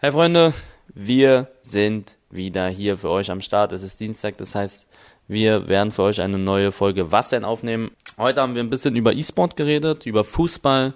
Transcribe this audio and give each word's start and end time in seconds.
Hey 0.00 0.12
Freunde, 0.12 0.54
wir 0.94 1.48
sind 1.62 2.18
wieder 2.30 2.68
hier 2.68 2.96
für 2.96 3.10
euch 3.10 3.32
am 3.32 3.40
Start. 3.40 3.72
Es 3.72 3.82
ist 3.82 3.98
Dienstag, 3.98 4.36
das 4.36 4.54
heißt, 4.54 4.86
wir 5.26 5.66
werden 5.66 5.90
für 5.90 6.04
euch 6.04 6.20
eine 6.20 6.38
neue 6.38 6.70
Folge 6.70 7.10
Was 7.10 7.30
denn 7.30 7.44
aufnehmen. 7.44 7.90
Heute 8.16 8.40
haben 8.40 8.54
wir 8.54 8.62
ein 8.62 8.70
bisschen 8.70 8.94
über 8.94 9.12
E-Sport 9.12 9.56
geredet, 9.56 10.06
über 10.06 10.22
Fußball, 10.22 10.94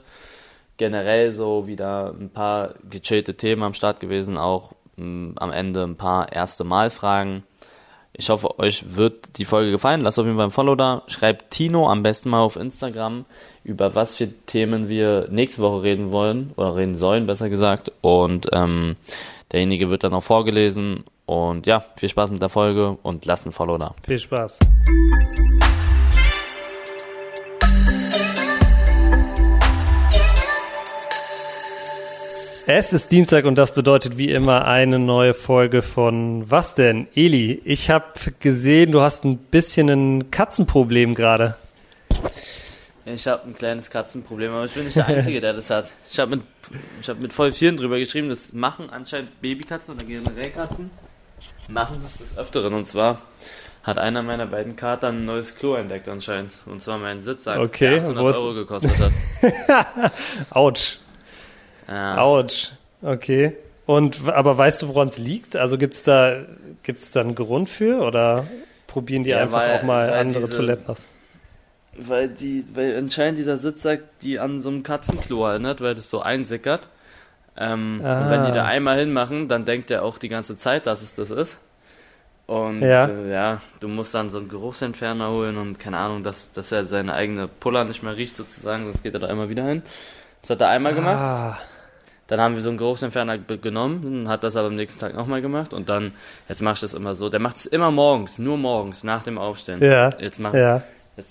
generell 0.76 1.32
so 1.32 1.66
wieder 1.66 2.14
ein 2.16 2.30
paar 2.30 2.76
gechillte 2.88 3.36
Themen 3.36 3.64
am 3.64 3.74
Start 3.74 3.98
gewesen, 3.98 4.38
auch 4.38 4.70
mh, 4.94 5.04
mm, 5.04 5.34
am 5.34 5.50
Ende 5.50 5.82
ein 5.82 5.96
paar 5.96 6.30
erste 6.30 6.62
Mal 6.62 6.88
Fragen. 6.88 7.42
Ich 8.14 8.28
hoffe, 8.28 8.58
euch 8.58 8.94
wird 8.94 9.38
die 9.38 9.44
Folge 9.44 9.70
gefallen. 9.70 10.02
Lasst 10.02 10.18
auf 10.18 10.26
jeden 10.26 10.36
Fall 10.36 10.48
ein 10.48 10.52
Follow 10.52 10.74
da. 10.74 11.02
Schreibt 11.06 11.50
Tino 11.50 11.88
am 11.88 12.02
besten 12.02 12.28
mal 12.28 12.40
auf 12.40 12.56
Instagram, 12.56 13.24
über 13.64 13.94
was 13.94 14.14
für 14.14 14.28
Themen 14.46 14.88
wir 14.88 15.28
nächste 15.30 15.62
Woche 15.62 15.82
reden 15.82 16.12
wollen 16.12 16.52
oder 16.56 16.76
reden 16.76 16.94
sollen, 16.94 17.26
besser 17.26 17.48
gesagt. 17.48 17.90
Und 18.02 18.48
ähm, 18.52 18.96
derjenige 19.50 19.88
wird 19.88 20.04
dann 20.04 20.12
auch 20.12 20.22
vorgelesen. 20.22 21.04
Und 21.24 21.66
ja, 21.66 21.86
viel 21.96 22.10
Spaß 22.10 22.30
mit 22.30 22.42
der 22.42 22.50
Folge 22.50 22.98
und 23.02 23.24
lasst 23.24 23.46
ein 23.46 23.52
Follow 23.52 23.78
da. 23.78 23.94
Viel 24.06 24.18
Spaß. 24.18 24.58
Es 32.66 32.92
ist 32.92 33.10
Dienstag 33.10 33.44
und 33.44 33.56
das 33.56 33.74
bedeutet 33.74 34.18
wie 34.18 34.30
immer 34.30 34.66
eine 34.66 35.00
neue 35.00 35.34
Folge 35.34 35.82
von 35.82 36.48
Was 36.48 36.76
denn? 36.76 37.08
Eli, 37.16 37.60
ich 37.64 37.90
habe 37.90 38.12
gesehen, 38.38 38.92
du 38.92 39.00
hast 39.00 39.24
ein 39.24 39.36
bisschen 39.36 39.88
ein 39.88 40.30
Katzenproblem 40.30 41.14
gerade. 41.14 41.56
Ich 43.04 43.26
habe 43.26 43.48
ein 43.48 43.54
kleines 43.56 43.90
Katzenproblem, 43.90 44.52
aber 44.52 44.66
ich 44.66 44.74
bin 44.74 44.84
nicht 44.84 44.96
der 44.96 45.08
Einzige, 45.08 45.40
der 45.40 45.54
das 45.54 45.70
hat. 45.70 45.90
Ich 46.08 46.20
habe 46.20 46.36
mit, 46.36 46.42
hab 47.08 47.18
mit 47.18 47.32
voll 47.32 47.50
vielen 47.50 47.76
drüber 47.76 47.98
geschrieben, 47.98 48.28
das 48.28 48.52
machen 48.52 48.90
anscheinend 48.90 49.40
Babykatzen 49.40 49.96
oder 49.96 50.04
generell 50.04 50.50
Katzen, 50.50 50.92
machen 51.66 51.98
das 52.00 52.18
des 52.18 52.38
Öfteren. 52.38 52.74
Und 52.74 52.86
zwar 52.86 53.22
hat 53.82 53.98
einer 53.98 54.22
meiner 54.22 54.46
beiden 54.46 54.76
Kater 54.76 55.08
ein 55.08 55.24
neues 55.24 55.56
Klo 55.56 55.74
entdeckt 55.74 56.08
anscheinend. 56.08 56.52
Und 56.66 56.80
zwar 56.80 56.98
mein 56.98 57.20
Sitzsack, 57.20 57.58
okay, 57.58 57.98
der 57.98 58.02
800 58.04 58.36
Euro 58.36 58.54
gekostet 58.54 58.94
hat. 59.00 60.12
Autsch. 60.50 60.98
Ja. 61.92 62.18
Autsch. 62.18 62.72
Okay. 63.02 63.56
Und 63.86 64.26
aber 64.28 64.56
weißt 64.56 64.82
du, 64.82 64.88
woran 64.88 65.08
es 65.08 65.18
liegt? 65.18 65.56
Also 65.56 65.76
gibt's 65.76 66.02
da 66.04 66.36
gibt's 66.82 67.10
da 67.10 67.20
einen 67.20 67.34
Grund 67.34 67.68
für 67.68 68.00
oder 68.02 68.46
probieren 68.86 69.24
die 69.24 69.30
ja, 69.30 69.42
einfach 69.42 69.58
weil, 69.58 69.78
auch 69.78 69.82
mal 69.82 70.10
andere 70.10 70.44
diese, 70.44 70.56
Toiletten 70.56 70.86
aus? 70.86 70.98
Weil 71.96 72.28
die, 72.28 72.64
weil 72.74 72.96
anscheinend 72.96 73.38
dieser 73.38 73.58
Sitzsack 73.58 74.00
die 74.22 74.38
an 74.38 74.60
so 74.60 74.70
einem 74.70 74.82
Katzenklo 74.82 75.46
erinnert, 75.46 75.80
weil 75.80 75.94
das 75.94 76.08
so 76.10 76.22
einsickert. 76.22 76.88
Ähm, 77.54 78.00
und 78.02 78.30
wenn 78.30 78.44
die 78.46 78.52
da 78.52 78.64
einmal 78.64 78.98
hinmachen, 78.98 79.48
dann 79.48 79.66
denkt 79.66 79.90
er 79.90 80.04
auch 80.04 80.16
die 80.16 80.28
ganze 80.28 80.56
Zeit, 80.56 80.86
dass 80.86 81.02
es 81.02 81.14
das 81.16 81.30
ist. 81.30 81.58
Und 82.46 82.80
ja. 82.80 83.06
Äh, 83.06 83.30
ja, 83.30 83.60
du 83.80 83.88
musst 83.88 84.14
dann 84.14 84.30
so 84.30 84.38
einen 84.38 84.48
Geruchsentferner 84.48 85.30
holen 85.30 85.58
und 85.58 85.78
keine 85.78 85.98
Ahnung, 85.98 86.22
dass, 86.22 86.50
dass 86.52 86.72
er 86.72 86.84
seine 86.84 87.12
eigene 87.12 87.46
Puller 87.46 87.84
nicht 87.84 88.02
mehr 88.02 88.16
riecht 88.16 88.36
sozusagen, 88.36 88.84
sonst 88.84 89.02
geht 89.02 89.14
er 89.14 89.20
da 89.20 89.28
immer 89.28 89.50
wieder 89.50 89.66
hin. 89.66 89.82
Das 90.40 90.50
hat 90.50 90.60
er 90.62 90.68
einmal 90.68 90.92
ah. 90.92 90.96
gemacht. 90.96 91.66
Dann 92.32 92.40
haben 92.40 92.54
wir 92.54 92.62
so 92.62 92.70
einen 92.70 92.78
Geruchsentferner 92.78 93.36
genommen, 93.36 94.26
hat 94.26 94.42
das 94.42 94.56
aber 94.56 94.68
am 94.68 94.74
nächsten 94.74 94.98
Tag 94.98 95.14
nochmal 95.14 95.42
gemacht 95.42 95.74
und 95.74 95.90
dann, 95.90 96.14
jetzt 96.48 96.62
mache 96.62 96.76
ich 96.76 96.80
das 96.80 96.94
immer 96.94 97.14
so. 97.14 97.28
Der 97.28 97.40
macht 97.40 97.56
es 97.56 97.66
immer 97.66 97.90
morgens, 97.90 98.38
nur 98.38 98.56
morgens, 98.56 99.04
nach 99.04 99.22
dem 99.22 99.36
Aufstehen. 99.36 99.84
Ja. 99.84 100.08
Jetzt 100.18 100.40
mache 100.40 100.58
ja. 100.58 100.82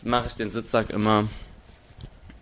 mach 0.03 0.27
ich 0.27 0.35
den 0.35 0.51
Sitzsack 0.51 0.91
immer 0.91 1.23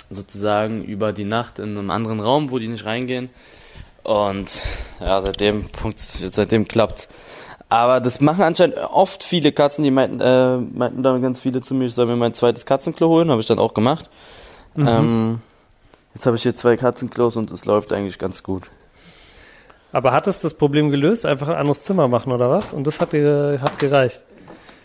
sozusagen 0.09 0.83
über 0.83 1.13
die 1.13 1.23
Nacht 1.23 1.59
in 1.59 1.77
einem 1.77 1.89
anderen 1.89 2.19
Raum, 2.19 2.51
wo 2.51 2.59
die 2.59 2.67
nicht 2.67 2.83
reingehen. 2.83 3.29
Und 4.03 4.61
ja, 4.99 5.21
seitdem, 5.21 5.69
seitdem 6.29 6.67
klappt's. 6.67 7.07
Aber 7.69 8.01
das 8.01 8.19
machen 8.19 8.43
anscheinend 8.43 8.75
oft 8.75 9.23
viele 9.23 9.53
Katzen, 9.53 9.85
die 9.85 9.91
meinten, 9.91 10.19
äh, 10.19 10.57
meinten 10.57 11.01
dann 11.01 11.21
ganz 11.21 11.39
viele 11.39 11.61
zu 11.61 11.75
mir, 11.75 11.85
ich 11.85 11.93
soll 11.93 12.07
mir 12.07 12.17
mein 12.17 12.33
zweites 12.33 12.65
Katzenklo 12.65 13.07
holen, 13.07 13.31
habe 13.31 13.39
ich 13.39 13.47
dann 13.47 13.57
auch 13.57 13.73
gemacht. 13.73 14.09
Mhm. 14.75 14.85
Ähm, 14.85 15.41
Jetzt 16.13 16.25
habe 16.25 16.35
ich 16.35 16.43
hier 16.43 16.55
zwei 16.55 16.75
Katzenklos 16.77 17.37
und 17.37 17.51
es 17.51 17.65
läuft 17.65 17.93
eigentlich 17.93 18.19
ganz 18.19 18.43
gut. 18.43 18.63
Aber 19.91 20.11
hat 20.11 20.27
es 20.27 20.41
das 20.41 20.53
Problem 20.53 20.91
gelöst? 20.91 21.25
Einfach 21.25 21.47
ein 21.47 21.55
anderes 21.55 21.83
Zimmer 21.83 22.07
machen 22.07 22.31
oder 22.31 22.49
was? 22.49 22.73
Und 22.73 22.85
das 22.85 22.99
hat, 22.99 23.13
hat 23.13 23.79
gereicht? 23.79 24.23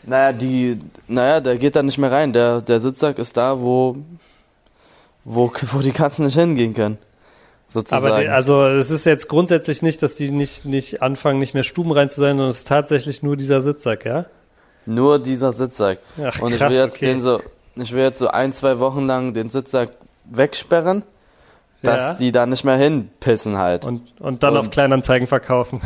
Naja, 0.07 0.33
die, 0.33 0.79
naja, 1.09 1.41
der 1.41 1.57
geht 1.57 1.77
da 1.77 1.83
nicht 1.83 1.99
mehr 1.99 2.12
rein. 2.12 2.33
Der, 2.33 2.61
der 2.61 2.81
Sitzsack 2.81 3.19
ist 3.19 3.37
da, 3.37 3.61
wo, 3.61 3.97
wo, 5.25 5.53
wo 5.73 5.79
die 5.81 5.93
Katzen 5.93 6.25
nicht 6.25 6.39
hingehen 6.39 6.75
können. 6.75 6.99
Sozusagen. 7.69 8.06
Aber 8.06 8.21
die, 8.21 8.29
also 8.29 8.67
es 8.67 8.91
ist 8.91 9.05
jetzt 9.05 9.29
grundsätzlich 9.29 9.83
nicht, 9.83 10.03
dass 10.03 10.17
die 10.17 10.31
nicht, 10.31 10.65
nicht 10.65 11.03
anfangen, 11.03 11.39
nicht 11.39 11.55
mehr 11.55 11.65
Stuben 11.65 11.91
rein 11.91 12.09
zu 12.09 12.21
sein, 12.21 12.37
sondern 12.37 12.51
es 12.51 12.59
ist 12.59 12.69
tatsächlich 12.69 13.23
nur 13.23 13.37
dieser 13.37 13.62
Sitzsack, 13.62 14.05
ja? 14.05 14.27
Nur 14.87 15.19
dieser 15.19 15.53
Sitzsack. 15.53 15.99
Ach, 16.19 16.39
und 16.41 16.53
krass, 16.53 16.71
ich 16.73 16.77
will 16.77 16.85
jetzt 16.85 16.97
okay. 16.97 17.06
den 17.06 17.21
so, 17.21 17.41
ich 17.75 17.93
will 17.93 18.03
jetzt 18.03 18.19
so 18.19 18.29
ein, 18.29 18.53
zwei 18.53 18.79
Wochen 18.79 19.06
lang 19.06 19.33
den 19.33 19.49
Sitzsack 19.49 19.91
wegsperren 20.25 21.03
dass 21.84 22.03
ja. 22.03 22.15
die 22.15 22.33
da 22.33 22.47
nicht 22.47 22.65
mehr 22.65 22.77
hinpissen 22.77 23.59
halt. 23.59 23.84
Und, 23.84 24.03
und 24.21 24.43
dann 24.43 24.55
und, 24.55 24.61
auf 24.61 24.71
Kleinanzeigen 24.71 25.27
verkaufen. 25.27 25.81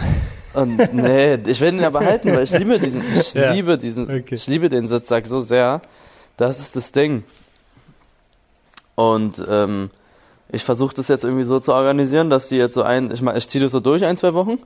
Und 0.54 0.94
nee, 0.94 1.34
ich 1.34 1.60
will 1.60 1.74
ihn 1.74 1.84
aber 1.84 2.00
halten, 2.00 2.32
weil 2.32 2.44
ich 2.44 2.58
liebe 2.58 2.78
diesen, 2.78 3.02
ich 3.14 3.34
ja. 3.34 3.52
liebe 3.52 3.78
diesen, 3.78 4.04
okay. 4.04 4.34
ich 4.34 4.46
liebe 4.46 4.68
den 4.68 4.88
Sitzsack 4.88 5.26
so 5.26 5.40
sehr. 5.40 5.82
Das 6.36 6.58
ist 6.58 6.76
das 6.76 6.92
Ding. 6.92 7.24
Und 8.94 9.44
ähm, 9.48 9.90
ich 10.50 10.64
versuche 10.64 10.94
das 10.94 11.08
jetzt 11.08 11.24
irgendwie 11.24 11.44
so 11.44 11.60
zu 11.60 11.72
organisieren, 11.72 12.30
dass 12.30 12.48
die 12.48 12.56
jetzt 12.56 12.74
so 12.74 12.82
ein, 12.82 13.10
ich, 13.12 13.22
ich 13.22 13.48
ziehe 13.48 13.62
das 13.62 13.72
so 13.72 13.80
durch 13.80 14.04
ein, 14.04 14.16
zwei 14.16 14.34
Wochen, 14.34 14.58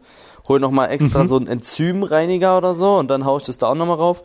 hol 0.49 0.61
nochmal 0.61 0.91
extra 0.91 1.25
mhm. 1.25 1.27
so 1.27 1.37
einen 1.37 1.49
Enzymreiniger 1.49 2.57
oder 2.57 2.75
so 2.75 2.97
und 2.97 3.11
dann 3.11 3.25
hau 3.25 3.37
ich 3.37 3.43
das 3.43 3.59
da 3.59 3.69
auch 3.69 3.75
nochmal 3.75 3.97
rauf 3.97 4.23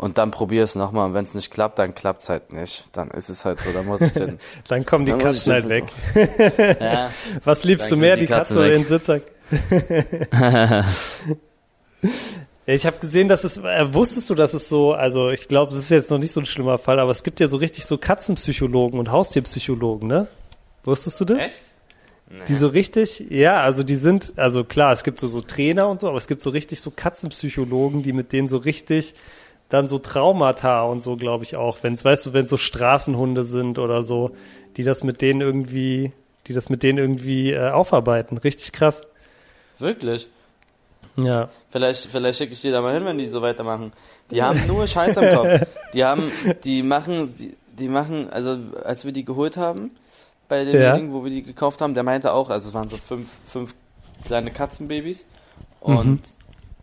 und 0.00 0.16
dann 0.16 0.30
probier 0.30 0.62
es 0.62 0.76
nochmal. 0.76 1.08
Und 1.08 1.14
wenn 1.14 1.24
es 1.24 1.34
nicht 1.34 1.50
klappt, 1.50 1.78
dann 1.78 1.94
klappt 1.94 2.22
es 2.22 2.30
halt 2.30 2.54
nicht. 2.54 2.86
Dann 2.92 3.10
ist 3.10 3.28
es 3.28 3.44
halt 3.44 3.60
so. 3.60 3.70
Dann 3.74 3.84
muss 3.84 4.00
ich 4.00 4.12
den, 4.12 4.38
Dann 4.66 4.86
kommen 4.86 5.04
die 5.04 5.12
Katzen 5.12 5.52
halt 5.52 5.68
weg. 5.68 5.84
ja, 6.80 7.10
Was 7.44 7.64
liebst 7.64 7.92
du 7.92 7.98
mehr, 7.98 8.14
die, 8.16 8.22
die 8.22 8.28
Katze 8.28 8.54
oder 8.58 8.70
den 8.70 8.86
Sitzsack? 8.86 9.20
ich 12.64 12.86
habe 12.86 12.96
gesehen, 12.98 13.28
dass 13.28 13.44
es, 13.44 13.58
äh, 13.58 13.92
wusstest 13.92 14.30
du, 14.30 14.34
dass 14.34 14.54
es 14.54 14.70
so, 14.70 14.94
also 14.94 15.28
ich 15.28 15.48
glaube, 15.48 15.74
es 15.74 15.80
ist 15.80 15.90
jetzt 15.90 16.10
noch 16.10 16.16
nicht 16.16 16.32
so 16.32 16.40
ein 16.40 16.46
schlimmer 16.46 16.78
Fall, 16.78 16.98
aber 16.98 17.10
es 17.10 17.22
gibt 17.22 17.38
ja 17.38 17.48
so 17.48 17.58
richtig 17.58 17.84
so 17.84 17.98
Katzenpsychologen 17.98 18.98
und 18.98 19.10
Haustierpsychologen, 19.10 20.08
ne? 20.08 20.28
Wusstest 20.84 21.20
du 21.20 21.26
das? 21.26 21.40
Echt? 21.40 21.62
Nee. 22.30 22.44
Die 22.48 22.54
so 22.54 22.68
richtig, 22.68 23.26
ja, 23.28 23.60
also 23.60 23.82
die 23.82 23.96
sind, 23.96 24.32
also 24.36 24.64
klar, 24.64 24.94
es 24.94 25.04
gibt 25.04 25.18
so, 25.18 25.28
so 25.28 25.42
Trainer 25.42 25.90
und 25.90 26.00
so, 26.00 26.08
aber 26.08 26.16
es 26.16 26.26
gibt 26.26 26.40
so 26.40 26.48
richtig 26.48 26.80
so 26.80 26.90
Katzenpsychologen, 26.90 28.02
die 28.02 28.14
mit 28.14 28.32
denen 28.32 28.48
so 28.48 28.56
richtig 28.56 29.14
dann 29.70 29.88
so 29.88 29.98
Traumata 29.98 30.82
und 30.82 31.00
so, 31.00 31.16
glaube 31.16 31.44
ich 31.44 31.56
auch. 31.56 31.78
Wenn 31.82 31.94
es, 31.94 32.04
weißt 32.04 32.26
du, 32.26 32.32
wenn 32.34 32.44
so 32.44 32.56
Straßenhunde 32.56 33.44
sind 33.44 33.78
oder 33.78 34.02
so, 34.02 34.32
die 34.76 34.82
das 34.82 35.04
mit 35.04 35.22
denen 35.22 35.40
irgendwie, 35.40 36.12
die 36.46 36.52
das 36.52 36.68
mit 36.68 36.82
denen 36.82 36.98
irgendwie 36.98 37.52
äh, 37.52 37.70
aufarbeiten. 37.70 38.36
Richtig 38.36 38.72
krass. 38.72 39.02
Wirklich? 39.78 40.28
Ja. 41.16 41.48
Vielleicht, 41.70 42.06
vielleicht 42.06 42.38
schicke 42.38 42.52
ich 42.52 42.60
dir 42.60 42.72
da 42.72 42.82
mal 42.82 42.94
hin, 42.94 43.04
wenn 43.04 43.18
die 43.18 43.28
so 43.28 43.42
weitermachen. 43.42 43.92
Die 44.30 44.42
haben 44.42 44.64
nur 44.66 44.86
Scheiß 44.86 45.16
am 45.18 45.36
Kopf. 45.36 45.66
Die 45.94 46.04
haben, 46.04 46.30
die 46.62 46.84
machen, 46.84 47.34
die, 47.36 47.56
die 47.76 47.88
machen, 47.88 48.30
also 48.30 48.56
als 48.84 49.04
wir 49.04 49.10
die 49.10 49.24
geholt 49.24 49.56
haben, 49.56 49.90
bei 50.48 50.64
dem 50.64 50.80
ja. 50.80 50.96
Ding, 50.96 51.12
wo 51.12 51.24
wir 51.24 51.32
die 51.32 51.42
gekauft 51.42 51.80
haben, 51.80 51.94
der 51.94 52.04
meinte 52.04 52.32
auch, 52.32 52.48
also 52.48 52.68
es 52.68 52.74
waren 52.74 52.88
so 52.88 52.96
fünf, 52.96 53.28
fünf 53.48 53.74
kleine 54.24 54.52
Katzenbabys 54.52 55.24
und 55.80 56.06
mhm 56.06 56.20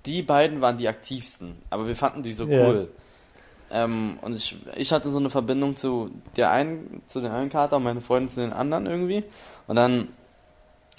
die 0.07 0.21
beiden 0.21 0.61
waren 0.61 0.77
die 0.77 0.87
aktivsten, 0.87 1.57
aber 1.69 1.87
wir 1.87 1.95
fanden 1.95 2.23
die 2.23 2.33
so 2.33 2.45
cool. 2.45 2.89
Ja. 3.69 3.83
Ähm, 3.83 4.17
und 4.21 4.35
ich, 4.35 4.55
ich 4.77 4.93
hatte 4.93 5.11
so 5.11 5.19
eine 5.19 5.29
Verbindung 5.29 5.75
zu 5.75 6.11
der 6.37 6.51
einen, 6.51 7.01
zu 7.07 7.19
den 7.19 7.31
einen 7.31 7.49
Kater 7.49 7.77
und 7.77 7.83
meine 7.83 7.99
Freundin 7.99 8.29
zu 8.29 8.39
den 8.39 8.53
anderen 8.53 8.85
irgendwie. 8.85 9.25
Und 9.67 9.75
dann 9.75 10.07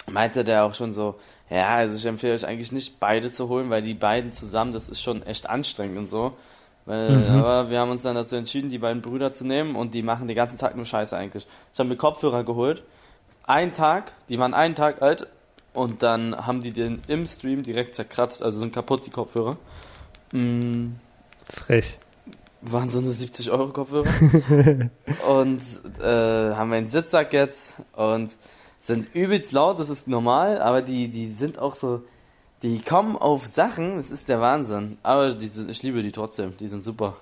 meinte 0.07 0.45
der 0.45 0.65
auch 0.65 0.75
schon 0.75 0.93
so, 0.93 1.17
ja, 1.49 1.77
also 1.77 1.97
ich 1.97 2.05
empfehle 2.05 2.35
euch 2.35 2.47
eigentlich 2.47 2.73
nicht 2.73 3.01
beide 3.01 3.31
zu 3.31 3.49
holen, 3.49 3.71
weil 3.71 3.81
die 3.81 3.95
beiden 3.95 4.33
zusammen, 4.33 4.73
das 4.73 4.91
ist 4.91 5.03
schon 5.03 5.23
echt 5.23 5.49
anstrengend 5.49 5.97
und 5.97 6.07
so. 6.07 6.37
Weil, 6.85 7.11
mhm. 7.11 7.43
Aber 7.43 7.71
wir 7.71 7.81
haben 7.81 7.91
uns 7.91 8.03
dann 8.03 8.15
dazu 8.15 8.37
entschieden, 8.37 8.69
die 8.69 8.79
beiden 8.79 9.01
Brüder 9.01 9.33
zu 9.33 9.47
nehmen 9.47 9.75
und 9.75 9.95
die 9.95 10.03
machen 10.03 10.27
den 10.27 10.37
ganzen 10.37 10.59
Tag 10.59 10.77
nur 10.77 10.85
Scheiße 10.85 11.17
eigentlich. 11.17 11.47
Ich 11.73 11.79
habe 11.79 11.89
mir 11.89 11.97
Kopfhörer 11.97 12.45
geholt. 12.45 12.83
Einen 13.45 13.73
Tag, 13.73 14.13
die 14.29 14.39
waren 14.39 14.53
einen 14.53 14.75
Tag 14.75 15.01
alt, 15.01 15.27
und 15.73 16.03
dann 16.03 16.35
haben 16.47 16.61
die 16.61 16.73
den 16.73 17.03
im 17.09 17.27
Stream 17.27 17.63
direkt 17.63 17.95
zerkratzt, 17.95 18.43
also 18.43 18.59
sind 18.59 18.73
kaputt 18.73 19.07
die 19.07 19.11
Kopfhörer. 19.11 19.57
Mm. 20.33 20.93
Frech. 21.49 21.99
Waren 22.61 22.91
so 22.91 22.99
eine 22.99 23.13
70 23.13 23.51
Euro 23.51 23.69
Kopfhörer. 23.69 24.09
und 25.29 25.63
äh, 26.03 26.55
haben 26.55 26.73
einen 26.73 26.89
Sitzsack 26.89 27.33
jetzt 27.33 27.77
und 27.93 28.37
sind 28.81 29.15
übelst 29.15 29.53
laut, 29.53 29.79
das 29.79 29.91
ist 29.91 30.09
normal, 30.09 30.61
aber 30.61 30.83
die, 30.83 31.09
die 31.09 31.31
sind 31.31 31.59
auch 31.59 31.75
so, 31.75 32.03
die 32.63 32.81
kommen 32.81 33.17
auf 33.17 33.47
Sachen, 33.47 33.97
das 33.97 34.11
ist 34.11 34.29
der 34.29 34.41
Wahnsinn. 34.41 34.99
Aber 35.03 35.33
die 35.33 35.47
sind, 35.47 35.71
ich 35.71 35.83
liebe 35.83 36.03
die 36.03 36.11
trotzdem, 36.11 36.57
die 36.57 36.67
sind 36.67 36.83
super. 36.83 37.17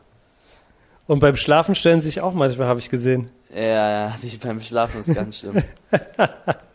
Und 1.06 1.20
beim 1.20 1.36
Schlafen 1.36 1.74
stellen 1.74 2.00
sich 2.00 2.20
auch 2.20 2.32
manchmal, 2.32 2.66
habe 2.66 2.80
ich 2.80 2.88
gesehen. 2.88 3.30
Ja, 3.54 3.90
ja, 3.90 4.16
die 4.22 4.36
beim 4.38 4.60
Schlafen 4.60 5.00
ist 5.00 5.14
ganz 5.14 5.38
schlimm. 5.38 5.62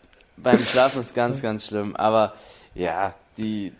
beim 0.42 0.58
Schlafen 0.58 1.00
ist 1.00 1.14
ganz, 1.14 1.42
ganz 1.42 1.66
schlimm. 1.66 1.96
Aber 1.96 2.34
ja, 2.74 3.14
die, 3.38 3.72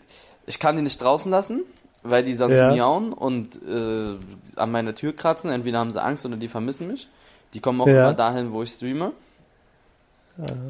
ich 0.45 0.59
kann 0.59 0.75
die 0.75 0.81
nicht 0.81 1.01
draußen 1.01 1.31
lassen, 1.31 1.61
weil 2.03 2.23
die 2.23 2.35
sonst 2.35 2.57
ja. 2.57 2.73
miauen 2.73 3.13
und 3.13 3.59
äh, 3.63 4.15
an 4.55 4.71
meiner 4.71 4.95
Tür 4.95 5.15
kratzen. 5.15 5.51
Entweder 5.51 5.79
haben 5.79 5.91
sie 5.91 6.01
Angst 6.01 6.25
oder 6.25 6.37
die 6.37 6.47
vermissen 6.47 6.87
mich. 6.87 7.07
Die 7.53 7.59
kommen 7.59 7.81
auch 7.81 7.87
ja. 7.87 8.07
immer 8.07 8.13
dahin, 8.13 8.51
wo 8.51 8.63
ich 8.63 8.71
streame. 8.71 9.11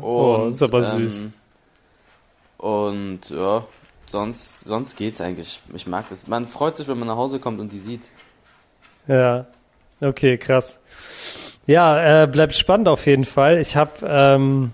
Oh, 0.02 0.36
und, 0.36 0.42
oh, 0.42 0.48
ist 0.48 0.62
aber 0.62 0.80
ähm, 0.80 0.84
süß. 0.84 1.30
Und 2.58 3.30
ja, 3.30 3.66
sonst, 4.08 4.62
sonst 4.62 4.98
geht's 4.98 5.22
eigentlich. 5.22 5.62
Ich 5.74 5.88
mag 5.88 6.10
das. 6.10 6.28
Man 6.28 6.48
freut 6.48 6.78
sich, 6.78 6.88
wenn 6.88 7.00
man 7.00 7.08
nach 7.08 7.16
Hause 7.16 7.40
kommt 7.40 7.60
und 7.60 7.72
die 7.72 7.80
sieht. 7.80 8.12
Ja, 9.08 9.48
okay, 10.02 10.38
krass. 10.38 10.80
Ja, 11.66 12.24
äh, 12.24 12.28
bleibt 12.28 12.54
spannend 12.56 12.88
auf 12.90 13.06
jeden 13.06 13.26
Fall. 13.26 13.60
Ich 13.60 13.76
habe 13.76 13.92
ähm, 14.04 14.72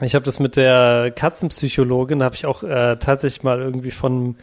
ich 0.00 0.14
habe 0.14 0.24
das 0.24 0.40
mit 0.40 0.56
der 0.56 1.12
Katzenpsychologin, 1.14 2.22
habe 2.22 2.34
ich 2.34 2.46
auch 2.46 2.62
äh, 2.62 2.96
tatsächlich 2.96 3.42
mal 3.42 3.60
irgendwie 3.60 3.90
von 3.90 4.36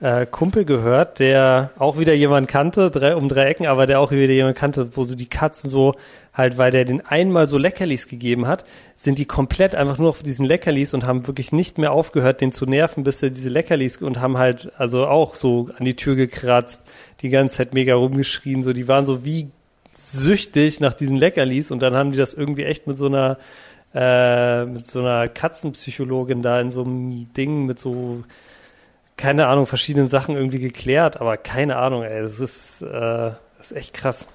äh, 0.00 0.26
Kumpel 0.26 0.64
gehört, 0.64 1.18
der 1.18 1.70
auch 1.78 1.98
wieder 1.98 2.14
jemand 2.14 2.48
kannte, 2.48 2.90
drei, 2.90 3.16
um 3.16 3.28
drei 3.28 3.46
Ecken, 3.46 3.66
aber 3.66 3.86
der 3.86 4.00
auch 4.00 4.10
wieder 4.10 4.32
jemand 4.32 4.56
kannte, 4.56 4.96
wo 4.96 5.04
so 5.04 5.14
die 5.14 5.28
Katzen 5.28 5.70
so 5.70 5.94
halt, 6.32 6.58
weil 6.58 6.70
der 6.70 6.84
den 6.84 7.04
einmal 7.04 7.46
so 7.46 7.56
Leckerlis 7.56 8.08
gegeben 8.08 8.46
hat, 8.46 8.64
sind 8.96 9.18
die 9.18 9.24
komplett 9.24 9.74
einfach 9.74 9.98
nur 9.98 10.10
auf 10.10 10.22
diesen 10.22 10.44
Leckerlis 10.44 10.92
und 10.92 11.04
haben 11.06 11.26
wirklich 11.26 11.52
nicht 11.52 11.78
mehr 11.78 11.92
aufgehört, 11.92 12.40
den 12.40 12.52
zu 12.52 12.66
nerven, 12.66 13.04
bis 13.04 13.22
er 13.22 13.30
diese 13.30 13.48
Leckerlis 13.48 13.98
und 13.98 14.20
haben 14.20 14.36
halt 14.36 14.70
also 14.76 15.06
auch 15.06 15.34
so 15.34 15.68
an 15.78 15.84
die 15.84 15.96
Tür 15.96 16.14
gekratzt, 16.14 16.82
die 17.22 17.30
ganze 17.30 17.56
Zeit 17.56 17.72
mega 17.72 17.94
rumgeschrien, 17.94 18.62
so 18.62 18.72
die 18.72 18.88
waren 18.88 19.06
so 19.06 19.24
wie 19.24 19.50
süchtig 19.92 20.80
nach 20.80 20.92
diesen 20.92 21.16
Leckerlis 21.16 21.70
und 21.70 21.80
dann 21.80 21.94
haben 21.94 22.12
die 22.12 22.18
das 22.18 22.34
irgendwie 22.34 22.64
echt 22.64 22.86
mit 22.86 22.98
so 22.98 23.06
einer 23.06 23.38
äh, 23.94 24.64
mit 24.64 24.86
so 24.86 25.00
einer 25.00 25.28
Katzenpsychologin 25.28 26.42
da 26.42 26.60
in 26.60 26.70
so 26.70 26.82
einem 26.82 27.32
Ding 27.34 27.66
mit 27.66 27.78
so 27.78 28.24
keine 29.16 29.46
Ahnung, 29.46 29.66
verschiedenen 29.66 30.08
Sachen 30.08 30.36
irgendwie 30.36 30.58
geklärt, 30.58 31.20
aber 31.20 31.36
keine 31.36 31.76
Ahnung, 31.76 32.02
ey, 32.02 32.20
das 32.20 32.38
ist, 32.38 32.82
äh, 32.82 32.86
das 32.90 33.70
ist 33.70 33.72
echt 33.72 33.94
krass. 33.94 34.28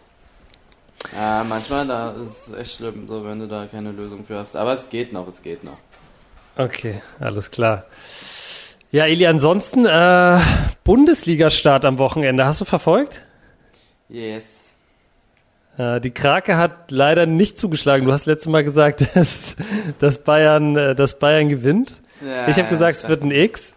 Ja, 1.16 1.46
manchmal 1.48 1.88
da 1.88 2.12
ist 2.12 2.48
es 2.48 2.54
echt 2.54 2.76
schlimm, 2.78 3.08
so 3.08 3.26
wenn 3.26 3.40
du 3.40 3.48
da 3.48 3.66
keine 3.66 3.92
Lösung 3.92 4.26
für 4.26 4.38
hast. 4.38 4.56
Aber 4.56 4.74
es 4.74 4.90
geht 4.90 5.14
noch, 5.14 5.28
es 5.28 5.42
geht 5.42 5.64
noch. 5.64 5.78
Okay, 6.58 7.02
alles 7.20 7.50
klar. 7.52 7.86
Ja, 8.92 9.06
Eli, 9.06 9.26
ansonsten 9.26 9.86
äh, 9.86 10.40
Bundesliga-Start 10.84 11.86
am 11.86 11.98
Wochenende. 11.98 12.46
Hast 12.46 12.62
du 12.62 12.66
verfolgt? 12.66 13.22
Yes. 14.10 14.61
Äh, 15.82 16.00
die 16.00 16.12
Krake 16.12 16.58
hat 16.58 16.92
leider 16.92 17.26
nicht 17.26 17.58
zugeschlagen. 17.58 18.06
Du 18.06 18.14
hast 18.14 18.28
letztes 18.28 18.48
Mal 18.48 18.64
gesagt, 18.64 19.06
dass, 19.16 19.56
dass, 20.00 20.24
Bayern, 20.24 20.76
äh, 20.76 20.96
dass 20.96 21.18
Bayern 21.18 21.50
gewinnt. 21.50 22.02
Ja, 22.22 22.48
ich 22.48 22.58
habe 22.58 22.70
gesagt, 22.70 22.98
es 22.98 23.10
wird 23.10 23.24
ein 23.24 23.32
X. 23.32 23.74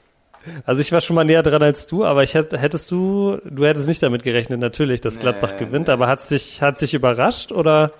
Also 0.66 0.82
ich 0.82 0.92
war 0.92 1.00
schon 1.00 1.16
mal 1.16 1.24
näher 1.24 1.42
dran 1.42 1.62
als 1.62 1.86
du, 1.86 2.04
aber 2.04 2.22
ich 2.22 2.34
hätte, 2.34 2.58
hättest 2.58 2.90
du, 2.90 3.38
du 3.44 3.64
hättest 3.64 3.88
nicht 3.88 4.02
damit 4.02 4.22
gerechnet, 4.22 4.60
natürlich, 4.60 5.00
dass 5.00 5.18
Gladbach 5.18 5.52
nee, 5.52 5.64
gewinnt, 5.64 5.86
nee. 5.86 5.94
aber 5.94 6.06
hat 6.06 6.20
sich, 6.20 6.60
hat 6.60 6.76
sich 6.76 6.92
überrascht 6.92 7.50
oder? 7.50 7.92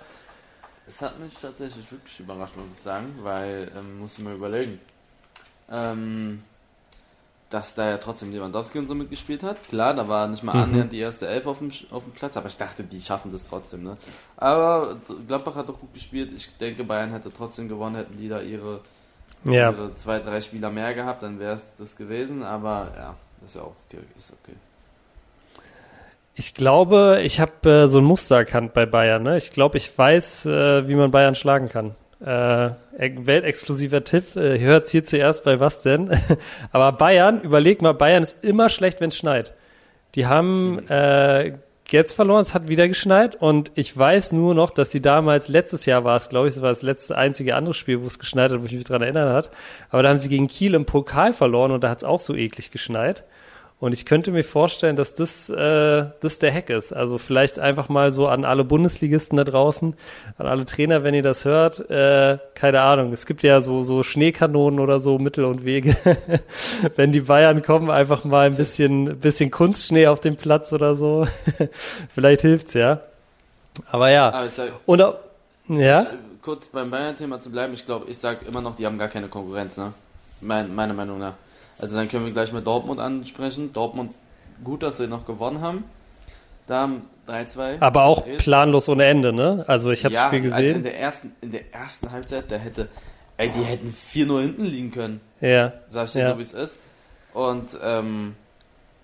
Es 0.85 1.01
hat 1.01 1.19
mich 1.19 1.33
tatsächlich 1.41 1.91
wirklich 1.91 2.19
überrascht, 2.19 2.55
muss 2.55 2.67
ich 2.71 2.77
sagen, 2.77 3.15
weil, 3.23 3.71
ähm, 3.75 3.97
muss 3.97 4.19
ich 4.19 4.23
mal 4.23 4.35
überlegen, 4.35 4.79
ähm, 5.71 6.43
dass 7.49 7.75
da 7.75 7.89
ja 7.89 7.97
trotzdem 7.97 8.31
Lewandowski 8.31 8.79
und 8.79 8.87
so 8.87 8.95
mitgespielt 8.95 9.43
hat. 9.43 9.57
Klar, 9.69 9.93
da 9.93 10.07
war 10.07 10.27
nicht 10.27 10.43
mal 10.43 10.55
mhm. 10.55 10.63
annähernd 10.63 10.91
die 10.91 10.99
erste 10.99 11.27
Elf 11.27 11.45
auf 11.45 11.59
dem, 11.59 11.71
auf 11.91 12.03
dem 12.03 12.13
Platz, 12.13 12.37
aber 12.37 12.47
ich 12.47 12.57
dachte, 12.57 12.83
die 12.83 13.01
schaffen 13.01 13.31
das 13.31 13.43
trotzdem. 13.43 13.83
Ne? 13.83 13.97
Aber 14.37 14.97
Gladbach 15.27 15.55
hat 15.55 15.69
doch 15.69 15.79
gut 15.79 15.93
gespielt. 15.93 16.31
Ich 16.35 16.57
denke, 16.57 16.83
Bayern 16.83 17.11
hätte 17.11 17.31
trotzdem 17.31 17.69
gewonnen, 17.69 17.95
hätten 17.95 18.17
die 18.17 18.29
da 18.29 18.41
ihre 18.41 18.81
ja. 19.45 19.73
zwei, 19.95 20.19
drei 20.19 20.41
Spieler 20.41 20.71
mehr 20.71 20.93
gehabt, 20.93 21.23
dann 21.23 21.39
wäre 21.39 21.53
es 21.53 21.75
das 21.75 21.95
gewesen, 21.95 22.43
aber 22.43 22.91
ja, 22.95 23.15
ist 23.43 23.55
ja 23.55 23.61
auch 23.61 23.75
okay. 23.87 24.01
Ist 24.17 24.33
okay. 24.33 24.55
Ich 26.37 26.53
glaube, 26.53 27.21
ich 27.23 27.39
habe 27.39 27.69
äh, 27.69 27.87
so 27.87 27.99
ein 27.99 28.03
Muster 28.03 28.37
erkannt 28.37 28.73
bei 28.73 28.85
Bayern. 28.85 29.23
Ne? 29.23 29.37
Ich 29.37 29.51
glaube, 29.51 29.77
ich 29.77 29.97
weiß, 29.97 30.45
äh, 30.47 30.87
wie 30.87 30.95
man 30.95 31.09
Bayern 31.11 31.35
schlagen 31.35 31.69
kann. 31.69 31.95
Äh, 32.25 32.71
weltexklusiver 32.97 34.03
Tipp, 34.03 34.35
äh, 34.35 34.57
hört 34.57 34.87
hier 34.87 35.03
zuerst 35.03 35.43
bei 35.43 35.59
was 35.59 35.83
denn? 35.83 36.09
Aber 36.71 36.91
Bayern, 36.93 37.39
überleg 37.41 37.83
mal, 37.83 37.93
Bayern 37.93 38.23
ist 38.23 38.43
immer 38.43 38.69
schlecht, 38.69 38.99
wenn 38.99 39.09
es 39.09 39.17
schneit. 39.17 39.53
Die 40.15 40.25
haben 40.25 40.87
äh, 40.89 41.53
jetzt 41.91 42.13
verloren, 42.13 42.41
es 42.41 42.55
hat 42.55 42.67
wieder 42.67 42.87
geschneit 42.87 43.35
und 43.35 43.71
ich 43.75 43.95
weiß 43.95 44.31
nur 44.31 44.55
noch, 44.55 44.71
dass 44.71 44.89
sie 44.89 45.01
damals, 45.01 45.49
letztes 45.49 45.85
Jahr 45.85 46.03
war 46.03 46.17
es, 46.17 46.29
glaube 46.29 46.47
ich, 46.47 46.55
das 46.55 46.63
war 46.63 46.69
das 46.69 46.81
letzte 46.81 47.15
einzige 47.15 47.55
andere 47.55 47.75
Spiel, 47.75 48.01
wo 48.01 48.07
es 48.07 48.17
geschneit 48.17 48.51
hat, 48.51 48.59
wo 48.59 48.65
ich 48.65 48.73
mich 48.73 48.85
dran 48.85 49.03
erinnern 49.03 49.31
hat, 49.31 49.51
aber 49.91 50.01
da 50.01 50.09
haben 50.09 50.17
sie 50.17 50.29
gegen 50.29 50.47
Kiel 50.47 50.73
im 50.73 50.85
Pokal 50.85 51.31
verloren 51.31 51.71
und 51.71 51.83
da 51.83 51.89
hat 51.89 51.99
es 51.99 52.03
auch 52.03 52.21
so 52.21 52.33
eklig 52.33 52.71
geschneit. 52.71 53.23
Und 53.77 53.93
ich 53.93 54.05
könnte 54.05 54.31
mir 54.31 54.43
vorstellen, 54.43 54.95
dass 54.95 55.15
das, 55.15 55.49
äh, 55.49 56.05
das 56.21 56.39
der 56.39 56.53
Hack 56.53 56.69
ist. 56.69 56.93
Also 56.93 57.17
vielleicht 57.17 57.59
einfach 57.59 57.89
mal 57.89 58.11
so 58.11 58.27
an 58.27 58.45
alle 58.45 58.63
Bundesligisten 58.63 59.37
da 59.37 59.43
draußen, 59.43 59.95
an 60.37 60.47
alle 60.47 60.65
Trainer, 60.65 61.03
wenn 61.03 61.13
ihr 61.13 61.21
das 61.21 61.43
hört. 61.43 61.89
Äh, 61.89 62.39
keine 62.55 62.81
Ahnung. 62.81 63.11
Es 63.11 63.25
gibt 63.25 63.43
ja 63.43 63.61
so, 63.61 63.83
so 63.83 64.01
Schneekanonen 64.01 64.79
oder 64.79 65.01
so 65.01 65.19
Mittel 65.19 65.43
und 65.43 65.65
Wege. 65.65 65.95
wenn 66.95 67.11
die 67.11 67.21
Bayern 67.21 67.63
kommen, 67.63 67.91
einfach 67.91 68.23
mal 68.23 68.47
ein 68.47 68.55
bisschen, 68.55 69.19
bisschen 69.19 69.51
Kunstschnee 69.51 70.07
auf 70.07 70.21
dem 70.21 70.37
Platz 70.37 70.71
oder 70.71 70.95
so. 70.95 71.27
vielleicht 72.13 72.41
hilft's 72.41 72.73
ja. 72.75 73.01
Aber 73.91 74.09
ja. 74.09 74.31
Aber 74.31 74.47
sag, 74.47 74.71
und 74.85 75.03
ja. 75.67 76.05
Kurz 76.41 76.67
beim 76.67 76.91
Bayern-Thema 76.91 77.41
zu 77.41 77.51
bleiben. 77.51 77.73
Ich 77.73 77.85
glaube, 77.85 78.05
ich 78.09 78.17
sage 78.17 78.45
immer 78.45 78.61
noch, 78.61 78.75
die 78.75 78.85
haben 78.85 78.97
gar 78.97 79.09
keine 79.09 79.27
Konkurrenz. 79.27 79.77
Ne? 79.77 79.93
Mein, 80.39 80.73
meiner 80.73 80.93
Meinung 80.93 81.19
nach. 81.19 81.33
Also 81.77 81.95
dann 81.95 82.07
können 82.07 82.25
wir 82.25 82.33
gleich 82.33 82.53
mit 82.53 82.65
Dortmund 82.65 82.99
ansprechen. 82.99 83.73
Dortmund, 83.73 84.13
gut, 84.63 84.83
dass 84.83 84.97
sie 84.97 85.07
noch 85.07 85.25
gewonnen 85.25 85.61
haben. 85.61 85.83
Da 86.67 86.81
haben 86.81 87.01
3-2. 87.27 87.81
Aber 87.81 88.05
auch 88.05 88.23
gedreht. 88.23 88.39
planlos 88.39 88.89
ohne 88.89 89.05
Ende, 89.05 89.33
ne? 89.33 89.65
Also 89.67 89.91
ich 89.91 90.03
habe 90.03 90.13
ja, 90.13 90.21
das 90.21 90.27
Spiel 90.29 90.41
gesehen. 90.41 90.55
Also 90.55 90.71
in 90.71 90.83
der 90.83 90.99
ersten, 90.99 91.35
in 91.41 91.51
der 91.51 91.73
ersten 91.73 92.11
Halbzeit, 92.11 92.51
da 92.51 92.55
hätte, 92.55 92.87
ey, 93.37 93.49
die 93.49 93.61
hätten 93.61 93.93
4-0 94.11 94.41
hinten 94.41 94.65
liegen 94.65 94.91
können. 94.91 95.21
Ja. 95.41 95.73
Sag 95.89 96.05
ich 96.07 96.13
dir 96.13 96.19
ja. 96.19 96.31
so, 96.31 96.37
wie 96.37 96.43
es 96.43 96.53
ist. 96.53 96.77
Und 97.33 97.77
ähm, 97.83 98.35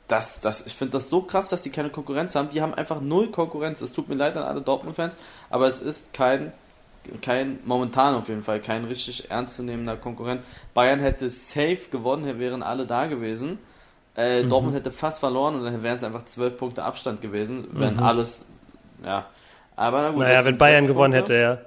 das, 0.08 0.40
das, 0.42 0.66
ich 0.66 0.76
finde 0.76 0.94
das 0.94 1.10
so 1.10 1.22
krass, 1.22 1.50
dass 1.50 1.62
die 1.62 1.70
keine 1.70 1.90
Konkurrenz 1.90 2.36
haben. 2.36 2.50
Die 2.50 2.62
haben 2.62 2.74
einfach 2.74 3.02
null 3.02 3.30
Konkurrenz. 3.32 3.82
Es 3.82 3.94
tut 3.94 4.10
mir 4.10 4.16
leid 4.16 4.36
an 4.38 4.44
alle 4.44 4.62
Dortmund-Fans, 4.62 5.16
aber 5.50 5.68
es 5.68 5.80
ist 5.80 6.14
kein 6.14 6.52
kein, 7.22 7.60
momentan 7.66 8.16
auf 8.16 8.28
jeden 8.30 8.44
Fall, 8.44 8.60
kein 8.60 8.86
richtig 8.86 9.30
ernstzunehmender 9.30 9.98
Konkurrent. 9.98 10.42
Bayern 10.74 11.00
hätte 11.00 11.30
safe 11.30 11.90
gewonnen, 11.92 12.24
hier 12.24 12.40
wären 12.40 12.64
alle 12.64 12.86
da 12.86 13.08
gewesen. 13.08 13.60
Äh, 14.16 14.44
mhm. 14.44 14.50
Dortmund 14.50 14.76
hätte 14.76 14.92
fast 14.92 15.20
verloren 15.20 15.56
und 15.56 15.64
dann 15.64 15.84
wären 15.84 15.98
es 15.98 16.04
einfach 16.04 16.26
zwölf 16.26 16.58
Punkte 16.58 16.84
Abstand 16.84 17.22
gewesen, 17.22 17.68
wenn 17.72 17.96
mhm. 17.96 18.04
alles, 18.04 18.44
ja. 19.04 19.26
Aber 19.76 20.02
na 20.02 20.10
gut. 20.10 20.20
Naja, 20.20 20.44
wenn 20.46 20.58
Bayern 20.58 20.86
gewonnen 20.86 21.14
hätte, 21.14 21.34
ja. 21.36 21.58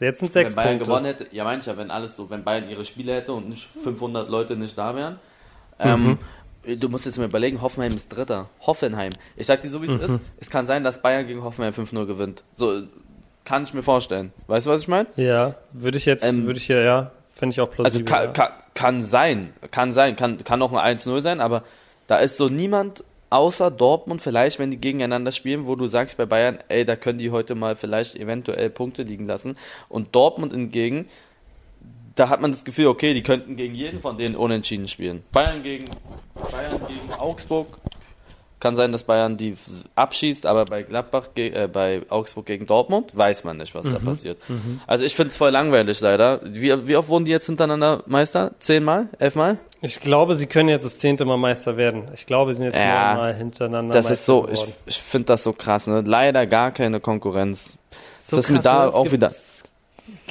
Jetzt 0.00 0.20
sind 0.20 0.32
sechs 0.32 0.50
Wenn 0.50 0.56
Bayern 0.56 0.68
Punkte. 0.78 0.86
gewonnen 0.86 1.04
hätte, 1.06 1.26
ja, 1.32 1.44
meine 1.44 1.60
ich 1.60 1.66
ja, 1.66 1.76
wenn 1.76 1.90
alles 1.90 2.16
so, 2.16 2.30
wenn 2.30 2.42
Bayern 2.42 2.68
ihre 2.68 2.84
Spiele 2.84 3.14
hätte 3.14 3.32
und 3.34 3.48
nicht 3.48 3.68
500 3.84 4.28
Leute 4.28 4.56
nicht 4.56 4.76
da 4.76 4.96
wären. 4.96 5.18
Ähm, 5.78 6.18
mhm. 6.64 6.78
Du 6.80 6.88
musst 6.88 7.06
jetzt 7.06 7.18
mal 7.18 7.26
überlegen, 7.26 7.60
Hoffenheim 7.60 7.94
ist 7.94 8.08
Dritter. 8.08 8.48
Hoffenheim. 8.60 9.12
Ich 9.36 9.46
sag 9.46 9.62
dir 9.62 9.68
so, 9.68 9.82
wie 9.82 9.86
es 9.86 9.96
mhm. 9.96 10.00
ist. 10.00 10.20
Es 10.38 10.50
kann 10.50 10.66
sein, 10.66 10.82
dass 10.82 11.02
Bayern 11.02 11.26
gegen 11.26 11.42
Hoffenheim 11.44 11.74
5-0 11.74 12.06
gewinnt. 12.06 12.44
So, 12.54 12.82
kann 13.44 13.64
ich 13.64 13.74
mir 13.74 13.82
vorstellen. 13.82 14.32
Weißt 14.46 14.66
du, 14.66 14.70
was 14.70 14.82
ich 14.82 14.88
meine? 14.88 15.08
Ja, 15.16 15.54
würde 15.72 15.98
ich 15.98 16.06
jetzt, 16.06 16.24
ähm, 16.24 16.46
würde 16.46 16.58
ich 16.58 16.68
ja, 16.68 16.80
ja, 16.80 17.10
fände 17.30 17.52
ich 17.52 17.60
auch 17.60 17.70
plausibel. 17.70 18.12
Also 18.12 18.24
kann, 18.24 18.32
kann, 18.32 18.52
kann 18.74 19.02
sein, 19.02 19.52
kann 19.70 19.92
sein, 19.92 20.16
kann, 20.16 20.42
kann 20.44 20.62
auch 20.62 20.72
ein 20.72 20.98
1-0 20.98 21.20
sein, 21.20 21.40
aber 21.40 21.64
da 22.06 22.18
ist 22.18 22.36
so 22.36 22.48
niemand 22.48 23.04
außer 23.30 23.70
Dortmund 23.70 24.20
vielleicht, 24.20 24.58
wenn 24.58 24.70
die 24.70 24.76
gegeneinander 24.76 25.32
spielen, 25.32 25.66
wo 25.66 25.74
du 25.74 25.86
sagst 25.86 26.18
bei 26.18 26.26
Bayern, 26.26 26.58
ey, 26.68 26.84
da 26.84 26.96
können 26.96 27.18
die 27.18 27.30
heute 27.30 27.54
mal 27.54 27.74
vielleicht 27.76 28.14
eventuell 28.14 28.68
Punkte 28.68 29.02
liegen 29.02 29.26
lassen. 29.26 29.56
Und 29.88 30.14
Dortmund 30.14 30.52
hingegen, 30.52 31.06
da 32.14 32.28
hat 32.28 32.42
man 32.42 32.50
das 32.50 32.64
Gefühl, 32.64 32.88
okay, 32.88 33.14
die 33.14 33.22
könnten 33.22 33.56
gegen 33.56 33.74
jeden 33.74 34.00
von 34.00 34.18
denen 34.18 34.36
unentschieden 34.36 34.86
spielen. 34.86 35.22
Bayern 35.32 35.62
gegen, 35.62 35.86
Bayern 36.34 36.80
gegen 36.86 37.12
Augsburg, 37.18 37.78
kann 38.62 38.76
sein, 38.76 38.92
dass 38.92 39.02
Bayern 39.02 39.36
die 39.36 39.56
abschießt, 39.96 40.46
aber 40.46 40.64
bei 40.66 40.84
Gladbach, 40.84 41.30
äh, 41.34 41.66
bei 41.66 42.02
Augsburg 42.08 42.46
gegen 42.46 42.64
Dortmund 42.64 43.14
weiß 43.14 43.42
man 43.42 43.56
nicht, 43.56 43.74
was 43.74 43.86
mhm. 43.86 43.92
da 43.92 43.98
passiert. 43.98 44.38
Mhm. 44.48 44.80
Also 44.86 45.04
ich 45.04 45.16
finde 45.16 45.30
es 45.30 45.36
voll 45.36 45.50
langweilig 45.50 46.00
leider. 46.00 46.40
Wie, 46.44 46.86
wie 46.86 46.96
oft 46.96 47.08
wurden 47.08 47.24
die 47.24 47.32
jetzt 47.32 47.46
hintereinander 47.46 48.04
Meister? 48.06 48.52
Zehnmal? 48.60 49.08
Elfmal? 49.18 49.58
Ich 49.80 49.98
glaube, 49.98 50.36
sie 50.36 50.46
können 50.46 50.68
jetzt 50.68 50.84
das 50.84 51.00
zehnte 51.00 51.24
Mal 51.24 51.38
Meister 51.38 51.76
werden. 51.76 52.04
Ich 52.14 52.24
glaube, 52.24 52.52
sie 52.52 52.58
sind 52.58 52.66
jetzt 52.66 52.78
ja, 52.78 53.14
neunmal 53.14 53.34
hintereinander 53.34 53.94
Das 53.94 54.04
Meister 54.04 54.12
ist 54.12 54.26
so, 54.26 54.42
geworden. 54.42 54.74
ich, 54.86 54.94
ich 54.94 55.02
finde 55.02 55.26
das 55.26 55.42
so 55.42 55.52
krass. 55.52 55.88
Ne? 55.88 56.04
Leider 56.06 56.46
gar 56.46 56.70
keine 56.70 57.00
Konkurrenz. 57.00 57.78
So 58.20 58.36
das 58.36 58.44
ist 58.44 58.52
mir 58.52 58.60
da 58.60 58.88
auch 58.88 59.10
wieder... 59.10 59.32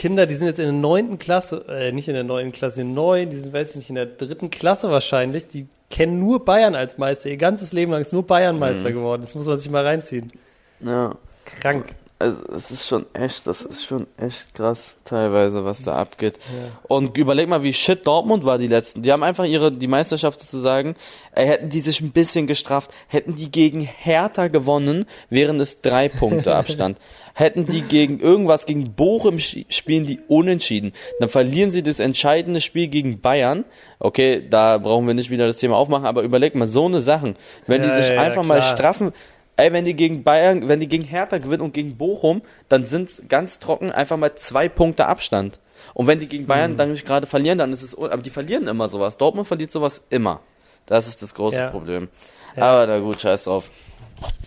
Kinder, 0.01 0.25
die 0.25 0.33
sind 0.33 0.47
jetzt 0.47 0.57
in 0.57 0.65
der 0.65 0.73
neunten 0.73 1.19
Klasse, 1.19 1.63
äh, 1.69 1.91
nicht 1.91 2.07
in 2.07 2.15
der 2.15 2.23
neunten 2.23 2.51
Klasse, 2.51 2.81
in 2.81 2.95
neun, 2.95 3.29
die 3.29 3.37
sind, 3.37 3.53
weiß 3.53 3.69
ich 3.69 3.75
nicht, 3.75 3.89
in 3.89 3.95
der 3.95 4.07
dritten 4.07 4.49
Klasse 4.49 4.89
wahrscheinlich, 4.89 5.45
die 5.45 5.67
kennen 5.91 6.19
nur 6.19 6.43
Bayern 6.43 6.73
als 6.73 6.97
Meister. 6.97 7.29
Ihr 7.29 7.37
ganzes 7.37 7.71
Leben 7.71 7.91
lang 7.91 8.01
ist 8.01 8.11
nur 8.11 8.25
Bayern 8.25 8.57
Meister 8.57 8.89
mhm. 8.89 8.93
geworden. 8.95 9.21
Das 9.21 9.35
muss 9.35 9.45
man 9.45 9.59
sich 9.59 9.69
mal 9.69 9.85
reinziehen. 9.85 10.31
Ja. 10.79 11.13
Krank. 11.59 11.85
Also 12.21 12.37
es 12.55 12.71
ist 12.71 12.87
schon 12.87 13.05
echt, 13.13 13.47
das 13.47 13.63
ist 13.63 13.83
schon 13.83 14.07
echt 14.17 14.53
krass 14.53 14.97
teilweise, 15.05 15.65
was 15.65 15.83
da 15.83 15.95
abgeht. 15.95 16.37
Ja. 16.37 16.71
Und 16.87 17.17
überleg 17.17 17.49
mal, 17.49 17.63
wie 17.63 17.73
shit 17.73 18.05
Dortmund 18.05 18.45
war 18.45 18.57
die 18.57 18.67
letzten. 18.67 19.01
Die 19.01 19.11
haben 19.11 19.23
einfach 19.23 19.45
ihre 19.45 19.71
die 19.71 19.87
Meisterschaft 19.87 20.39
sozusagen, 20.41 20.95
äh, 21.33 21.45
hätten 21.45 21.69
die 21.69 21.79
sich 21.79 22.01
ein 22.01 22.11
bisschen 22.11 22.47
gestraft, 22.47 22.91
hätten 23.07 23.35
die 23.35 23.51
gegen 23.51 23.81
Hertha 23.81 24.47
gewonnen, 24.47 25.05
wären 25.29 25.59
es 25.59 25.81
drei 25.81 26.09
Punkte 26.09 26.55
Abstand. 26.61 26.97
hätten 27.33 27.65
die 27.65 27.81
gegen 27.81 28.19
irgendwas 28.19 28.65
gegen 28.65 28.93
Bochum 28.93 29.39
spielen 29.39 30.05
die 30.05 30.19
unentschieden, 30.27 30.91
dann 31.19 31.29
verlieren 31.29 31.71
sie 31.71 31.81
das 31.81 31.99
entscheidende 31.99 32.61
Spiel 32.61 32.87
gegen 32.87 33.21
Bayern. 33.21 33.65
Okay, 33.99 34.45
da 34.49 34.77
brauchen 34.77 35.07
wir 35.07 35.13
nicht 35.13 35.29
wieder 35.29 35.47
das 35.47 35.57
Thema 35.57 35.77
aufmachen, 35.77 36.05
aber 36.05 36.23
überleg 36.23 36.55
mal 36.55 36.67
so 36.67 36.85
eine 36.85 37.01
Sachen, 37.01 37.35
wenn 37.67 37.83
ja, 37.83 37.89
die 37.95 38.03
sich 38.03 38.13
ja, 38.13 38.21
einfach 38.21 38.43
mal 38.43 38.61
straffen 38.61 39.13
Ey, 39.57 39.73
wenn 39.73 39.85
die 39.85 39.95
gegen 39.95 40.23
Bayern, 40.23 40.67
wenn 40.67 40.79
die 40.79 40.87
gegen 40.87 41.03
Hertha 41.03 41.37
gewinnen 41.37 41.61
und 41.61 41.73
gegen 41.73 41.97
Bochum, 41.97 42.41
dann 42.69 42.85
sind 42.85 43.29
ganz 43.29 43.59
trocken 43.59 43.91
einfach 43.91 44.17
mal 44.17 44.33
zwei 44.35 44.69
Punkte 44.69 45.05
Abstand. 45.05 45.59
Und 45.93 46.07
wenn 46.07 46.19
die 46.19 46.27
gegen 46.27 46.47
Bayern 46.47 46.73
mhm. 46.73 46.77
dann 46.77 46.91
nicht 46.91 47.05
gerade 47.05 47.27
verlieren, 47.27 47.57
dann 47.57 47.73
ist 47.73 47.81
es, 47.81 47.97
aber 47.97 48.17
die 48.17 48.29
verlieren 48.29 48.67
immer 48.67 48.87
sowas. 48.87 49.17
Dortmund 49.17 49.47
verliert 49.47 49.71
sowas 49.71 50.03
immer. 50.09 50.41
Das 50.85 51.07
ist 51.07 51.21
das 51.21 51.35
große 51.35 51.57
ja. 51.57 51.69
Problem. 51.69 52.07
Ja. 52.55 52.63
Aber 52.63 52.87
na 52.87 52.99
gut, 52.99 53.21
scheiß 53.21 53.43
drauf. 53.43 53.69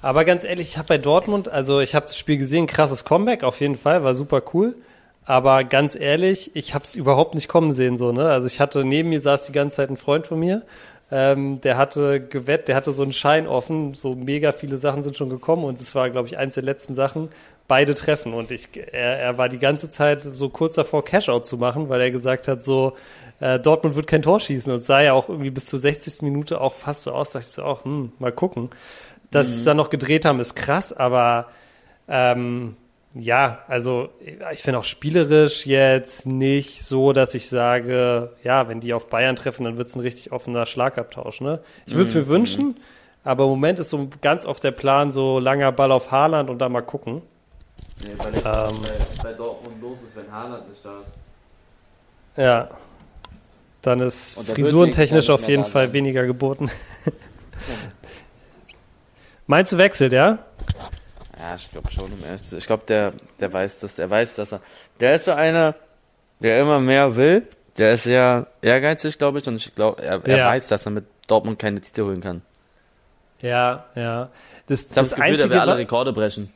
Aber 0.02 0.24
ganz 0.24 0.44
ehrlich, 0.44 0.68
ich 0.68 0.78
habe 0.78 0.88
bei 0.88 0.98
Dortmund, 0.98 1.48
also 1.48 1.80
ich 1.80 1.94
habe 1.94 2.06
das 2.06 2.16
Spiel 2.16 2.38
gesehen, 2.38 2.66
krasses 2.66 3.04
Comeback 3.04 3.42
auf 3.42 3.60
jeden 3.60 3.76
Fall, 3.76 4.04
war 4.04 4.14
super 4.14 4.42
cool. 4.52 4.76
Aber 5.26 5.64
ganz 5.64 5.94
ehrlich, 5.94 6.54
ich 6.54 6.74
habe 6.74 6.84
es 6.84 6.94
überhaupt 6.94 7.34
nicht 7.34 7.48
kommen 7.48 7.72
sehen 7.72 7.96
so, 7.96 8.12
ne? 8.12 8.28
Also 8.28 8.46
ich 8.46 8.60
hatte 8.60 8.84
neben 8.84 9.08
mir 9.08 9.22
saß 9.22 9.46
die 9.46 9.52
ganze 9.52 9.76
Zeit 9.76 9.90
ein 9.90 9.96
Freund 9.96 10.26
von 10.26 10.38
mir 10.38 10.62
ähm, 11.16 11.60
der 11.60 11.76
hatte 11.76 12.20
gewett, 12.20 12.66
der 12.66 12.74
hatte 12.74 12.90
so 12.90 13.04
einen 13.04 13.12
Schein 13.12 13.46
offen, 13.46 13.94
so 13.94 14.16
mega 14.16 14.50
viele 14.50 14.78
Sachen 14.78 15.04
sind 15.04 15.16
schon 15.16 15.30
gekommen 15.30 15.62
und 15.62 15.80
es 15.80 15.94
war, 15.94 16.10
glaube 16.10 16.26
ich, 16.26 16.38
eins 16.38 16.54
der 16.54 16.64
letzten 16.64 16.96
Sachen, 16.96 17.28
beide 17.68 17.94
treffen. 17.94 18.34
Und 18.34 18.50
ich, 18.50 18.68
er, 18.74 19.20
er 19.20 19.38
war 19.38 19.48
die 19.48 19.60
ganze 19.60 19.88
Zeit 19.88 20.22
so 20.22 20.48
kurz 20.48 20.74
davor, 20.74 21.04
Cashout 21.04 21.42
zu 21.44 21.56
machen, 21.56 21.88
weil 21.88 22.00
er 22.00 22.10
gesagt 22.10 22.48
hat, 22.48 22.64
so, 22.64 22.94
äh, 23.38 23.60
Dortmund 23.60 23.94
wird 23.94 24.08
kein 24.08 24.22
Tor 24.22 24.40
schießen. 24.40 24.72
Und 24.72 24.80
sah 24.80 25.02
ja 25.02 25.12
auch 25.12 25.28
irgendwie 25.28 25.50
bis 25.50 25.66
zur 25.66 25.78
60. 25.78 26.22
Minute 26.22 26.60
auch 26.60 26.74
fast 26.74 27.04
so 27.04 27.12
aus, 27.12 27.30
dachte 27.30 27.46
ich 27.46 27.52
so 27.52 27.62
auch, 27.62 27.84
hm, 27.84 28.10
mal 28.18 28.32
gucken. 28.32 28.70
Dass 29.30 29.46
mhm. 29.46 29.52
sie 29.52 29.64
dann 29.66 29.76
noch 29.76 29.90
gedreht 29.90 30.24
haben, 30.24 30.40
ist 30.40 30.56
krass, 30.56 30.92
aber 30.92 31.46
ähm, 32.08 32.74
ja, 33.14 33.60
also 33.68 34.08
ich 34.52 34.62
finde 34.62 34.80
auch 34.80 34.84
spielerisch 34.84 35.66
jetzt 35.66 36.26
nicht 36.26 36.82
so, 36.82 37.12
dass 37.12 37.34
ich 37.34 37.48
sage, 37.48 38.32
ja, 38.42 38.68
wenn 38.68 38.80
die 38.80 38.92
auf 38.92 39.08
Bayern 39.08 39.36
treffen, 39.36 39.64
dann 39.64 39.76
wird 39.76 39.88
es 39.88 39.94
ein 39.94 40.00
richtig 40.00 40.32
offener 40.32 40.66
Schlagabtausch. 40.66 41.40
Ne? 41.40 41.60
Ich 41.86 41.94
würde 41.94 42.08
es 42.08 42.14
mir 42.14 42.22
mhm. 42.22 42.28
wünschen, 42.28 42.76
aber 43.22 43.44
im 43.44 43.50
Moment 43.50 43.78
ist 43.78 43.90
so 43.90 44.08
ganz 44.20 44.44
oft 44.44 44.64
der 44.64 44.72
Plan 44.72 45.12
so 45.12 45.38
langer 45.38 45.70
Ball 45.70 45.92
auf 45.92 46.10
Haaland 46.10 46.50
und 46.50 46.58
da 46.58 46.68
mal 46.68 46.82
gucken. 46.82 47.22
Nee, 48.00 48.08
weil 48.18 48.34
ähm, 48.34 48.42
bei, 48.42 49.22
bei 49.22 49.32
Dortmund 49.32 49.80
los 49.80 50.02
ist, 50.02 50.16
wenn 50.16 50.30
Haaland 50.32 50.68
nicht 50.68 50.84
da 50.84 51.00
ist. 51.00 51.12
Ja. 52.36 52.68
Dann 53.82 54.00
ist 54.00 54.40
frisurentechnisch 54.42 55.30
auf 55.30 55.46
jeden 55.46 55.64
Fall 55.64 55.92
weniger 55.92 56.26
geboten. 56.26 56.68
Meinst 59.46 59.72
du 59.72 59.78
wechselt, 59.78 60.12
ja? 60.12 60.38
Ja, 61.38 61.54
ich 61.56 61.70
glaube 61.70 61.90
schon, 61.90 62.12
um 62.12 62.24
ehrlich 62.24 62.42
zu 62.42 62.50
sein. 62.50 62.58
Ich 62.58 62.66
glaube, 62.66 62.84
der, 62.86 63.12
der 63.40 63.52
weiß 63.52 63.80
das, 63.80 63.96
der 63.96 64.08
weiß, 64.08 64.36
dass 64.36 64.52
er. 64.52 64.60
Der 65.00 65.16
ist 65.16 65.24
so 65.24 65.32
einer, 65.32 65.74
der 66.40 66.60
immer 66.60 66.80
mehr 66.80 67.16
will. 67.16 67.46
Der 67.76 67.94
ist 67.94 68.04
sehr 68.04 68.46
ehrgeizig, 68.62 69.18
glaube 69.18 69.38
ich, 69.38 69.48
und 69.48 69.56
ich 69.56 69.74
glaube, 69.74 70.00
er, 70.02 70.24
er 70.24 70.38
ja. 70.38 70.46
weiß, 70.46 70.68
dass 70.68 70.86
er 70.86 70.92
mit 70.92 71.06
Dortmund 71.26 71.58
keine 71.58 71.80
Titel 71.80 72.04
holen 72.04 72.20
kann. 72.20 72.42
Ja, 73.42 73.84
ja. 73.96 74.30
Das, 74.66 74.82
ich 74.82 74.88
das, 74.88 74.94
das 74.94 75.10
Gefühl, 75.10 75.24
Einzige, 75.24 75.48
der 75.48 75.50
will 75.50 75.58
alle 75.58 75.76
Rekorde 75.78 76.12
brechen. 76.12 76.52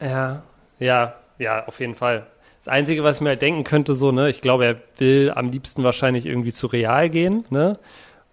Ja, 0.00 0.42
ja, 0.78 1.14
ja, 1.38 1.66
auf 1.66 1.78
jeden 1.78 1.94
Fall. 1.94 2.26
Das 2.64 2.72
Einzige, 2.72 3.04
was 3.04 3.18
ich 3.18 3.20
mir 3.20 3.30
halt 3.30 3.42
denken 3.42 3.62
könnte, 3.62 3.94
so, 3.94 4.10
ne, 4.10 4.28
ich 4.28 4.40
glaube, 4.40 4.64
er 4.66 4.76
will 4.98 5.32
am 5.34 5.50
liebsten 5.50 5.84
wahrscheinlich 5.84 6.26
irgendwie 6.26 6.52
zu 6.52 6.66
Real 6.66 7.10
gehen, 7.10 7.44
ne? 7.50 7.78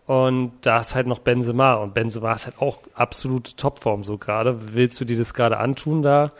Und 0.08 0.54
da 0.62 0.82
ist 0.82 0.96
halt 0.96 1.08
noch 1.08 1.20
Benzema. 1.20 1.76
Und 1.76 1.94
Benzema 1.94 2.34
ist 2.34 2.46
halt 2.46 2.60
auch 2.60 2.80
absolute 2.94 3.56
Topform 3.56 4.04
so 4.04 4.18
gerade. 4.18 4.74
Willst 4.74 5.00
du 5.00 5.06
dir 5.06 5.18
das 5.18 5.34
gerade 5.34 5.58
antun, 5.58 6.02
da 6.02 6.32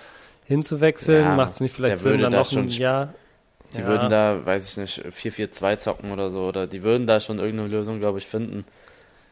hinzuwechseln? 0.46 1.24
Ja, 1.24 1.36
Macht 1.36 1.54
es 1.54 1.60
nicht 1.62 1.76
vielleicht 1.76 2.00
Sinn, 2.00 2.22
dann 2.22 2.34
noch 2.34 2.52
ein 2.52 2.68
Jahr? 2.68 3.14
Die 3.74 3.80
ja. 3.80 3.88
würden 3.88 4.10
da, 4.10 4.46
weiß 4.46 4.70
ich 4.70 4.78
nicht, 4.78 5.06
4-4-2 5.06 5.78
zocken 5.78 6.12
oder 6.12 6.30
so. 6.30 6.48
Oder 6.48 6.68
die 6.68 6.84
würden 6.84 7.08
da 7.08 7.20
schon 7.20 7.40
irgendeine 7.40 7.70
Lösung, 7.70 8.00
glaube 8.00 8.18
ich, 8.18 8.28
finden. 8.28 8.66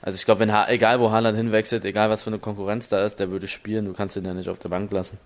Also 0.02 0.16
ich 0.16 0.24
glaube, 0.24 0.40
wenn 0.40 0.50
egal 0.70 1.02
wo 1.02 1.12
Haaland 1.12 1.36
hinwechselt, 1.36 1.84
egal 1.84 2.10
was 2.10 2.24
für 2.24 2.30
eine 2.30 2.40
Konkurrenz 2.40 2.88
da 2.88 3.04
ist, 3.04 3.20
der 3.20 3.32
würde 3.32 3.48
spielen. 3.48 3.84
Du 3.84 3.94
kannst 3.94 4.16
ihn 4.16 4.24
ja 4.24 4.34
nicht 4.34 4.48
auf 4.48 4.60
der 4.60 4.70
Bank 4.70 4.92
lassen. 4.92 5.18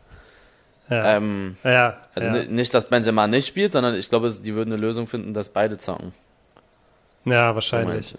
Ja. 0.90 1.18
Ähm, 1.18 1.58
ja, 1.64 1.98
also 2.16 2.28
ja. 2.28 2.46
nicht, 2.46 2.74
dass 2.74 2.90
Benzema 2.90 3.28
nicht 3.28 3.48
spielt, 3.48 3.74
sondern 3.74 3.96
ich 3.96 4.10
glaube, 4.10 4.32
die 4.32 4.56
würden 4.56 4.74
eine 4.74 4.82
Lösung 4.82 5.08
finden, 5.08 5.34
dass 5.34 5.50
beide 5.50 5.78
zocken. 5.78 6.14
Ja, 7.26 7.54
wahrscheinlich. 7.54 8.08
So 8.08 8.18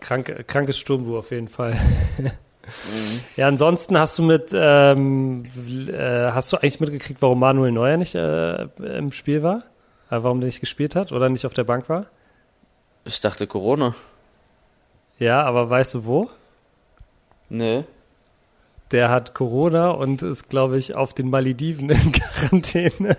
Krank, 0.00 0.46
krankes 0.46 0.78
Sturmbuch 0.78 1.18
auf 1.18 1.30
jeden 1.30 1.48
Fall. 1.48 1.74
mhm. 2.18 2.30
Ja, 3.36 3.48
ansonsten 3.48 3.98
hast 3.98 4.18
du 4.18 4.22
mit, 4.22 4.50
ähm, 4.54 5.46
äh, 5.88 6.30
hast 6.30 6.52
du 6.52 6.56
eigentlich 6.56 6.80
mitgekriegt, 6.80 7.20
warum 7.22 7.40
Manuel 7.40 7.72
Neuer 7.72 7.96
nicht 7.96 8.14
äh, 8.14 8.64
im 8.78 9.12
Spiel 9.12 9.42
war? 9.42 9.64
Äh, 10.10 10.22
warum 10.22 10.40
der 10.40 10.46
nicht 10.46 10.60
gespielt 10.60 10.94
hat 10.94 11.12
oder 11.12 11.28
nicht 11.28 11.46
auf 11.46 11.54
der 11.54 11.64
Bank 11.64 11.88
war? 11.88 12.06
Ich 13.04 13.20
dachte 13.20 13.46
Corona. 13.46 13.94
Ja, 15.18 15.42
aber 15.42 15.68
weißt 15.68 15.94
du 15.94 16.04
wo? 16.04 16.30
Nee. 17.48 17.84
Der 18.90 19.10
hat 19.10 19.34
Corona 19.34 19.90
und 19.90 20.22
ist, 20.22 20.48
glaube 20.48 20.78
ich, 20.78 20.96
auf 20.96 21.14
den 21.14 21.30
Malediven 21.30 21.90
in 21.90 22.12
Quarantäne. 22.12 23.16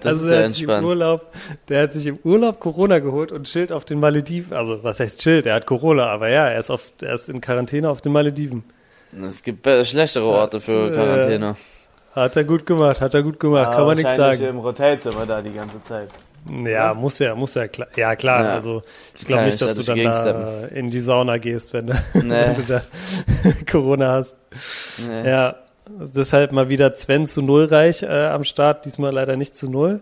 Das 0.00 0.14
also 0.14 0.28
der 0.28 0.44
hat 0.44 0.52
sich 0.52 0.62
im 0.62 0.84
Urlaub, 0.84 1.32
der 1.68 1.82
hat 1.82 1.92
sich 1.92 2.06
im 2.06 2.18
Urlaub 2.24 2.60
Corona 2.60 2.98
geholt 2.98 3.32
und 3.32 3.46
chillt 3.46 3.72
auf 3.72 3.84
den 3.84 4.00
Malediven. 4.00 4.56
Also 4.56 4.82
was 4.82 5.00
heißt 5.00 5.20
chillt? 5.20 5.46
Er 5.46 5.54
hat 5.54 5.66
Corona, 5.66 6.06
aber 6.06 6.28
ja, 6.28 6.48
er 6.48 6.60
ist 6.60 6.70
auf, 6.70 6.92
er 7.02 7.14
ist 7.14 7.28
in 7.28 7.40
Quarantäne 7.40 7.88
auf 7.88 8.00
den 8.00 8.12
Malediven. 8.12 8.64
Es 9.24 9.42
gibt 9.42 9.66
schlechtere 9.84 10.24
Orte 10.24 10.60
für 10.60 10.90
Quarantäne. 10.90 11.56
Hat 12.14 12.36
er 12.36 12.44
gut 12.44 12.66
gemacht, 12.66 13.00
hat 13.00 13.14
er 13.14 13.22
gut 13.22 13.38
gemacht, 13.38 13.70
ja, 13.70 13.76
kann 13.76 13.86
man 13.86 13.96
nichts 13.96 14.16
sagen. 14.16 14.42
im 14.42 14.62
Hotelzimmer 14.62 15.26
da 15.26 15.40
die 15.40 15.52
ganze 15.52 15.82
Zeit. 15.84 16.08
Ja, 16.64 16.94
muss 16.94 17.18
ja, 17.18 17.34
muss 17.34 17.54
ja 17.54 17.68
klar. 17.68 17.88
Ja, 17.96 18.16
klar. 18.16 18.44
Ja. 18.44 18.54
Also 18.54 18.82
ich 19.14 19.26
glaube 19.26 19.44
nicht, 19.44 19.60
dass 19.60 19.74
du 19.74 19.82
dann 19.82 20.02
da 20.02 20.66
in 20.66 20.90
die 20.90 21.00
Sauna 21.00 21.38
gehst, 21.38 21.74
wenn, 21.74 21.86
nee. 22.14 22.28
wenn 22.28 22.56
du 22.56 22.62
da 22.62 22.82
Corona 23.70 24.12
hast. 24.12 24.34
Nee. 25.06 25.28
Ja, 25.28 25.56
Deshalb 26.00 26.52
mal 26.52 26.68
wieder 26.68 26.94
Sven 26.94 27.26
zu 27.26 27.40
Null 27.42 27.64
reich 27.64 28.02
äh, 28.02 28.06
am 28.06 28.44
Start, 28.44 28.84
diesmal 28.84 29.12
leider 29.12 29.36
nicht 29.36 29.56
zu 29.56 29.70
Null. 29.70 30.00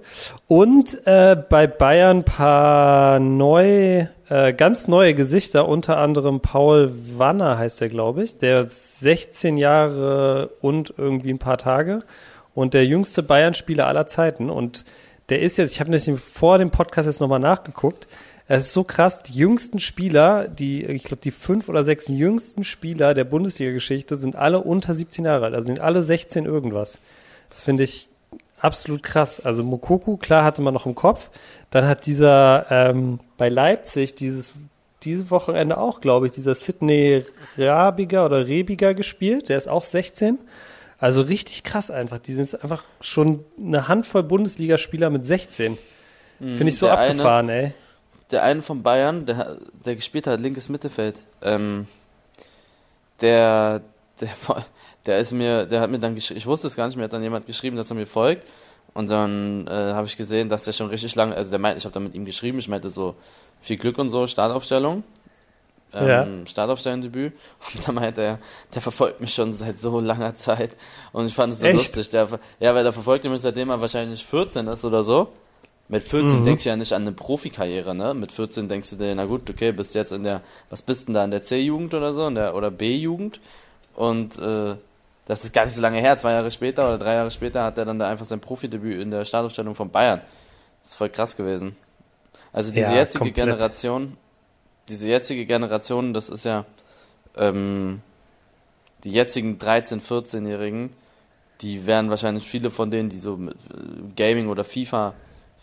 Und 0.49 1.07
äh, 1.07 1.37
bei 1.37 1.67
Bayern 1.67 2.25
paar 2.25 3.21
neu, 3.21 4.07
äh, 4.29 4.53
ganz 4.53 4.89
neue 4.89 5.15
Gesichter, 5.15 5.69
unter 5.69 5.99
anderem 5.99 6.41
Paul 6.41 6.93
Wanner 7.17 7.59
heißt 7.59 7.81
er, 7.83 7.89
glaube 7.89 8.25
ich, 8.25 8.39
der 8.39 8.67
16 8.69 9.57
Jahre 9.57 10.51
und 10.61 10.95
irgendwie 10.97 11.31
ein 11.31 11.39
paar 11.39 11.59
Tage 11.59 12.03
und 12.55 12.75
der 12.75 12.85
jüngste 12.85 13.23
Bayern-Spieler 13.23 13.87
aller 13.87 14.07
Zeiten. 14.07 14.51
Und 14.51 14.85
der 15.29 15.41
ist 15.41 15.57
jetzt, 15.57 15.73
ich 15.73 15.81
habe 15.81 15.91
nicht 15.91 16.11
vor 16.19 16.59
dem 16.59 16.71
Podcast 16.71 17.07
jetzt 17.07 17.21
nochmal 17.21 17.41
nachgeguckt, 17.41 18.09
es 18.49 18.67
ist 18.67 18.73
so 18.73 18.85
krass, 18.85 19.23
die 19.25 19.33
jüngsten 19.33 19.81
Spieler, 19.81 20.47
die, 20.47 20.85
ich 20.85 21.03
glaube, 21.03 21.21
die 21.23 21.33
fünf 21.33 21.69
oder 21.69 21.85
sechs 21.85 22.07
jüngsten 22.07 22.63
Spieler 22.63 23.13
der 23.13 23.25
Bundesliga-Geschichte 23.25 24.17
sind 24.17 24.37
alle 24.37 24.61
unter 24.61 24.95
17 24.95 25.25
Jahre 25.25 25.47
alt, 25.47 25.55
also 25.55 25.67
sind 25.67 25.81
alle 25.81 26.05
16 26.05 26.45
irgendwas. 26.45 26.99
Das 27.51 27.63
finde 27.63 27.83
ich 27.83 28.09
absolut 28.59 29.03
krass. 29.03 29.41
Also 29.45 29.65
Mokoku, 29.65 30.17
klar, 30.17 30.45
hatte 30.45 30.63
man 30.63 30.75
noch 30.75 30.87
im 30.87 30.95
Kopf. 30.95 31.31
Dann 31.71 31.89
hat 31.89 32.07
dieser 32.07 32.67
ähm, 32.71 33.19
bei 33.37 33.49
Leipzig 33.49 34.15
dieses 34.15 34.55
diese 35.03 35.31
Wochenende 35.31 35.77
auch, 35.77 36.01
glaube 36.01 36.27
ich, 36.27 36.33
dieser 36.33 36.55
Sidney 36.55 37.25
Rabiger 37.59 38.25
oder 38.25 38.47
Rebiger 38.47 38.95
gespielt. 38.95 39.49
Der 39.49 39.59
ist 39.59 39.69
auch 39.69 39.85
16. 39.85 40.39
Also 40.99 41.21
richtig 41.21 41.65
krass 41.65 41.91
einfach. 41.91 42.19
Die 42.19 42.33
sind 42.33 42.63
einfach 42.63 42.85
schon 43.01 43.45
eine 43.59 43.89
Handvoll 43.89 44.23
Bundesligaspieler 44.23 45.11
mit 45.11 45.27
16. 45.27 45.77
Finde 46.39 46.69
ich 46.69 46.79
so 46.79 46.89
abgefahren, 46.89 47.51
eine, 47.51 47.63
ey 47.63 47.73
der 48.31 48.43
eine 48.43 48.63
von 48.63 48.83
Bayern, 48.83 49.27
der, 49.27 49.59
der 49.85 49.97
gespielt 49.97 50.27
hat, 50.27 50.41
linkes 50.41 50.69
Mittelfeld, 50.69 51.17
ähm, 51.43 51.87
der, 53.21 53.83
der, 54.21 54.31
der 55.07 55.19
ist 55.21 55.33
mir, 55.33 55.67
der 55.67 55.81
hat 55.81 55.91
mir 55.91 55.99
dann 55.99 56.15
geschrieben, 56.15 56.39
ich 56.39 56.47
wusste 56.47 56.67
es 56.67 56.77
gar 56.77 56.87
nicht, 56.87 56.97
mir 56.97 57.05
hat 57.05 57.13
dann 57.13 57.23
jemand 57.23 57.47
geschrieben, 57.47 57.77
dass 57.77 57.91
er 57.91 57.97
mir 57.97 58.07
folgt. 58.07 58.51
Und 58.95 59.11
dann 59.11 59.67
äh, 59.67 59.71
habe 59.71 60.07
ich 60.07 60.17
gesehen, 60.17 60.49
dass 60.49 60.63
der 60.63 60.73
schon 60.73 60.89
richtig 60.89 61.15
lange, 61.17 61.35
also 61.35 61.51
der 61.51 61.59
meint, 61.59 61.77
ich 61.77 61.85
habe 61.85 61.93
dann 61.93 62.05
mit 62.05 62.15
ihm 62.15 62.25
geschrieben, 62.25 62.59
ich 62.59 62.69
meinte 62.69 62.89
so, 62.89 63.15
viel 63.61 63.77
Glück 63.77 63.99
und 63.99 64.09
so, 64.09 64.27
Startaufstellung. 64.27 65.05
Ähm, 65.93 66.09
ja. 66.09 66.47
Startaufstellendebüt. 66.47 67.33
Und 67.75 67.89
da 67.89 67.93
meinte 67.93 68.21
er, 68.21 68.39
der 68.75 68.83
verfolgt 68.83 69.21
mich 69.21 69.35
schon 69.35 69.55
seit 69.55 69.81
so 69.81 70.01
langer 70.01 70.35
Zeit. 70.35 70.73
Und 71.13 71.27
ich 71.27 71.35
fand 71.35 71.53
es 71.53 71.61
so 71.61 71.67
Echt? 71.67 71.77
lustig. 71.77 72.11
Der, 72.11 72.29
ja, 72.59 72.75
weil 72.75 72.83
der 72.83 72.93
verfolgt 72.93 73.25
mich 73.25 73.41
seitdem 73.41 73.71
er 73.71 73.81
wahrscheinlich 73.81 74.25
14 74.25 74.67
ist 74.67 74.85
oder 74.85 75.03
so. 75.03 75.29
Mit 75.89 76.03
14 76.03 76.41
mhm. 76.41 76.45
denkst 76.45 76.65
du 76.65 76.69
ja 76.71 76.77
nicht 76.77 76.93
an 76.93 77.03
eine 77.03 77.13
Profikarriere, 77.13 77.95
ne? 77.95 78.13
Mit 78.13 78.33
14 78.33 78.69
denkst 78.69 78.91
du 78.91 78.97
dir, 78.97 79.15
na 79.15 79.25
gut, 79.25 79.49
okay, 79.49 79.71
bist 79.73 79.95
jetzt 79.95 80.13
in 80.13 80.25
der, 80.25 80.43
was 80.69 80.83
bist 80.83 81.07
denn 81.07 81.15
da, 81.15 81.25
in 81.25 81.31
der 81.31 81.43
C-Jugend 81.43 81.95
oder 81.95 82.13
so, 82.13 82.27
in 82.27 82.35
der, 82.35 82.55
oder 82.57 82.71
B-Jugend? 82.71 83.41
Und, 83.95 84.39
äh, 84.39 84.77
Das 85.27 85.43
ist 85.43 85.53
gar 85.53 85.65
nicht 85.65 85.75
so 85.75 85.83
lange 85.83 86.01
her. 86.01 86.17
Zwei 86.17 86.33
Jahre 86.33 86.51
später 86.51 86.87
oder 86.89 86.99
drei 86.99 87.15
Jahre 87.15 87.31
später 87.31 87.65
hat 87.65 87.79
er 87.79 87.85
dann 87.85 87.99
da 87.99 88.09
einfach 88.09 88.27
sein 88.27 88.41
Profidebüt 88.41 89.01
in 89.01 89.11
der 89.11 89.25
Startaufstellung 89.25 89.75
von 89.75 89.91
Bayern. 89.91 90.21
Das 90.83 90.93
ist 90.93 90.97
voll 90.97 91.09
krass 91.09 91.37
gewesen. 91.37 91.77
Also 92.53 92.73
diese 92.73 92.93
ja, 92.93 92.95
jetzige 92.95 93.25
komplett. 93.25 93.47
Generation, 93.47 94.17
diese 94.89 95.09
jetzige 95.09 95.45
Generation, 95.45 96.15
das 96.15 96.29
ist 96.29 96.45
ja 96.45 96.65
ähm, 97.37 98.01
die 99.03 99.11
jetzigen 99.11 99.59
13-, 99.59 100.01
14-Jährigen, 100.01 100.91
die 101.61 101.87
werden 101.87 102.09
wahrscheinlich 102.09 102.49
viele 102.49 102.71
von 102.71 102.91
denen, 102.91 103.09
die 103.09 103.19
so 103.19 103.37
mit 103.37 103.55
äh, 103.55 104.15
Gaming 104.15 104.49
oder 104.49 104.63
FIFA, 104.63 105.15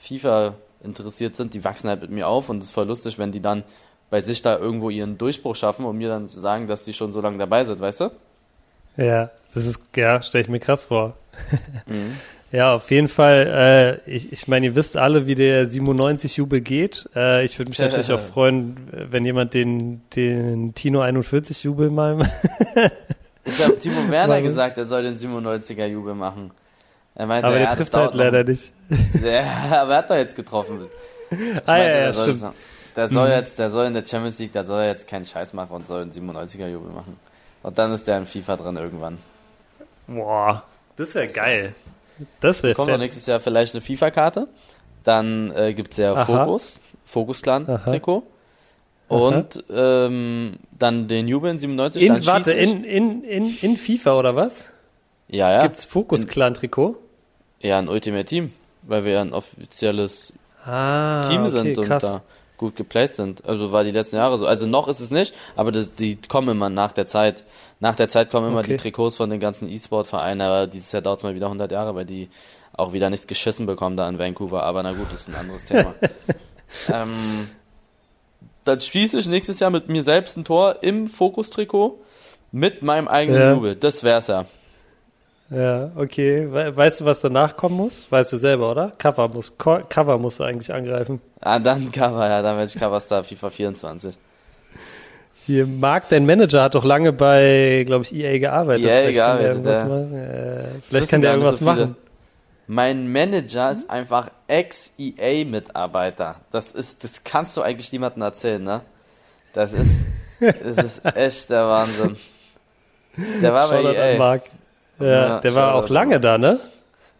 FIFA 0.03 0.55
interessiert 0.83 1.35
sind, 1.35 1.53
die 1.53 1.63
wachsen 1.63 1.89
halt 1.89 2.01
mit 2.01 2.11
mir 2.11 2.27
auf 2.27 2.49
und 2.49 2.57
es 2.57 2.65
ist 2.65 2.71
voll 2.71 2.87
lustig, 2.87 3.17
wenn 3.17 3.31
die 3.31 3.41
dann 3.41 3.63
bei 4.09 4.21
sich 4.21 4.41
da 4.41 4.57
irgendwo 4.57 4.89
ihren 4.89 5.17
Durchbruch 5.17 5.55
schaffen 5.55 5.85
und 5.85 5.97
mir 5.97 6.09
dann 6.09 6.27
sagen, 6.27 6.67
dass 6.67 6.83
die 6.83 6.93
schon 6.93 7.11
so 7.11 7.21
lange 7.21 7.37
dabei 7.37 7.63
sind, 7.63 7.79
weißt 7.79 8.01
du? 8.01 8.11
Ja, 8.97 9.31
das 9.55 9.65
ist, 9.65 9.81
ja, 9.95 10.21
stelle 10.21 10.43
ich 10.43 10.49
mir 10.49 10.59
krass 10.59 10.85
vor. 10.85 11.15
Mhm. 11.87 12.17
Ja, 12.51 12.75
auf 12.75 12.91
jeden 12.91 13.07
Fall. 13.07 13.99
Äh, 14.05 14.09
ich 14.09 14.31
ich 14.31 14.47
meine, 14.47 14.67
ihr 14.67 14.75
wisst 14.75 14.95
alle, 14.95 15.25
wie 15.25 15.33
der 15.33 15.67
97-Jubel 15.67 16.61
geht. 16.61 17.09
Äh, 17.15 17.43
ich 17.43 17.57
würde 17.57 17.69
mich 17.69 17.79
natürlich 17.79 18.11
auch 18.11 18.19
freuen, 18.33 18.77
wenn 18.91 19.25
jemand 19.25 19.55
den, 19.55 20.03
den 20.15 20.75
Tino 20.75 21.01
41-Jubel 21.01 21.89
mal. 21.89 22.31
ich 23.43 23.63
habe 23.63 23.79
Timo 23.79 24.07
Werner 24.07 24.39
gesagt, 24.43 24.77
er 24.77 24.85
soll 24.85 25.01
den 25.01 25.15
97er-Jubel 25.15 26.13
machen. 26.13 26.51
Er 27.15 27.27
meinte, 27.27 27.47
aber 27.47 27.57
der 27.57 27.69
ja, 27.69 27.75
trifft 27.75 27.93
halt 27.93 28.13
leider 28.13 28.43
nicht. 28.43 28.71
Ja, 29.23 29.81
aber 29.81 29.93
er 29.93 29.97
hat 29.99 30.09
doch 30.09 30.15
jetzt 30.15 30.35
getroffen. 30.35 30.81
Ich 31.29 31.37
ah, 31.39 31.61
meinte, 31.65 31.89
ja, 31.89 31.97
ja, 31.99 32.13
stimmt. 32.13 32.53
der 32.95 33.09
soll 33.09 33.27
mhm. 33.27 33.33
jetzt, 33.33 33.59
der 33.59 33.69
soll 33.69 33.85
in 33.85 33.93
der 33.93 34.05
Champions 34.05 34.39
League, 34.39 34.53
der 34.53 34.65
soll 34.65 34.83
jetzt 34.83 35.07
keinen 35.07 35.25
Scheiß 35.25 35.53
machen 35.53 35.73
und 35.73 35.87
soll 35.87 36.01
einen 36.01 36.11
97er-Jubel 36.11 36.91
machen. 36.91 37.17
Und 37.61 37.77
dann 37.77 37.91
ist 37.93 38.07
der 38.07 38.17
in 38.17 38.25
FIFA 38.25 38.57
drin 38.57 38.75
irgendwann. 38.77 39.19
Boah, 40.07 40.63
das 40.95 41.15
wäre 41.15 41.27
geil. 41.27 41.75
Das 42.39 42.61
wäre 42.61 42.75
Kommt 42.75 42.91
doch 42.91 42.97
nächstes 42.97 43.25
Jahr 43.25 43.39
vielleicht 43.39 43.73
eine 43.73 43.81
FIFA-Karte. 43.81 44.47
Dann 45.03 45.51
äh, 45.55 45.73
gibt 45.73 45.91
es 45.91 45.97
ja 45.97 46.13
Aha. 46.13 46.25
Fokus, 46.25 46.79
Fokus-Clan-Trikot. 47.05 48.23
Und 49.07 49.63
ähm, 49.69 50.55
dann 50.71 51.07
den 51.07 51.27
Jubel 51.27 51.57
97. 51.57 52.01
In, 52.01 52.25
warte, 52.25 52.51
in, 52.53 52.83
in, 52.83 53.23
in, 53.23 53.57
in 53.61 53.77
FIFA 53.77 54.19
oder 54.19 54.35
was? 54.35 54.65
Ja, 55.27 55.51
ja. 55.51 55.63
Gibt's 55.63 55.85
Fokus-Clan-Trikot? 55.85 56.97
Ja, 57.63 57.79
ein 57.79 57.89
Ultimate 57.89 58.25
Team, 58.25 58.53
weil 58.83 59.05
wir 59.05 59.13
ja 59.13 59.21
ein 59.21 59.33
offizielles 59.33 60.33
ah, 60.65 61.27
Team 61.29 61.47
sind 61.47 61.77
okay, 61.77 61.93
und 61.93 62.03
da 62.03 62.21
gut 62.57 62.75
geplaced 62.75 63.15
sind. 63.15 63.45
Also 63.45 63.71
war 63.71 63.83
die 63.83 63.91
letzten 63.91 64.17
Jahre 64.17 64.37
so. 64.37 64.45
Also 64.45 64.67
noch 64.67 64.87
ist 64.87 64.99
es 64.99 65.11
nicht, 65.11 65.33
aber 65.55 65.71
das, 65.71 65.95
die 65.95 66.17
kommen 66.17 66.49
immer 66.49 66.69
nach 66.69 66.91
der 66.91 67.07
Zeit. 67.07 67.45
Nach 67.79 67.95
der 67.95 68.09
Zeit 68.09 68.29
kommen 68.29 68.49
immer 68.49 68.59
okay. 68.59 68.71
die 68.71 68.77
Trikots 68.77 69.15
von 69.15 69.29
den 69.29 69.39
ganzen 69.39 69.69
E-Sport-Vereinen, 69.69 70.41
aber 70.41 70.67
dieses 70.67 70.91
Jahr 70.91 71.01
dauert 71.01 71.19
es 71.19 71.23
mal 71.23 71.35
wieder 71.35 71.47
100 71.47 71.71
Jahre, 71.71 71.95
weil 71.95 72.05
die 72.05 72.29
auch 72.73 72.93
wieder 72.93 73.09
nicht 73.09 73.27
geschissen 73.27 73.65
bekommen 73.65 73.97
da 73.97 74.07
in 74.07 74.19
Vancouver. 74.19 74.63
Aber 74.63 74.83
na 74.83 74.93
gut, 74.93 75.07
das 75.11 75.21
ist 75.21 75.29
ein 75.29 75.35
anderes 75.35 75.65
Thema. 75.65 75.93
ähm, 76.93 77.49
dann 78.63 78.79
schließe 78.79 79.19
ich 79.19 79.27
nächstes 79.27 79.59
Jahr 79.59 79.69
mit 79.69 79.89
mir 79.89 80.03
selbst 80.03 80.37
ein 80.37 80.45
Tor 80.45 80.77
im 80.81 81.07
Fokus-Trikot 81.07 81.99
mit 82.51 82.83
meinem 82.83 83.07
eigenen 83.07 83.41
ja. 83.41 83.53
Jubel. 83.53 83.75
Das 83.75 84.03
wär's 84.03 84.27
ja. 84.27 84.45
Ja, 85.53 85.91
okay. 85.95 86.47
Weißt 86.49 87.01
du, 87.01 87.05
was 87.05 87.21
danach 87.21 87.55
kommen 87.55 87.75
muss? 87.75 88.07
Weißt 88.09 88.33
du 88.33 88.37
selber, 88.37 88.71
oder? 88.71 88.91
Cover 88.97 89.27
muss, 89.27 89.53
Cover 89.57 90.17
musst 90.17 90.39
du 90.39 90.43
eigentlich 90.43 90.73
angreifen. 90.73 91.21
Ah, 91.41 91.59
dann 91.59 91.91
Cover, 91.91 92.27
ja, 92.27 92.41
dann 92.41 92.57
werde 92.57 92.71
ich 92.73 92.79
Coverstar 92.79 93.23
FIFA 93.23 93.49
24. 93.49 94.17
Hier, 95.45 95.67
Marc, 95.67 96.09
dein 96.09 96.25
Manager 96.25 96.63
hat 96.63 96.73
doch 96.73 96.85
lange 96.85 97.11
bei, 97.11 97.83
glaube 97.85 98.05
ich, 98.05 98.15
EA 98.15 98.39
gearbeitet. 98.39 98.85
EA 98.85 98.97
vielleicht 98.97 99.15
gearbeitet, 99.15 99.63
kann 99.63 99.63
der 99.63 100.19
ja. 100.19 100.23
Äh, 100.23 100.67
vielleicht 100.87 101.09
kann 101.09 101.21
der 101.21 101.31
irgendwas 101.31 101.59
so 101.59 101.65
machen. 101.65 101.95
Mein 102.65 103.11
Manager 103.11 103.69
ist 103.71 103.89
einfach 103.89 104.31
Ex-EA-Mitarbeiter. 104.47 106.37
Das 106.51 106.71
ist, 106.71 107.03
das 107.03 107.25
kannst 107.25 107.57
du 107.57 107.61
eigentlich 107.61 107.91
niemandem 107.91 108.21
erzählen, 108.21 108.63
ne? 108.63 108.81
Das 109.51 109.73
ist, 109.73 110.05
das 110.39 110.77
ist 110.85 111.01
echt 111.15 111.49
der 111.49 111.67
Wahnsinn. 111.67 112.15
Der 113.41 113.53
war 113.53 113.67
Schau 113.67 113.83
bei 113.83 113.93
EA. 113.93 114.17
Marc. 114.17 114.43
Ja, 114.99 115.05
ja 115.05 115.39
der 115.39 115.55
war 115.55 115.75
auch 115.75 115.89
lange 115.89 116.19
da, 116.19 116.37
ne? 116.37 116.59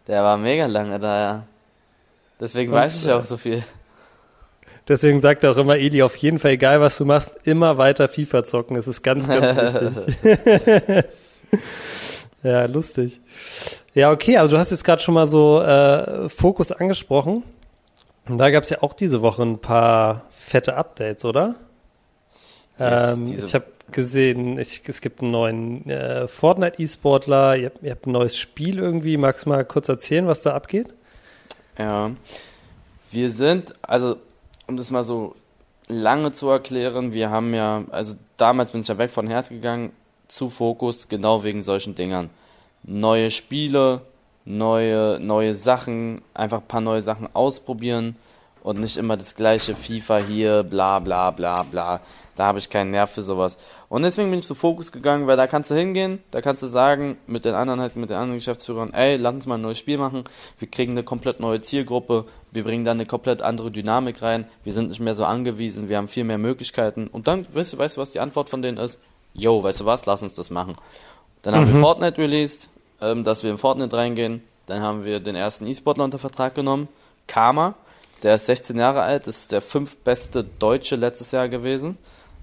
Der 0.06 0.22
war 0.22 0.36
mega 0.36 0.66
lange 0.66 0.98
da, 0.98 1.20
ja. 1.20 1.42
Deswegen 2.40 2.72
Und, 2.72 2.78
weiß 2.78 3.04
ich 3.04 3.10
auch 3.10 3.24
so 3.24 3.36
viel. 3.36 3.62
Deswegen 4.86 5.20
sagt 5.20 5.44
er 5.44 5.52
auch 5.52 5.56
immer, 5.56 5.76
Eli, 5.76 6.02
auf 6.02 6.16
jeden 6.16 6.38
Fall, 6.38 6.52
egal 6.52 6.80
was 6.80 6.98
du 6.98 7.06
machst, 7.06 7.36
immer 7.44 7.78
weiter 7.78 8.06
FIFA 8.06 8.44
zocken. 8.44 8.76
Das 8.76 8.86
ist 8.86 9.02
ganz, 9.02 9.26
ganz 9.26 9.74
wichtig. 10.22 11.04
ja, 12.42 12.66
lustig. 12.66 13.20
Ja, 13.94 14.10
okay, 14.10 14.36
also 14.36 14.56
du 14.56 14.58
hast 14.60 14.70
jetzt 14.72 14.84
gerade 14.84 15.00
schon 15.00 15.14
mal 15.14 15.28
so 15.28 15.62
äh, 15.62 16.28
Fokus 16.28 16.70
angesprochen. 16.70 17.44
Und 18.28 18.38
da 18.38 18.50
gab 18.50 18.64
es 18.64 18.70
ja 18.70 18.82
auch 18.82 18.92
diese 18.92 19.22
Woche 19.22 19.42
ein 19.42 19.58
paar 19.58 20.22
fette 20.30 20.76
Updates, 20.76 21.24
oder? 21.24 21.54
Yes, 22.78 23.16
ähm, 23.16 23.26
ich 23.26 23.54
habe 23.54 23.66
gesehen, 23.90 24.58
ich, 24.58 24.82
es 24.86 25.00
gibt 25.00 25.20
einen 25.20 25.30
neuen 25.30 25.88
äh, 25.88 26.26
Fortnite-E-Sportler, 26.28 27.56
ihr, 27.56 27.72
ihr, 27.82 27.90
habt 27.90 28.06
ein 28.06 28.12
neues 28.12 28.36
Spiel 28.36 28.78
irgendwie. 28.78 29.16
Magst 29.16 29.46
du 29.46 29.50
mal 29.50 29.64
kurz 29.64 29.88
erzählen, 29.88 30.26
was 30.26 30.42
da 30.42 30.54
abgeht? 30.54 30.88
Ja, 31.78 32.10
wir 33.10 33.30
sind, 33.30 33.74
also 33.82 34.16
um 34.66 34.76
das 34.76 34.90
mal 34.90 35.04
so 35.04 35.34
lange 35.88 36.32
zu 36.32 36.48
erklären, 36.48 37.12
wir 37.12 37.30
haben 37.30 37.54
ja, 37.54 37.84
also 37.90 38.14
damals 38.36 38.72
bin 38.72 38.80
ich 38.80 38.88
ja 38.88 38.98
weg 38.98 39.10
von 39.10 39.28
Herd 39.28 39.48
gegangen 39.50 39.92
zu 40.28 40.48
Fokus, 40.48 41.08
genau 41.08 41.44
wegen 41.44 41.62
solchen 41.62 41.94
Dingern. 41.94 42.30
Neue 42.82 43.30
Spiele, 43.30 44.02
neue, 44.44 45.18
neue 45.20 45.54
Sachen, 45.54 46.22
einfach 46.32 46.60
ein 46.60 46.68
paar 46.68 46.80
neue 46.80 47.02
Sachen 47.02 47.28
ausprobieren 47.34 48.16
und 48.62 48.80
nicht 48.80 48.96
immer 48.96 49.16
das 49.16 49.36
gleiche 49.36 49.74
FIFA 49.74 50.18
hier, 50.18 50.62
bla 50.62 50.98
bla 50.98 51.30
bla 51.30 51.62
bla. 51.62 52.00
Da 52.36 52.46
habe 52.46 52.58
ich 52.58 52.68
keinen 52.68 52.90
Nerv 52.90 53.12
für 53.12 53.22
sowas. 53.22 53.56
Und 53.88 54.02
deswegen 54.02 54.30
bin 54.30 54.40
ich 54.40 54.46
zu 54.46 54.54
Fokus 54.54 54.90
gegangen, 54.90 55.26
weil 55.26 55.36
da 55.36 55.46
kannst 55.46 55.70
du 55.70 55.74
hingehen, 55.76 56.20
da 56.32 56.40
kannst 56.40 56.62
du 56.62 56.66
sagen, 56.66 57.16
mit 57.26 57.44
den 57.44 57.54
anderen 57.54 57.80
halt, 57.80 57.94
mit 57.96 58.10
den 58.10 58.16
anderen 58.16 58.38
Geschäftsführern, 58.38 58.92
ey, 58.92 59.16
lass 59.16 59.34
uns 59.34 59.46
mal 59.46 59.54
ein 59.54 59.62
neues 59.62 59.78
Spiel 59.78 59.98
machen. 59.98 60.24
Wir 60.58 60.68
kriegen 60.68 60.92
eine 60.92 61.04
komplett 61.04 61.38
neue 61.38 61.60
Zielgruppe, 61.60 62.24
wir 62.50 62.64
bringen 62.64 62.84
da 62.84 62.90
eine 62.90 63.06
komplett 63.06 63.42
andere 63.42 63.70
Dynamik 63.70 64.20
rein, 64.22 64.46
wir 64.64 64.72
sind 64.72 64.88
nicht 64.88 65.00
mehr 65.00 65.14
so 65.14 65.24
angewiesen, 65.24 65.88
wir 65.88 65.96
haben 65.96 66.08
viel 66.08 66.24
mehr 66.24 66.38
Möglichkeiten. 66.38 67.06
Und 67.06 67.28
dann, 67.28 67.46
weißt 67.52 67.74
du, 67.74 67.78
weißt 67.78 67.96
du, 67.96 68.00
was 68.00 68.12
die 68.12 68.20
Antwort 68.20 68.48
von 68.48 68.62
denen 68.62 68.78
ist? 68.78 68.98
Yo, 69.32 69.62
weißt 69.62 69.80
du 69.80 69.86
was, 69.86 70.06
lass 70.06 70.22
uns 70.22 70.34
das 70.34 70.50
machen. 70.50 70.76
Dann 71.42 71.54
haben 71.54 71.68
mhm. 71.68 71.74
wir 71.74 71.80
Fortnite 71.80 72.18
released, 72.18 72.68
ähm, 73.00 73.22
dass 73.22 73.44
wir 73.44 73.50
in 73.50 73.58
Fortnite 73.58 73.96
reingehen. 73.96 74.42
Dann 74.66 74.82
haben 74.82 75.04
wir 75.04 75.20
den 75.20 75.36
ersten 75.36 75.66
E-Sportler 75.66 76.04
unter 76.04 76.18
Vertrag 76.18 76.54
genommen, 76.54 76.88
Karma. 77.26 77.74
Der 78.22 78.36
ist 78.36 78.46
16 78.46 78.78
Jahre 78.78 79.02
alt, 79.02 79.26
ist 79.26 79.52
der 79.52 79.60
fünftbeste 79.60 80.44
Deutsche 80.44 80.96
letztes 80.96 81.30
Jahr 81.32 81.48
gewesen 81.48 81.98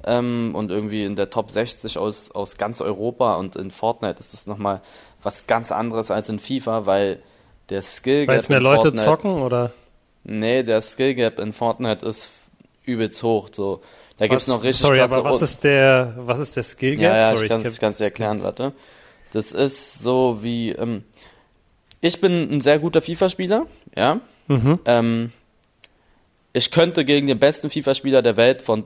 ähm, 0.06 0.52
und 0.56 0.72
irgendwie 0.72 1.04
in 1.04 1.16
der 1.16 1.30
Top 1.30 1.52
60 1.52 1.98
aus, 1.98 2.32
aus 2.32 2.58
ganz 2.58 2.82
Europa 2.82 3.36
und 3.36 3.56
in 3.56 3.72
Fortnite 3.72 4.20
ist 4.20 4.34
das 4.34 4.48
nochmal 4.48 4.82
was 5.22 5.48
ganz 5.48 5.72
anderes 5.72 6.12
als 6.12 6.30
in 6.30 6.40
FIFA, 6.40 6.86
weil 6.86 7.22
der 7.70 7.82
Skill 7.82 8.22
Gap. 8.22 8.30
Weil 8.30 8.40
es 8.40 8.50
mehr 8.50 8.60
Leute 8.60 8.84
Fortnite, 8.84 9.04
zocken 9.04 9.42
oder? 9.42 9.72
Nee, 10.24 10.64
der 10.64 10.82
Skill 10.82 11.16
Gap 11.16 11.40
in 11.40 11.54
Fortnite 11.54 12.06
ist 12.06 12.32
übelst 12.86 13.22
hoch. 13.24 13.50
So. 13.52 13.82
Da 14.18 14.28
gibt's 14.28 14.48
noch 14.48 14.64
richtig 14.64 14.82
Sorry, 14.82 15.00
aber 15.00 15.24
was 15.24 15.42
ist 15.42 15.64
der, 15.64 16.14
was 16.18 16.40
ist 16.40 16.56
der 16.56 16.64
Skill 16.64 16.96
Gap? 16.96 17.02
Ja, 17.02 17.18
ja 17.18 17.32
sorry, 17.36 17.46
ich 17.46 17.80
kann 17.80 17.92
es 17.92 17.98
dir 17.98 18.06
erklären, 18.06 18.44
warte. 18.44 18.74
Das 19.34 19.52
ist 19.52 20.00
so 20.00 20.40
wie, 20.42 20.72
ähm, 20.72 21.04
ich 22.02 22.20
bin 22.20 22.52
ein 22.52 22.62
sehr 22.62 22.80
guter 22.80 23.02
FIFA-Spieler, 23.02 23.66
ja. 23.96 24.20
Mhm. 24.48 24.80
Ähm, 24.86 25.32
ich 26.54 26.72
könnte 26.72 27.06
gegen 27.06 27.28
den 27.28 27.40
besten 27.40 27.70
FIFA-Spieler 27.70 28.22
der 28.22 28.36
Welt 28.36 28.62
von 28.62 28.84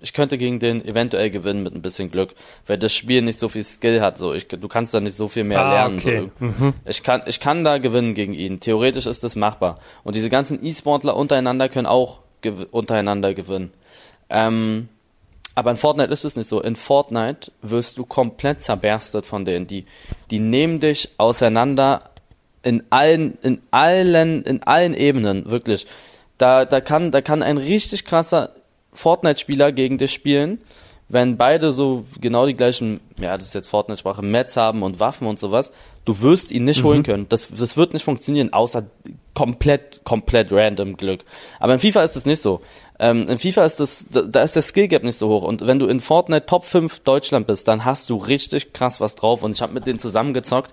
ich 0.00 0.12
könnte 0.12 0.38
gegen 0.38 0.60
den 0.60 0.84
eventuell 0.84 1.30
gewinnen 1.30 1.62
mit 1.62 1.74
ein 1.74 1.82
bisschen 1.82 2.10
Glück, 2.10 2.34
weil 2.66 2.78
das 2.78 2.94
Spiel 2.94 3.22
nicht 3.22 3.38
so 3.38 3.48
viel 3.48 3.64
Skill 3.64 4.00
hat. 4.00 4.16
So, 4.18 4.32
ich, 4.32 4.46
du 4.46 4.68
kannst 4.68 4.94
da 4.94 5.00
nicht 5.00 5.16
so 5.16 5.28
viel 5.28 5.44
mehr 5.44 5.60
ah, 5.60 5.72
lernen. 5.72 5.98
Okay. 5.98 6.30
So. 6.38 6.44
Mhm. 6.44 6.74
Ich 6.84 7.02
kann, 7.02 7.22
ich 7.26 7.40
kann 7.40 7.64
da 7.64 7.78
gewinnen 7.78 8.14
gegen 8.14 8.34
ihn. 8.34 8.60
Theoretisch 8.60 9.06
ist 9.06 9.24
das 9.24 9.34
machbar. 9.34 9.80
Und 10.04 10.14
diese 10.14 10.30
ganzen 10.30 10.64
E-Sportler 10.64 11.16
untereinander 11.16 11.68
können 11.68 11.86
auch 11.86 12.20
gew 12.42 12.64
untereinander 12.70 13.34
gewinnen. 13.34 13.72
Ähm, 14.30 14.88
aber 15.56 15.72
in 15.72 15.76
Fortnite 15.76 16.12
ist 16.12 16.24
es 16.24 16.36
nicht 16.36 16.48
so. 16.48 16.60
In 16.60 16.76
Fortnite 16.76 17.50
wirst 17.62 17.98
du 17.98 18.06
komplett 18.06 18.62
zerberstet 18.62 19.26
von 19.26 19.44
denen. 19.44 19.66
Die, 19.66 19.86
die 20.30 20.38
nehmen 20.38 20.78
dich 20.78 21.08
auseinander 21.16 22.10
in 22.62 22.84
allen, 22.90 23.36
in 23.42 23.60
allen, 23.72 24.44
in 24.44 24.62
allen 24.62 24.94
Ebenen, 24.94 25.50
wirklich. 25.50 25.86
Da, 26.36 26.64
da 26.64 26.80
kann, 26.80 27.10
da 27.10 27.20
kann 27.20 27.42
ein 27.42 27.58
richtig 27.58 28.04
krasser 28.04 28.50
Fortnite-Spieler 28.92 29.72
gegen 29.72 29.98
dich 29.98 30.12
spielen, 30.12 30.60
wenn 31.08 31.38
beide 31.38 31.72
so 31.72 32.04
genau 32.20 32.46
die 32.46 32.54
gleichen, 32.54 33.00
ja, 33.18 33.36
das 33.36 33.46
ist 33.46 33.54
jetzt 33.54 33.68
Fortnite-Sprache, 33.68 34.22
Mets 34.22 34.56
haben 34.56 34.82
und 34.82 35.00
Waffen 35.00 35.26
und 35.26 35.38
sowas, 35.38 35.72
du 36.04 36.20
wirst 36.20 36.50
ihn 36.50 36.64
nicht 36.64 36.82
mhm. 36.82 36.86
holen 36.86 37.02
können. 37.02 37.26
Das, 37.28 37.48
das 37.48 37.76
wird 37.78 37.94
nicht 37.94 38.02
funktionieren, 38.02 38.52
außer 38.52 38.86
komplett, 39.34 40.04
komplett 40.04 40.52
random 40.52 40.96
Glück. 40.96 41.24
Aber 41.60 41.72
in 41.72 41.78
FIFA 41.78 42.02
ist 42.02 42.16
es 42.16 42.26
nicht 42.26 42.42
so. 42.42 42.60
Ähm, 42.98 43.28
in 43.28 43.38
FIFA 43.38 43.64
ist 43.64 43.80
das, 43.80 44.06
da 44.10 44.42
ist 44.42 44.56
der 44.56 44.62
Skill 44.62 44.88
Gap 44.88 45.02
nicht 45.02 45.16
so 45.16 45.28
hoch. 45.28 45.44
Und 45.44 45.66
wenn 45.66 45.78
du 45.78 45.86
in 45.86 46.00
Fortnite 46.00 46.46
Top 46.46 46.64
5 46.64 47.00
Deutschland 47.00 47.46
bist, 47.46 47.68
dann 47.68 47.84
hast 47.84 48.10
du 48.10 48.16
richtig 48.16 48.72
krass 48.72 49.00
was 49.00 49.14
drauf. 49.14 49.42
Und 49.42 49.54
ich 49.54 49.62
habe 49.62 49.72
mit 49.72 49.86
denen 49.86 49.98
zusammengezockt. 49.98 50.72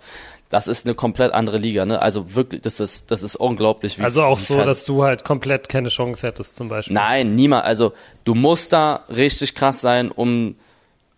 Das 0.49 0.67
ist 0.67 0.86
eine 0.86 0.95
komplett 0.95 1.34
andere 1.34 1.58
Liga, 1.58 1.86
ne? 1.86 2.01
Also 2.01 2.36
wirklich, 2.36 2.62
das 2.62 2.79
ist, 2.79 3.10
das 3.10 3.23
ist 3.23 3.36
unglaublich. 3.36 3.97
Wie, 3.97 4.03
also 4.03 4.23
auch 4.23 4.38
so, 4.38 4.58
dass 4.63 4.86
du 4.86 5.03
halt 5.03 5.23
komplett 5.23 5.69
keine 5.69 5.89
Chance 5.89 6.25
hättest, 6.25 6.55
zum 6.55 6.69
Beispiel. 6.69 6.93
Nein, 6.93 7.36
niemand. 7.36 7.65
Also 7.65 7.93
du 8.23 8.36
musst 8.36 8.71
da 8.71 9.03
richtig 9.10 9.55
krass 9.55 9.81
sein, 9.81 10.12
um, 10.12 10.55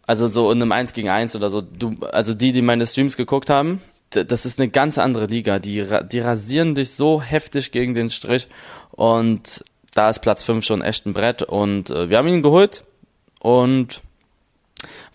also 0.06 0.28
so 0.30 0.52
in 0.52 0.62
einem 0.62 0.72
1 0.72 0.94
gegen 0.94 1.10
1 1.10 1.36
oder 1.36 1.50
so. 1.50 1.62
Du, 1.62 1.98
also 2.12 2.34
die, 2.34 2.54
die 2.54 2.62
meine 2.62 2.88
Streams 2.88 3.18
geguckt 3.18 3.50
haben, 3.50 3.82
das 4.12 4.46
ist 4.46 4.60
eine 4.60 4.70
ganz 4.70 4.98
andere 4.98 5.26
Liga. 5.26 5.60
Die, 5.60 5.86
die 6.12 6.20
rasieren 6.20 6.76
dich 6.76 6.92
so 6.92 7.22
heftig 7.22 7.72
gegen 7.72 7.94
den 7.94 8.10
Strich 8.10 8.48
und 8.92 9.63
da 9.94 10.10
ist 10.10 10.20
Platz 10.20 10.44
5 10.44 10.63
schon 10.63 10.82
echt 10.82 11.06
ein 11.06 11.13
Brett 11.13 11.42
und 11.42 11.90
äh, 11.90 12.10
wir 12.10 12.18
haben 12.18 12.28
ihn 12.28 12.44
geholt 12.44 12.84
und 13.40 14.02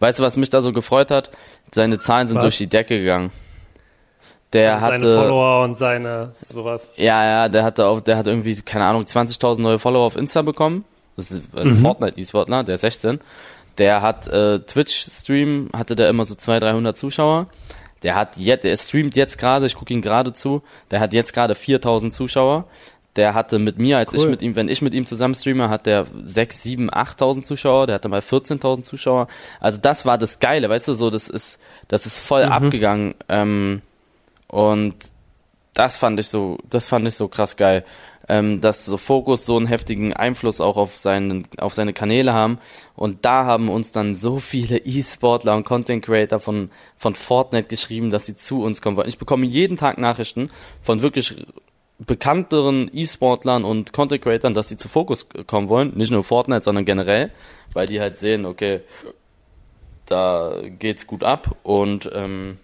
weißt 0.00 0.18
du, 0.18 0.22
was 0.22 0.36
mich 0.36 0.50
da 0.50 0.60
so 0.60 0.72
gefreut 0.72 1.10
hat? 1.10 1.30
Seine 1.72 1.98
Zahlen 1.98 2.28
sind 2.28 2.36
was? 2.36 2.44
durch 2.44 2.58
die 2.58 2.66
Decke 2.66 2.98
gegangen. 2.98 3.30
Der 4.52 4.74
also 4.74 4.86
hatte 4.86 5.00
seine 5.00 5.14
Follower 5.14 5.64
und 5.64 5.76
seine 5.76 6.28
sowas. 6.32 6.88
Ja, 6.96 7.24
ja, 7.24 7.48
der 7.48 7.64
hatte 7.64 7.86
auch, 7.86 8.00
der 8.00 8.16
hat 8.16 8.26
irgendwie 8.26 8.54
keine 8.56 8.84
Ahnung 8.84 9.02
20.000 9.02 9.60
neue 9.60 9.78
Follower 9.78 10.04
auf 10.04 10.16
Insta 10.16 10.42
bekommen. 10.42 10.84
Das 11.16 11.30
ist 11.30 11.42
ein 11.54 11.68
mhm. 11.68 11.78
Fortnite 11.78 12.20
E-Sportler, 12.20 12.64
der 12.64 12.78
16. 12.78 13.20
Der 13.78 14.02
hat 14.02 14.28
äh, 14.28 14.58
Twitch 14.60 15.06
Stream 15.10 15.70
hatte 15.74 15.96
der 15.96 16.08
immer 16.08 16.24
so 16.24 16.34
200, 16.34 16.74
300 16.74 16.98
Zuschauer. 16.98 17.46
Der 18.02 18.16
hat 18.16 18.36
jetzt, 18.36 18.64
der 18.64 18.76
streamt 18.76 19.16
jetzt 19.16 19.38
gerade, 19.38 19.66
ich 19.66 19.76
gucke 19.76 19.94
ihn 19.94 20.02
gerade 20.02 20.32
zu, 20.32 20.62
der 20.90 21.00
hat 21.00 21.12
jetzt 21.12 21.32
gerade 21.32 21.54
4000 21.54 22.12
Zuschauer. 22.12 22.64
Der 23.16 23.34
hatte 23.34 23.58
mit 23.58 23.78
mir, 23.78 23.98
als 23.98 24.12
cool. 24.12 24.20
ich 24.20 24.26
mit 24.26 24.42
ihm, 24.42 24.56
wenn 24.56 24.68
ich 24.68 24.80
mit 24.80 24.94
ihm 24.94 25.06
zusammen 25.06 25.34
streame, 25.34 25.68
hat 25.68 25.84
der 25.84 26.06
6, 26.24 26.62
7, 26.62 26.90
8.000 26.90 27.42
Zuschauer, 27.42 27.86
der 27.86 27.96
hatte 27.96 28.08
mal 28.08 28.20
14.000 28.20 28.82
Zuschauer. 28.82 29.28
Also 29.60 29.78
das 29.80 30.06
war 30.06 30.16
das 30.16 30.38
Geile, 30.40 30.68
weißt 30.70 30.88
du, 30.88 30.94
so, 30.94 31.10
das 31.10 31.28
ist, 31.28 31.60
das 31.88 32.06
ist 32.06 32.20
voll 32.20 32.46
mhm. 32.46 32.52
abgegangen. 32.52 33.14
Ähm, 33.28 33.82
und 34.52 34.94
das 35.74 35.98
fand 35.98 36.20
ich 36.20 36.28
so, 36.28 36.58
das 36.70 36.86
fand 36.86 37.08
ich 37.08 37.16
so 37.16 37.26
krass 37.26 37.56
geil 37.56 37.84
ähm, 38.28 38.60
dass 38.60 38.84
so 38.84 38.96
Fokus 38.96 39.46
so 39.46 39.56
einen 39.56 39.66
heftigen 39.66 40.12
Einfluss 40.12 40.60
auch 40.60 40.76
auf, 40.76 40.98
seinen, 40.98 41.46
auf 41.58 41.74
seine 41.74 41.92
Kanäle 41.92 42.32
haben. 42.32 42.58
Und 42.94 43.24
da 43.24 43.44
haben 43.44 43.68
uns 43.68 43.92
dann 43.92 44.14
so 44.14 44.38
viele 44.38 44.78
E-Sportler 44.78 45.56
und 45.56 45.64
Content 45.64 46.04
Creator 46.04 46.40
von, 46.40 46.70
von 46.96 47.14
Fortnite 47.14 47.68
geschrieben, 47.68 48.10
dass 48.10 48.26
sie 48.26 48.34
zu 48.34 48.62
uns 48.62 48.80
kommen 48.80 48.96
wollen. 48.96 49.08
Ich 49.08 49.18
bekomme 49.18 49.46
jeden 49.46 49.76
Tag 49.76 49.98
Nachrichten 49.98 50.50
von 50.80 51.02
wirklich 51.02 51.46
bekannteren 51.98 52.90
E-Sportlern 52.92 53.64
und 53.64 53.92
Content 53.92 54.22
Creatern, 54.22 54.54
dass 54.54 54.68
sie 54.68 54.76
zu 54.76 54.88
Fokus 54.88 55.26
kommen 55.46 55.68
wollen. 55.68 55.96
Nicht 55.96 56.10
nur 56.10 56.24
Fortnite, 56.24 56.62
sondern 56.62 56.84
generell, 56.84 57.30
weil 57.72 57.86
die 57.86 58.00
halt 58.00 58.16
sehen, 58.16 58.46
okay, 58.46 58.80
da 60.06 60.60
geht's 60.78 61.06
gut 61.06 61.22
ab 61.22 61.56
und 61.62 62.10
ähm, 62.12 62.58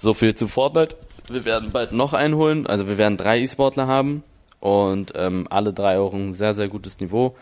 so 0.00 0.14
viel 0.14 0.34
zu 0.34 0.48
Fortnite. 0.48 0.96
Wir 1.28 1.44
werden 1.44 1.70
bald 1.70 1.92
noch 1.92 2.14
einholen, 2.14 2.66
also 2.66 2.88
wir 2.88 2.98
werden 2.98 3.16
drei 3.16 3.40
E-Sportler 3.40 3.86
haben 3.86 4.24
und 4.58 5.12
ähm, 5.14 5.46
alle 5.50 5.72
drei 5.72 5.98
auch 5.98 6.14
ein 6.14 6.32
sehr, 6.32 6.54
sehr 6.54 6.68
gutes 6.68 7.00
Niveau 7.00 7.36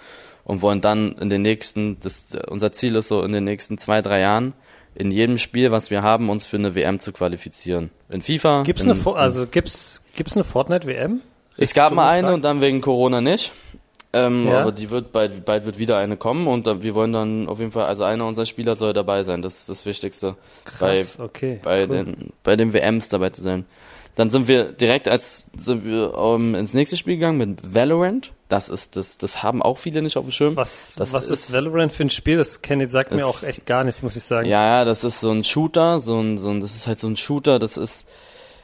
und 0.45 0.61
wollen 0.61 0.81
dann 0.81 1.13
in 1.13 1.31
den 1.31 1.43
nächsten, 1.43 1.99
das, 2.01 2.37
unser 2.49 2.73
Ziel 2.73 2.97
ist 2.97 3.09
so 3.09 3.23
in 3.23 3.33
den 3.33 3.45
nächsten 3.45 3.79
zwei, 3.79 4.03
drei 4.03 4.21
Jahren 4.21 4.55
in 4.95 5.13
jedem 5.13 5.39
Spiel, 5.39 5.71
was 5.71 5.91
wir 5.91 6.03
haben, 6.03 6.29
uns 6.29 6.45
für 6.45 6.57
eine 6.57 6.75
WM 6.75 6.99
zu 6.99 7.13
qualifizieren. 7.13 7.91
In 8.09 8.21
FIFA. 8.21 8.65
Gibt's 8.65 8.83
in, 8.83 8.91
eine, 8.91 9.17
also 9.17 9.47
gibt's, 9.47 10.03
gibt's 10.15 10.37
eine 10.37 10.43
Fortnite 10.43 10.87
WM? 10.87 11.21
Es 11.57 11.75
gab 11.75 11.93
mal 11.93 12.11
eine 12.11 12.35
und 12.35 12.43
dann 12.43 12.61
wegen 12.61 12.81
Corona 12.81 13.21
nicht. 13.21 13.53
Ähm, 14.13 14.47
ja. 14.47 14.61
Aber 14.61 14.73
die 14.73 14.89
wird 14.89 15.13
bald, 15.13 15.45
bald 15.45 15.67
wird 15.67 15.79
wieder 15.79 15.99
eine 15.99 16.17
kommen 16.17 16.47
und 16.47 16.67
äh, 16.67 16.83
wir 16.83 16.95
wollen 16.95 17.13
dann 17.13 17.49
auf 17.49 17.59
jeden 17.59 17.73
Fall, 17.73 17.85
also 17.85 18.05
einer 18.05 18.27
unserer 18.27 18.47
Spieler 18.47 18.75
soll 18.75 18.95
dabei 18.95 19.23
sein. 19.23 19.43
Das 19.43 19.61
ist 19.61 19.69
das 19.69 19.85
Wichtigste. 19.85 20.37
Krass, 20.65 21.17
bei, 21.17 21.25
okay. 21.25 21.61
Bei 21.63 21.83
cool. 21.83 21.89
den, 21.89 22.33
bei 22.43 22.57
den 22.57 22.73
WMs 22.73 23.11
dabei 23.11 23.31
zu 23.31 23.43
sein. 23.43 23.67
Dann 24.15 24.31
sind 24.31 24.49
wir 24.49 24.73
direkt 24.73 25.09
als 25.09 25.47
sind 25.57 25.85
wir 25.85 26.17
um, 26.19 26.49
ähm, 26.49 26.55
ins 26.57 26.75
nächste 26.75 26.97
Spiel 26.97 27.17
gegangen 27.17 27.39
mit 27.39 27.75
Valorant. 27.75 28.33
Das 28.49 28.69
ist 28.69 28.97
das 28.97 29.19
das 29.19 29.43
haben 29.45 29.63
auch 29.63 29.79
viele 29.79 30.03
nicht 30.03 30.17
auf 30.17 30.25
dem 30.25 30.33
Schirm. 30.33 30.57
Was 30.57 30.97
das 30.97 31.13
was 31.13 31.29
ist, 31.29 31.45
ist 31.45 31.53
Valorant 31.53 31.93
für 31.93 32.03
ein 32.03 32.11
Spiel? 32.11 32.39
Das 32.39 32.63
Kenny 32.63 32.89
sagt 32.89 33.13
mir 33.13 33.27
auch 33.27 33.43
echt 33.43 33.67
gar 33.67 33.85
nichts, 33.85 34.03
muss 34.03 34.17
ich 34.17 34.25
sagen. 34.25 34.49
Ja, 34.49 34.79
ja, 34.79 34.85
das 34.85 35.05
ist 35.05 35.21
so 35.21 35.31
ein 35.31 35.45
Shooter, 35.45 36.01
so 36.01 36.19
ein 36.19 36.37
so 36.39 36.51
ein 36.51 36.61
das 36.61 36.75
ist 36.75 36.89
halt 36.89 36.99
so 36.99 37.07
ein 37.07 37.17
Shooter, 37.17 37.61
das 37.61 37.77
ist 37.77 38.09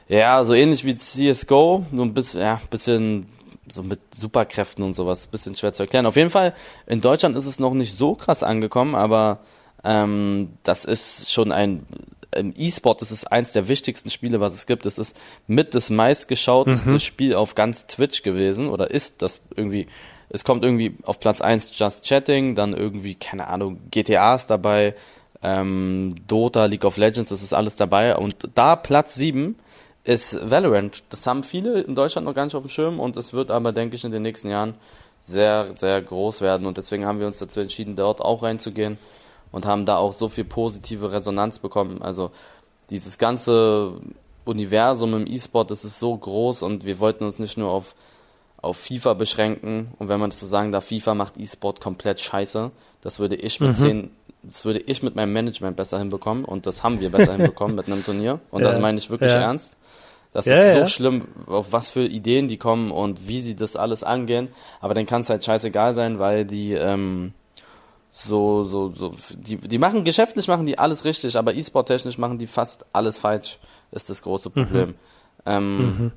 ja, 0.09 0.45
so 0.45 0.53
ähnlich 0.53 0.85
wie 0.85 0.97
CS:GO, 0.97 1.87
nur 1.91 2.05
ein 2.05 2.15
bisschen 2.15 2.41
ja, 2.41 2.61
bisschen 2.69 3.27
so 3.69 3.83
mit 3.83 4.01
Superkräften 4.15 4.85
und 4.85 4.95
sowas, 4.95 5.27
bisschen 5.27 5.55
schwer 5.55 5.73
zu 5.73 5.83
erklären. 5.85 6.07
Auf 6.07 6.17
jeden 6.17 6.31
Fall 6.31 6.55
in 6.87 7.01
Deutschland 7.01 7.37
ist 7.37 7.47
es 7.47 7.59
noch 7.59 7.75
nicht 7.75 7.97
so 7.97 8.15
krass 8.15 8.43
angekommen, 8.43 8.95
aber 8.95 9.41
ähm, 9.83 10.51
das 10.63 10.85
ist 10.85 11.31
schon 11.31 11.53
ein 11.53 11.87
im 12.35 12.53
E-Sport 12.57 13.03
ist 13.03 13.11
es 13.11 13.27
eins 13.27 13.53
der 13.53 13.69
wichtigsten 13.69 14.11
Spiele, 14.11 14.41
was 14.41 14.55
es 14.55 14.67
gibt. 14.67 14.87
Es 14.87 14.99
ist 14.99 15.17
mit 15.47 15.75
das 15.75 15.91
meistgeschauteste 15.91 16.91
mhm. 16.91 17.01
Spiel 17.01 17.35
auf 17.35 17.55
ganz 17.55 17.87
Twitch 17.87 18.23
gewesen 18.23 18.69
oder 18.69 18.91
ist 18.91 19.23
das 19.23 19.41
irgendwie. 19.55 19.87
Es 20.31 20.43
kommt 20.43 20.65
irgendwie 20.65 20.97
auf 21.05 21.21
Platz 21.21 21.41
eins 21.41 21.71
Just 21.79 22.05
Chatting, 22.05 22.57
dann 22.57 22.73
irgendwie, 22.73 23.15
keine 23.15 23.47
Ahnung, 23.47 23.79
GTA 23.93 24.35
ist 24.35 24.49
dabei, 24.49 24.97
ähm, 25.43 26.17
Dota, 26.27 26.65
League 26.65 26.85
of 26.85 26.97
Legends, 26.97 27.31
das 27.31 27.43
ist 27.43 27.53
alles 27.53 27.77
dabei. 27.77 28.17
Und 28.17 28.49
da 28.55 28.75
Platz 28.75 29.15
sieben 29.15 29.57
ist 30.05 30.51
Valorant. 30.51 31.03
Das 31.11 31.27
haben 31.27 31.43
viele 31.43 31.81
in 31.81 31.95
Deutschland 31.95 32.27
noch 32.27 32.35
gar 32.35 32.45
nicht 32.45 32.55
auf 32.55 32.63
dem 32.63 32.71
Schirm 32.71 33.01
und 33.01 33.17
es 33.17 33.33
wird 33.33 33.51
aber, 33.51 33.73
denke 33.73 33.97
ich, 33.97 34.05
in 34.05 34.13
den 34.13 34.23
nächsten 34.23 34.51
Jahren 34.51 34.75
sehr, 35.25 35.73
sehr 35.77 36.01
groß 36.03 36.43
werden. 36.43 36.67
Und 36.67 36.77
deswegen 36.77 37.07
haben 37.07 37.19
wir 37.19 37.27
uns 37.27 37.39
dazu 37.39 37.61
entschieden, 37.61 37.97
dort 37.97 38.21
auch 38.21 38.43
reinzugehen 38.43 38.99
und 39.51 39.65
haben 39.65 39.87
da 39.87 39.97
auch 39.97 40.13
so 40.13 40.29
viel 40.29 40.45
positive 40.45 41.11
Resonanz 41.11 41.59
bekommen. 41.59 42.03
Also 42.03 42.31
dieses 42.91 43.17
ganze 43.17 43.95
Universum 44.45 45.15
im 45.15 45.27
E-Sport, 45.27 45.71
das 45.71 45.85
ist 45.85 45.99
so 45.99 46.15
groß 46.15 46.63
und 46.63 46.85
wir 46.85 46.99
wollten 46.99 47.25
uns 47.25 47.39
nicht 47.39 47.57
nur 47.57 47.71
auf, 47.71 47.95
auf 48.59 48.77
FIFA 48.77 49.15
beschränken. 49.15 49.93
Und 49.99 50.11
wenn 50.11 50.21
man 50.21 50.29
das 50.29 50.41
so 50.41 50.47
sagen 50.47 50.71
darf, 50.71 50.85
FIFA 50.85 51.15
macht 51.15 51.39
E-Sport 51.39 51.81
komplett 51.81 52.21
scheiße. 52.21 52.71
Das 53.01 53.19
würde 53.19 53.37
ich 53.37 53.59
mit 53.61 53.71
mhm. 53.71 53.77
zehn, 53.77 54.11
das 54.47 54.65
würde 54.65 54.81
ich 54.81 55.03
mit 55.03 55.17
meinem 55.17 55.33
Management 55.33 55.77
besser 55.77 55.99
hinbekommen 55.99 56.45
und 56.45 56.67
das 56.67 56.83
haben 56.83 57.01
wir 57.01 57.11
besser 57.11 57.33
hinbekommen 57.37 57.77
mit 57.77 57.87
einem 57.87 58.05
Turnier. 58.05 58.41
Und 58.51 58.63
ja, 58.63 58.71
das 58.71 58.81
meine 58.81 58.99
ich 58.99 59.11
wirklich 59.11 59.33
ja. 59.33 59.41
ernst. 59.41 59.77
Das 60.33 60.47
ja, 60.47 60.73
ist 60.73 60.75
so 60.75 60.87
schlimm, 60.89 61.29
auf 61.47 61.67
was 61.71 61.91
für 61.91 62.05
Ideen 62.05 62.49
die 62.49 62.57
kommen 62.57 62.91
und 62.91 63.29
wie 63.29 63.41
sie 63.41 63.55
das 63.55 63.77
alles 63.77 64.03
angehen. 64.03 64.49
Aber 64.81 64.93
dann 64.93 65.07
kann 65.07 65.21
es 65.21 65.31
halt 65.31 65.45
scheißegal 65.45 65.95
sein, 65.95 66.19
weil 66.19 66.45
die, 66.45 66.73
ähm, 66.73 67.33
so, 68.11 68.65
so, 68.65 68.93
so, 68.95 69.15
die, 69.31 69.57
die 69.57 69.79
machen, 69.79 70.05
geschäftlich 70.05 70.49
machen 70.49 70.67
die 70.67 70.79
alles 70.79 71.05
richtig, 71.05 71.37
aber 71.37 71.55
E-Sport 71.55 71.89
technisch 71.89 72.19
machen 72.19 72.39
die 72.39 72.47
fast 72.49 72.85
alles 72.93 73.19
falsch, 73.19 73.59
ist 73.93 74.11
das 74.11 74.23
große 74.23 74.51
mhm. 74.51 74.53
Problem. 74.53 74.89
Mhm. 74.89 74.95
Ähm, 75.47 75.79
mhm. 75.79 76.13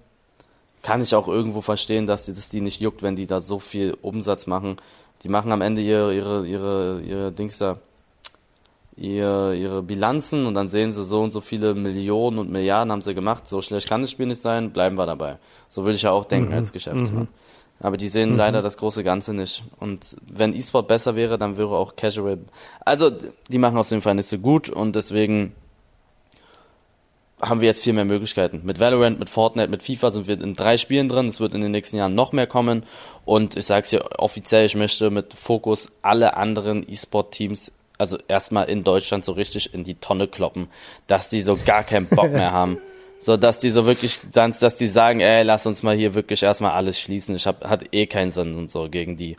Kann 0.82 1.02
ich 1.02 1.14
auch 1.14 1.28
irgendwo 1.28 1.62
verstehen, 1.62 2.08
dass 2.08 2.26
die, 2.26 2.34
dass 2.34 2.50
die 2.50 2.62
nicht 2.62 2.82
juckt, 2.82 3.04
wenn 3.04 3.16
die 3.16 3.28
da 3.28 3.42
so 3.42 3.60
viel 3.60 3.98
Umsatz 4.02 4.48
machen. 4.48 4.78
Die 5.24 5.30
machen 5.30 5.52
am 5.52 5.62
Ende 5.62 5.82
ihre, 5.82 6.14
ihre, 6.16 6.48
ihre, 6.48 7.02
ihre 7.02 7.32
Dings 7.32 7.58
da, 7.58 7.80
ihre, 8.98 9.56
ihre 9.56 9.84
Bilanzen 9.84 10.46
und 10.46 10.56
dann 10.56 10.70
sehen 10.70 10.92
sie 10.92 11.04
so 11.04 11.22
und 11.22 11.32
so 11.32 11.40
viele 11.40 11.76
Millionen 11.76 12.40
und 12.40 12.52
Milliarden 12.52 12.92
haben 12.92 13.02
sie 13.02 13.14
gemacht. 13.14 13.48
So 13.48 13.62
schlecht 13.62 13.88
kann 13.88 14.02
das 14.02 14.12
Spiel 14.12 14.26
nicht 14.26 14.42
sein, 14.42 14.72
bleiben 14.72 14.96
wir 14.96 15.06
dabei. 15.06 15.38
So 15.70 15.84
würde 15.84 15.96
ich 15.96 16.02
ja 16.02 16.12
auch 16.12 16.26
denken 16.26 16.50
mhm. 16.50 16.58
als 16.58 16.74
Geschäftsmann. 16.74 17.24
Mhm. 17.24 17.28
Aber 17.80 17.98
die 17.98 18.10
sehen 18.10 18.32
mhm. 18.32 18.38
leider 18.38 18.64
das 18.64 18.78
große 18.78 19.04
Ganze 19.04 19.34
nicht. 19.34 19.64
Und 19.80 20.18
wenn 20.28 20.56
E-Sport 20.56 20.88
besser 20.88 21.16
wäre, 21.16 21.38
dann 21.38 21.58
wäre 21.58 21.78
auch 21.78 21.96
Casual. 21.96 22.40
Also, 22.84 23.12
die 23.50 23.60
machen 23.60 23.78
auf 23.78 23.90
jeden 23.92 24.02
Fall 24.02 24.16
nicht 24.16 24.30
so 24.30 24.40
gut 24.40 24.68
und 24.70 24.96
deswegen 24.96 25.54
haben 27.40 27.62
wir 27.62 27.68
jetzt 27.68 27.84
viel 27.84 27.94
mehr 27.94 28.06
Möglichkeiten. 28.06 28.62
Mit 28.64 28.80
Valorant, 28.80 29.20
mit 29.20 29.30
Fortnite, 29.30 29.70
mit 29.70 29.84
FIFA 29.84 30.10
sind 30.10 30.28
wir 30.28 30.42
in 30.42 30.56
drei 30.56 30.78
Spielen 30.78 31.08
drin. 31.08 31.28
Es 31.28 31.40
wird 31.40 31.54
in 31.54 31.62
den 31.62 31.72
nächsten 31.72 31.98
Jahren 31.98 32.16
noch 32.16 32.32
mehr 32.32 32.48
kommen. 32.48 32.84
Und 33.26 33.56
ich 33.56 33.66
sage 33.66 33.84
es 33.84 33.92
hier 33.92 34.10
offiziell, 34.18 34.66
ich 34.66 34.74
möchte 34.74 35.12
mit 35.12 35.36
Fokus 35.36 35.92
alle 36.02 36.36
anderen 36.36 36.84
E-Sport-Teams, 36.90 37.72
also 37.98 38.18
erstmal 38.28 38.70
in 38.70 38.84
Deutschland 38.84 39.26
so 39.26 39.32
richtig 39.32 39.74
in 39.74 39.84
die 39.84 39.96
Tonne 39.96 40.28
kloppen, 40.28 40.68
dass 41.08 41.30
die 41.30 41.42
so 41.42 41.58
gar 41.66 41.84
keinen 41.84 42.08
Bock 42.08 42.32
mehr 42.32 42.52
haben. 42.52 42.78
So, 43.20 43.36
dass 43.36 43.58
die 43.58 43.72
so 43.72 43.88
wirklich, 43.88 44.20
dass 44.32 44.76
die 44.76 44.88
sagen, 44.88 45.22
ey, 45.22 45.42
lass 45.42 45.66
uns 45.66 45.82
mal 45.82 45.96
hier 45.96 46.14
wirklich 46.14 46.44
erstmal 46.44 46.74
alles 46.74 47.00
schließen. 47.00 47.36
Ich 47.36 47.48
hab, 47.48 47.66
hat 47.66 47.92
eh 47.92 48.06
keinen 48.06 48.30
Sinn 48.30 48.54
und 48.54 48.70
so 48.70 48.90
gegen 48.90 49.18
die. 49.18 49.38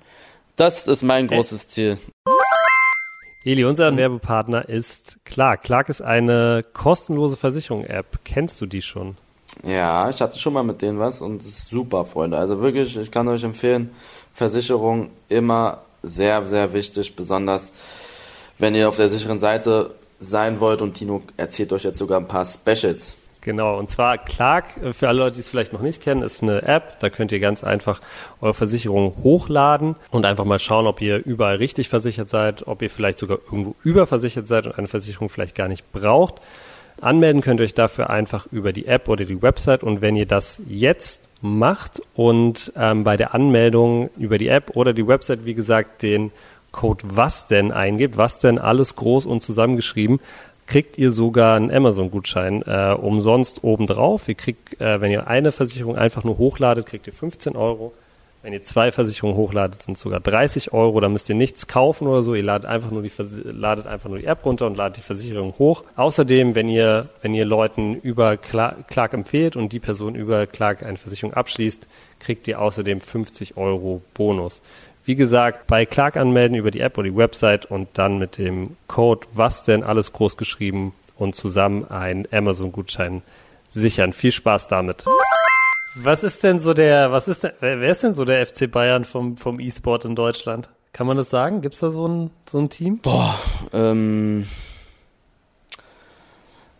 Das 0.56 0.88
ist 0.88 1.04
mein 1.04 1.28
großes 1.28 1.68
Ziel. 1.68 1.96
Eli, 3.44 3.64
unser 3.64 3.96
Werbepartner 3.96 4.68
ist 4.68 5.18
Clark. 5.24 5.62
Clark 5.62 5.88
ist 5.88 6.02
eine 6.02 6.64
kostenlose 6.72 7.36
Versicherung-App. 7.36 8.18
Kennst 8.24 8.60
du 8.60 8.66
die 8.66 8.82
schon? 8.82 9.16
Ja, 9.64 10.10
ich 10.10 10.20
hatte 10.20 10.38
schon 10.38 10.52
mal 10.52 10.64
mit 10.64 10.82
denen 10.82 10.98
was 10.98 11.22
und 11.22 11.40
es 11.40 11.46
ist 11.46 11.66
super, 11.68 12.04
Freunde. 12.04 12.36
Also 12.36 12.60
wirklich, 12.60 12.96
ich 12.96 13.10
kann 13.10 13.28
euch 13.28 13.44
empfehlen, 13.44 13.90
Versicherung 14.32 15.10
immer 15.28 15.82
sehr, 16.02 16.44
sehr 16.44 16.72
wichtig, 16.72 17.16
besonders 17.16 17.72
wenn 18.58 18.74
ihr 18.74 18.88
auf 18.88 18.96
der 18.96 19.08
sicheren 19.08 19.38
Seite 19.38 19.94
sein 20.20 20.60
wollt 20.60 20.82
und 20.82 20.94
Tino 20.94 21.22
erzählt 21.36 21.72
euch 21.72 21.84
jetzt 21.84 21.98
sogar 21.98 22.20
ein 22.20 22.28
paar 22.28 22.46
Specials 22.46 23.16
Genau, 23.40 23.78
und 23.78 23.90
zwar 23.90 24.18
Clark, 24.18 24.74
für 24.92 25.08
alle 25.08 25.20
Leute, 25.20 25.36
die 25.36 25.40
es 25.40 25.48
vielleicht 25.48 25.72
noch 25.72 25.80
nicht 25.80 26.02
kennen, 26.02 26.22
ist 26.22 26.42
eine 26.42 26.62
App. 26.62 26.98
Da 27.00 27.08
könnt 27.08 27.30
ihr 27.30 27.40
ganz 27.40 27.62
einfach 27.62 28.00
eure 28.40 28.52
Versicherung 28.52 29.14
hochladen 29.22 29.94
und 30.10 30.26
einfach 30.26 30.44
mal 30.44 30.58
schauen, 30.58 30.86
ob 30.86 31.00
ihr 31.00 31.24
überall 31.24 31.56
richtig 31.56 31.88
versichert 31.88 32.28
seid, 32.28 32.66
ob 32.66 32.82
ihr 32.82 32.90
vielleicht 32.90 33.18
sogar 33.18 33.38
irgendwo 33.46 33.74
überversichert 33.84 34.48
seid 34.48 34.66
und 34.66 34.76
eine 34.76 34.88
Versicherung 34.88 35.28
vielleicht 35.28 35.54
gar 35.54 35.68
nicht 35.68 35.92
braucht. 35.92 36.42
Anmelden 37.00 37.40
könnt 37.40 37.60
ihr 37.60 37.64
euch 37.64 37.74
dafür 37.74 38.10
einfach 38.10 38.46
über 38.50 38.72
die 38.72 38.86
App 38.86 39.08
oder 39.08 39.24
die 39.24 39.40
Website 39.40 39.84
und 39.84 40.00
wenn 40.00 40.16
ihr 40.16 40.26
das 40.26 40.60
jetzt 40.68 41.28
macht 41.40 42.02
und 42.14 42.72
ähm, 42.76 43.04
bei 43.04 43.16
der 43.16 43.34
Anmeldung 43.34 44.10
über 44.18 44.36
die 44.36 44.48
App 44.48 44.72
oder 44.74 44.92
die 44.92 45.06
Website, 45.06 45.44
wie 45.44 45.54
gesagt, 45.54 46.02
den 46.02 46.32
Code 46.72 47.04
was 47.12 47.46
denn 47.46 47.72
eingibt, 47.72 48.16
was 48.16 48.40
denn 48.40 48.58
alles 48.58 48.96
groß 48.96 49.26
und 49.26 49.42
zusammengeschrieben, 49.42 50.20
kriegt 50.66 50.98
ihr 50.98 51.10
sogar 51.10 51.56
einen 51.56 51.70
Amazon-Gutschein 51.70 52.62
äh, 52.62 52.94
umsonst 52.94 53.64
obendrauf. 53.64 54.28
Ihr 54.28 54.34
kriegt, 54.34 54.80
äh, 54.80 55.00
wenn 55.00 55.10
ihr 55.10 55.26
eine 55.26 55.50
Versicherung 55.50 55.96
einfach 55.96 56.24
nur 56.24 56.38
hochladet, 56.38 56.86
kriegt 56.86 57.06
ihr 57.06 57.12
15 57.12 57.56
Euro. 57.56 57.92
Wenn 58.42 58.52
ihr 58.52 58.62
zwei 58.62 58.92
Versicherungen 58.92 59.36
hochladet, 59.36 59.82
sind 59.82 59.98
sogar 59.98 60.20
30 60.20 60.72
Euro. 60.72 61.00
Da 61.00 61.08
müsst 61.08 61.28
ihr 61.28 61.34
nichts 61.34 61.66
kaufen 61.66 62.06
oder 62.06 62.22
so. 62.22 62.34
Ihr 62.34 62.44
ladet 62.44 62.68
einfach 62.68 62.92
nur 62.92 63.02
die, 63.02 63.10
ladet 63.44 63.88
einfach 63.88 64.08
nur 64.08 64.18
die 64.18 64.26
App 64.26 64.44
runter 64.44 64.66
und 64.66 64.76
ladet 64.76 64.98
die 64.98 65.02
Versicherung 65.02 65.54
hoch. 65.58 65.82
Außerdem, 65.96 66.54
wenn 66.54 66.68
ihr, 66.68 67.08
wenn 67.20 67.34
ihr 67.34 67.44
Leuten 67.44 67.96
über 67.96 68.36
Clark 68.36 69.12
empfehlt 69.12 69.56
und 69.56 69.72
die 69.72 69.80
Person 69.80 70.14
über 70.14 70.46
Clark 70.46 70.84
eine 70.84 70.98
Versicherung 70.98 71.34
abschließt, 71.34 71.88
kriegt 72.20 72.46
ihr 72.46 72.60
außerdem 72.60 73.00
50 73.00 73.56
Euro 73.56 74.02
Bonus. 74.14 74.62
Wie 75.08 75.14
gesagt, 75.14 75.66
bei 75.68 75.86
Clark 75.86 76.18
anmelden 76.18 76.54
über 76.54 76.70
die 76.70 76.80
App 76.80 76.98
oder 76.98 77.08
die 77.08 77.16
Website 77.16 77.64
und 77.64 77.88
dann 77.94 78.18
mit 78.18 78.36
dem 78.36 78.76
Code 78.88 79.26
was 79.32 79.62
denn 79.62 79.82
alles 79.82 80.12
groß 80.12 80.36
geschrieben 80.36 80.92
und 81.16 81.34
zusammen 81.34 81.90
einen 81.90 82.28
Amazon-Gutschein 82.30 83.22
sichern. 83.72 84.12
Viel 84.12 84.32
Spaß 84.32 84.68
damit. 84.68 85.06
Was 85.94 86.24
ist 86.24 86.44
denn 86.44 86.60
so 86.60 86.74
der, 86.74 87.10
was 87.10 87.26
ist 87.26 87.42
denn, 87.42 87.52
wer 87.60 87.90
ist 87.90 88.02
denn 88.02 88.12
so 88.12 88.26
der 88.26 88.46
FC 88.46 88.70
Bayern 88.70 89.06
vom, 89.06 89.38
vom 89.38 89.60
E-Sport 89.60 90.04
in 90.04 90.14
Deutschland? 90.14 90.68
Kann 90.92 91.06
man 91.06 91.16
das 91.16 91.30
sagen? 91.30 91.62
Gibt 91.62 91.76
es 91.76 91.80
da 91.80 91.90
so 91.90 92.06
ein, 92.06 92.30
so 92.44 92.58
ein 92.58 92.68
Team? 92.68 92.98
Boah, 92.98 93.34
ähm, 93.72 94.46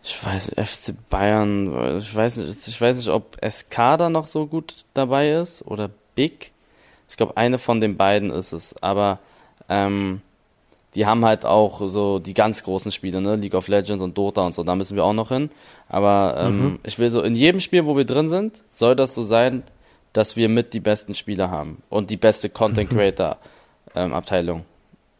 ich 0.03 0.23
weiß, 0.23 0.51
FC 0.55 0.93
Bayern, 1.09 1.97
ich 1.97 2.15
weiß 2.15 2.35
nicht, 2.35 2.67
ich 2.67 2.79
weiß 2.79 2.95
nicht, 2.95 3.09
ob 3.09 3.37
SK 3.43 3.97
da 3.97 4.11
noch 4.11 4.27
so 4.27 4.45
gut 4.45 4.85
dabei 4.93 5.31
ist 5.31 5.65
oder 5.65 5.89
Big. 6.13 6.51
Ich 7.09 7.17
glaube, 7.17 7.35
eine 7.37 7.57
von 7.57 7.81
den 7.81 7.97
beiden 7.97 8.29
ist 8.29 8.53
es. 8.53 8.81
Aber 8.81 9.19
ähm, 9.67 10.21
die 10.95 11.05
haben 11.05 11.23
halt 11.25 11.45
auch 11.45 11.87
so 11.87 12.19
die 12.19 12.33
ganz 12.33 12.63
großen 12.63 12.91
Spiele, 12.91 13.21
ne? 13.21 13.35
League 13.35 13.53
of 13.53 13.67
Legends 13.67 14.03
und 14.03 14.17
Dota 14.17 14.41
und 14.45 14.55
so, 14.55 14.63
da 14.63 14.75
müssen 14.75 14.95
wir 14.95 15.03
auch 15.03 15.13
noch 15.13 15.29
hin. 15.29 15.49
Aber 15.87 16.35
ähm, 16.39 16.63
mhm. 16.63 16.79
ich 16.83 16.97
will 16.97 17.09
so, 17.09 17.21
in 17.21 17.35
jedem 17.35 17.59
Spiel, 17.59 17.85
wo 17.85 17.95
wir 17.95 18.05
drin 18.05 18.29
sind, 18.29 18.63
soll 18.69 18.95
das 18.95 19.13
so 19.13 19.21
sein, 19.21 19.63
dass 20.13 20.35
wir 20.35 20.49
mit 20.49 20.73
die 20.73 20.79
besten 20.79 21.13
Spieler 21.13 21.51
haben 21.51 21.83
und 21.89 22.09
die 22.09 22.17
beste 22.17 22.49
Content 22.49 22.91
mhm. 22.91 22.95
Creator 22.95 23.37
ähm, 23.95 24.13
Abteilung. 24.13 24.65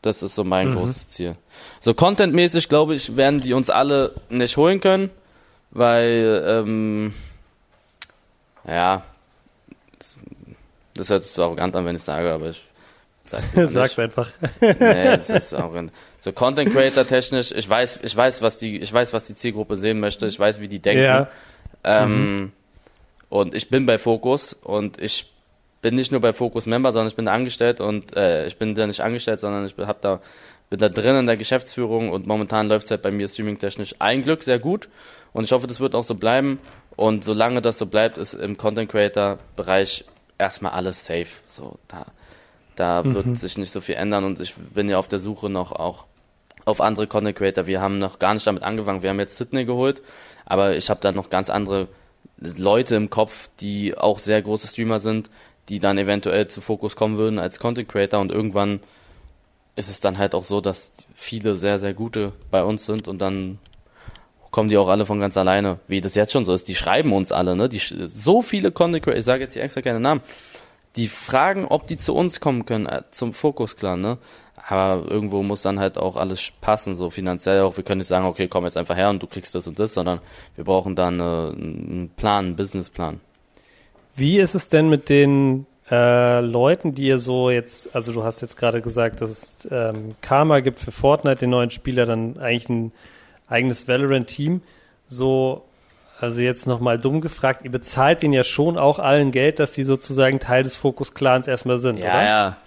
Das 0.02 0.23
ist 0.23 0.36
so 0.36 0.43
mein 0.43 0.71
mhm. 0.71 0.75
großes 0.75 1.10
Ziel. 1.10 1.36
So 1.80 1.93
contentmäßig, 1.93 2.69
glaube 2.69 2.95
ich, 2.95 3.15
werden 3.15 3.41
die 3.41 3.54
uns 3.54 3.69
alle 3.69 4.15
nicht 4.30 4.58
holen 4.58 4.80
können, 4.80 5.12
weil 5.71 6.43
ähm, 6.47 7.13
ja, 8.65 9.04
das 10.99 11.09
hört 11.09 11.23
sich 11.23 11.31
so 11.31 11.43
arrogant 11.43 11.75
an, 11.75 11.85
wenn 11.85 11.95
ich 11.95 12.01
sage, 12.01 12.31
aber 12.31 12.49
ich 12.49 12.63
sag's 13.25 13.55
nicht. 13.55 13.71
Sag's 13.71 13.97
einfach. 13.97 14.29
nee, 14.62 14.75
das 14.79 15.29
ist 15.29 15.53
arrogant. 15.53 15.91
So 16.19 16.33
Content 16.33 16.73
Creator 16.73 17.05
technisch, 17.07 17.51
ich 17.51 17.69
weiß, 17.69 17.99
ich 18.03 18.15
weiß, 18.15 18.41
was 18.41 18.57
die, 18.57 18.79
ich 18.79 18.91
weiß, 18.91 19.13
was 19.13 19.25
die 19.25 19.35
Zielgruppe 19.35 19.77
sehen 19.77 19.99
möchte, 19.99 20.25
ich 20.25 20.39
weiß, 20.39 20.59
wie 20.59 20.67
die 20.67 20.79
denken. 20.79 21.03
Ja. 21.03 21.29
Ähm, 21.83 22.12
mhm. 22.12 22.51
Und 23.29 23.53
ich 23.53 23.69
bin 23.69 23.85
bei 23.85 23.97
Focus 23.97 24.53
und 24.53 24.99
ich 25.01 25.31
bin 25.81 25.95
nicht 25.95 26.12
nur 26.12 26.19
bei 26.19 26.33
Focus 26.33 26.65
Member, 26.65 26.91
sondern 26.91 27.07
ich 27.07 27.15
bin 27.15 27.25
da 27.25 27.33
angestellt 27.33 27.79
und 27.79 28.15
äh, 28.17 28.45
ich 28.47 28.57
bin 28.57 28.75
da 28.75 28.85
nicht 28.85 29.01
angestellt, 29.01 29.39
sondern 29.39 29.65
ich 29.65 29.75
hab 29.77 30.01
da 30.01 30.19
bin 30.69 30.79
da 30.79 30.89
drin 30.89 31.15
in 31.15 31.25
der 31.25 31.38
Geschäftsführung 31.38 32.09
und 32.09 32.27
momentan 32.27 32.67
läuft 32.67 32.85
es 32.85 32.91
halt 32.91 33.01
bei 33.01 33.09
mir 33.09 33.27
streaming-technisch 33.27 33.95
ein 33.97 34.21
Glück 34.21 34.43
sehr 34.43 34.59
gut 34.59 34.88
und 35.33 35.43
ich 35.43 35.51
hoffe, 35.51 35.65
das 35.65 35.79
wird 35.79 35.95
auch 35.95 36.03
so 36.03 36.15
bleiben 36.15 36.59
und 36.95 37.23
solange 37.23 37.62
das 37.62 37.77
so 37.77 37.85
bleibt, 37.85 38.17
ist 38.17 38.33
im 38.33 38.57
Content 38.57 38.91
Creator 38.91 39.39
Bereich 39.55 40.05
erstmal 40.39 40.71
alles 40.71 41.06
safe. 41.06 41.28
So, 41.45 41.78
da, 41.88 42.08
da 42.75 43.04
mhm. 43.04 43.13
wird 43.13 43.38
sich 43.38 43.58
nicht 43.58 43.71
so 43.71 43.82
viel 43.82 43.95
ändern 43.95 44.23
und 44.23 44.39
ich 44.39 44.56
bin 44.56 44.89
ja 44.89 44.97
auf 44.97 45.08
der 45.08 45.19
Suche 45.19 45.49
noch 45.49 45.71
auch 45.71 46.06
auf 46.65 46.82
andere 46.82 47.08
Content 47.08 47.38
Creator. 47.38 47.67
Wir 47.67 47.82
haben 47.82 47.99
noch 47.99 48.19
gar 48.19 48.34
nicht 48.34 48.47
damit 48.47 48.63
angefangen. 48.63 49.04
Wir 49.04 49.12
haben 49.12 49.19
jetzt 49.19 49.38
Sydney 49.38 49.65
geholt, 49.65 50.02
aber 50.45 50.75
ich 50.75 50.89
habe 50.89 51.02
da 51.02 51.12
noch 51.12 51.30
ganz 51.30 51.49
andere 51.49 51.88
Leute 52.38 52.95
im 52.95 53.10
Kopf, 53.10 53.49
die 53.60 53.97
auch 53.97 54.19
sehr 54.19 54.41
große 54.41 54.67
Streamer 54.67 54.99
sind, 54.99 55.30
die 55.67 55.80
dann 55.80 55.97
eventuell 55.97 56.47
zu 56.47 56.62
Fokus 56.62 56.95
kommen 56.95 57.17
würden 57.17 57.38
als 57.38 57.60
Content 57.60 57.89
Creator 57.89 58.19
und 58.19 58.32
irgendwann 58.32 58.80
ist 59.75 59.89
es 59.89 59.99
dann 59.99 60.17
halt 60.17 60.36
auch 60.36 60.43
so, 60.43 60.62
dass 60.62 60.91
viele 61.13 61.56
sehr, 61.56 61.80
sehr 61.80 61.93
gute 61.93 62.34
bei 62.52 62.63
uns 62.63 62.86
sind 62.86 63.08
und 63.08 63.19
dann 63.19 63.60
kommen 64.51 64.69
die 64.69 64.77
auch 64.77 64.88
alle 64.88 65.05
von 65.05 65.19
ganz 65.19 65.38
alleine, 65.38 65.79
wie 65.88 66.01
das 66.01 66.15
jetzt 66.15 66.31
schon 66.31 66.45
so 66.45 66.53
ist. 66.53 66.67
Die 66.67 66.75
schreiben 66.75 67.13
uns 67.13 67.31
alle, 67.31 67.55
ne? 67.55 67.69
Die, 67.69 67.79
so 67.79 68.41
viele 68.41 68.71
Content 68.71 69.03
Creator, 69.03 69.17
ich 69.17 69.25
sage 69.25 69.43
jetzt 69.43 69.53
hier 69.53 69.63
extra 69.63 69.81
keine 69.81 69.99
Namen, 69.99 70.21
die 70.95 71.07
fragen, 71.07 71.65
ob 71.65 71.88
die 71.88 71.97
zu 71.97 72.15
uns 72.15 72.39
kommen 72.39 72.65
können, 72.65 72.85
äh, 72.85 73.03
zum 73.12 73.33
Fokus 73.33 73.75
Clan, 73.75 74.01
ne? 74.01 74.17
Aber 74.67 75.09
irgendwo 75.09 75.41
muss 75.41 75.62
dann 75.62 75.79
halt 75.79 75.97
auch 75.97 76.15
alles 76.15 76.51
passen, 76.62 76.93
so 76.93 77.09
finanziell 77.09 77.62
auch. 77.62 77.77
Wir 77.77 77.83
können 77.83 77.99
nicht 77.99 78.07
sagen, 78.07 78.25
okay, 78.25 78.47
komm 78.47 78.65
jetzt 78.65 78.77
einfach 78.77 78.97
her 78.97 79.09
und 79.09 79.23
du 79.23 79.27
kriegst 79.27 79.55
das 79.55 79.67
und 79.67 79.79
das, 79.79 79.93
sondern 79.93 80.19
wir 80.55 80.65
brauchen 80.65 80.95
dann 80.95 81.19
äh, 81.19 81.23
einen 81.23 82.12
Plan, 82.17 82.45
einen 82.45 82.55
Businessplan. 82.55 83.19
Wie 84.15 84.39
ist 84.39 84.55
es 84.55 84.67
denn 84.67 84.89
mit 84.89 85.07
den 85.07 85.65
äh, 85.89 86.41
Leuten, 86.41 86.93
die 86.93 87.03
ihr 87.03 87.19
so 87.19 87.49
jetzt, 87.49 87.95
also 87.95 88.12
du 88.12 88.23
hast 88.23 88.41
jetzt 88.41 88.57
gerade 88.57 88.81
gesagt, 88.81 89.21
dass 89.21 89.29
es 89.29 89.67
ähm, 89.71 90.15
Karma 90.21 90.59
gibt 90.59 90.79
für 90.79 90.91
Fortnite, 90.91 91.38
den 91.38 91.51
neuen 91.51 91.71
Spieler, 91.71 92.05
dann 92.05 92.38
eigentlich 92.38 92.69
ein 92.69 92.91
eigenes 93.49 93.88
Valorant-Team. 93.88 94.62
So, 95.07 95.65
also 96.19 96.41
jetzt 96.41 96.67
nochmal 96.67 96.99
dumm 96.99 97.21
gefragt, 97.21 97.62
ihr 97.63 97.71
bezahlt 97.71 98.21
denen 98.21 98.33
ja 98.33 98.43
schon 98.43 98.77
auch 98.77 98.99
allen 98.99 99.31
Geld, 99.31 99.59
dass 99.59 99.73
sie 99.73 99.83
sozusagen 99.83 100.39
Teil 100.39 100.63
des 100.63 100.75
Fokus-Clans 100.75 101.47
erstmal 101.47 101.77
sind, 101.77 101.97
ja, 101.97 102.09
oder? 102.09 102.23
Ja, 102.23 102.57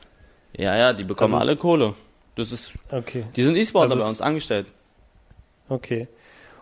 ja, 0.56 0.76
ja, 0.76 0.92
die 0.92 1.04
bekommen 1.04 1.34
also, 1.34 1.46
alle 1.46 1.56
Kohle. 1.56 1.94
Das 2.34 2.50
ist, 2.52 2.72
okay. 2.90 3.24
Die 3.36 3.42
sind 3.42 3.56
E-Sportler 3.56 3.92
also 3.92 4.04
bei 4.04 4.08
uns 4.08 4.20
angestellt. 4.20 4.66
Okay. 5.68 6.08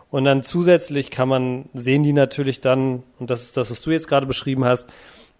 Und 0.09 0.25
dann 0.25 0.43
zusätzlich 0.43 1.09
kann 1.09 1.29
man, 1.29 1.69
sehen 1.73 2.03
die 2.03 2.13
natürlich 2.13 2.59
dann, 2.59 3.03
und 3.19 3.29
das 3.29 3.43
ist 3.43 3.57
das, 3.57 3.71
was 3.71 3.81
du 3.81 3.91
jetzt 3.91 4.07
gerade 4.07 4.25
beschrieben 4.25 4.65
hast, 4.65 4.89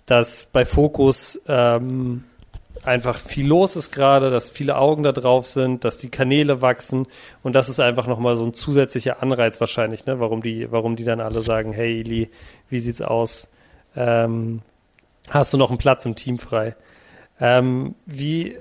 dass 0.06 0.46
bei 0.46 0.66
Fokus 0.66 1.42
ähm, 1.48 2.24
einfach 2.84 3.18
viel 3.18 3.48
los 3.48 3.76
ist 3.76 3.92
gerade, 3.92 4.30
dass 4.30 4.50
viele 4.50 4.78
Augen 4.78 5.04
da 5.04 5.12
drauf 5.12 5.48
sind, 5.48 5.84
dass 5.84 5.98
die 5.98 6.10
Kanäle 6.10 6.62
wachsen 6.62 7.08
und 7.44 7.54
das 7.54 7.70
ist 7.70 7.80
einfach 7.80 8.08
nochmal 8.08 8.36
so 8.36 8.46
ein 8.46 8.54
zusätzlicher 8.54 9.22
Anreiz 9.22 9.60
wahrscheinlich, 9.60 10.06
ne, 10.06 10.20
warum 10.20 10.42
die, 10.42 10.72
warum 10.72 10.96
die 10.96 11.04
dann 11.04 11.20
alle 11.20 11.42
sagen, 11.42 11.74
hey 11.74 12.00
Eli, 12.00 12.30
wie 12.70 12.80
sieht's 12.80 13.02
aus? 13.02 13.48
Ähm, 13.96 14.62
hast 15.30 15.54
du 15.54 15.58
noch 15.58 15.70
einen 15.70 15.78
Platz 15.78 16.06
im 16.06 16.16
Team 16.16 16.40
frei? 16.40 16.76
Ähm, 17.40 17.96
wie, 18.06 18.58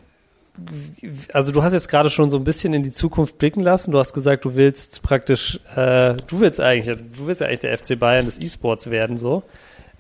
also 1.33 1.53
du 1.53 1.63
hast 1.63 1.73
jetzt 1.73 1.89
gerade 1.89 2.11
schon 2.11 2.31
so 2.31 2.37
ein 2.37 2.45
bisschen 2.45 2.75
in 2.75 2.83
die 2.83 2.93
Zukunft 2.93 3.39
blicken 3.39 3.61
lassen. 3.61 3.93
Du 3.93 3.99
hast 3.99 4.13
gesagt, 4.13 4.45
du 4.45 4.57
willst 4.57 5.03
praktisch, 5.03 5.61
äh, 5.77 6.15
du 6.27 6.41
willst 6.41 6.61
eigentlich, 6.61 6.99
du 7.17 7.27
willst 7.27 7.41
ja 7.41 7.47
eigentlich 7.47 7.61
der 7.61 7.77
FC 7.77 7.99
Bayern 7.99 8.27
des 8.27 8.39
E-Sports 8.39 8.91
werden, 8.91 9.19
so. 9.19 9.43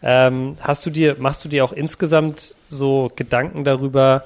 Ähm, 0.02 0.56
hast 0.60 0.84
du 0.86 0.90
dir, 0.90 1.16
machst 1.18 1.44
du 1.44 1.48
dir 1.48 1.64
auch 1.64 1.72
insgesamt 1.72 2.54
so 2.68 3.10
Gedanken 3.14 3.64
darüber, 3.64 4.24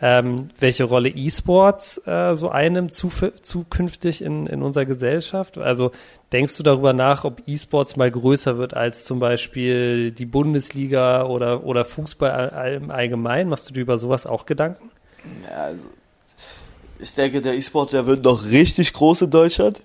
ähm, 0.00 0.50
welche 0.58 0.84
Rolle 0.84 1.08
E-Sports 1.08 2.02
äh, 2.06 2.34
so 2.34 2.52
zu, 2.90 3.10
zukünftig 3.40 4.22
in, 4.22 4.46
in 4.46 4.62
unserer 4.62 4.84
Gesellschaft? 4.84 5.56
Also 5.56 5.92
denkst 6.32 6.56
du 6.56 6.62
darüber 6.62 6.92
nach, 6.92 7.24
ob 7.24 7.42
E-Sports 7.46 7.96
mal 7.96 8.10
größer 8.10 8.58
wird 8.58 8.74
als 8.74 9.04
zum 9.04 9.18
Beispiel 9.18 10.10
die 10.10 10.26
Bundesliga 10.26 11.24
oder, 11.24 11.64
oder 11.64 11.84
Fußball 11.84 12.80
im 12.82 12.90
Allgemeinen? 12.90 13.48
Machst 13.48 13.70
du 13.70 13.74
dir 13.74 13.80
über 13.80 13.98
sowas 13.98 14.26
auch 14.26 14.44
Gedanken? 14.44 14.90
Ja, 15.48 15.64
also 15.64 15.86
ich 16.98 17.14
denke, 17.14 17.40
der 17.40 17.54
E-Sport, 17.54 17.92
der 17.92 18.06
wird 18.06 18.24
noch 18.24 18.44
richtig 18.44 18.92
groß 18.92 19.22
in 19.22 19.30
Deutschland. 19.30 19.80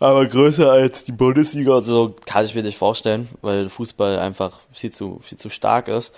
Aber 0.00 0.26
größer 0.26 0.70
als 0.70 1.04
die 1.04 1.12
Bundesliga, 1.12 1.74
also 1.74 2.14
kann 2.24 2.44
ich 2.44 2.54
mir 2.54 2.62
nicht 2.62 2.78
vorstellen, 2.78 3.28
weil 3.42 3.68
Fußball 3.68 4.18
einfach 4.18 4.60
viel 4.70 4.90
zu, 4.90 5.20
viel 5.22 5.38
zu 5.38 5.50
stark 5.50 5.88
ist. 5.88 6.14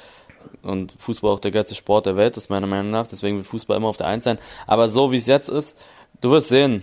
Und 0.63 0.93
Fußball 0.99 1.33
auch 1.33 1.41
der 1.41 1.51
geilste 1.51 1.75
Sport 1.75 2.07
der 2.07 2.17
Welt 2.17 2.37
ist, 2.37 2.51
meiner 2.51 2.67
Meinung 2.67 2.91
nach. 2.91 3.07
Deswegen 3.07 3.39
wird 3.39 3.47
Fußball 3.47 3.77
immer 3.77 3.89
auf 3.89 3.97
der 3.97 4.07
Eins 4.07 4.25
sein. 4.25 4.39
Aber 4.67 4.89
so 4.89 5.13
wie 5.13 5.17
es 5.17 5.27
jetzt 5.27 5.49
ist, 5.49 5.77
du 6.21 6.31
wirst 6.31 6.49
sehen, 6.49 6.83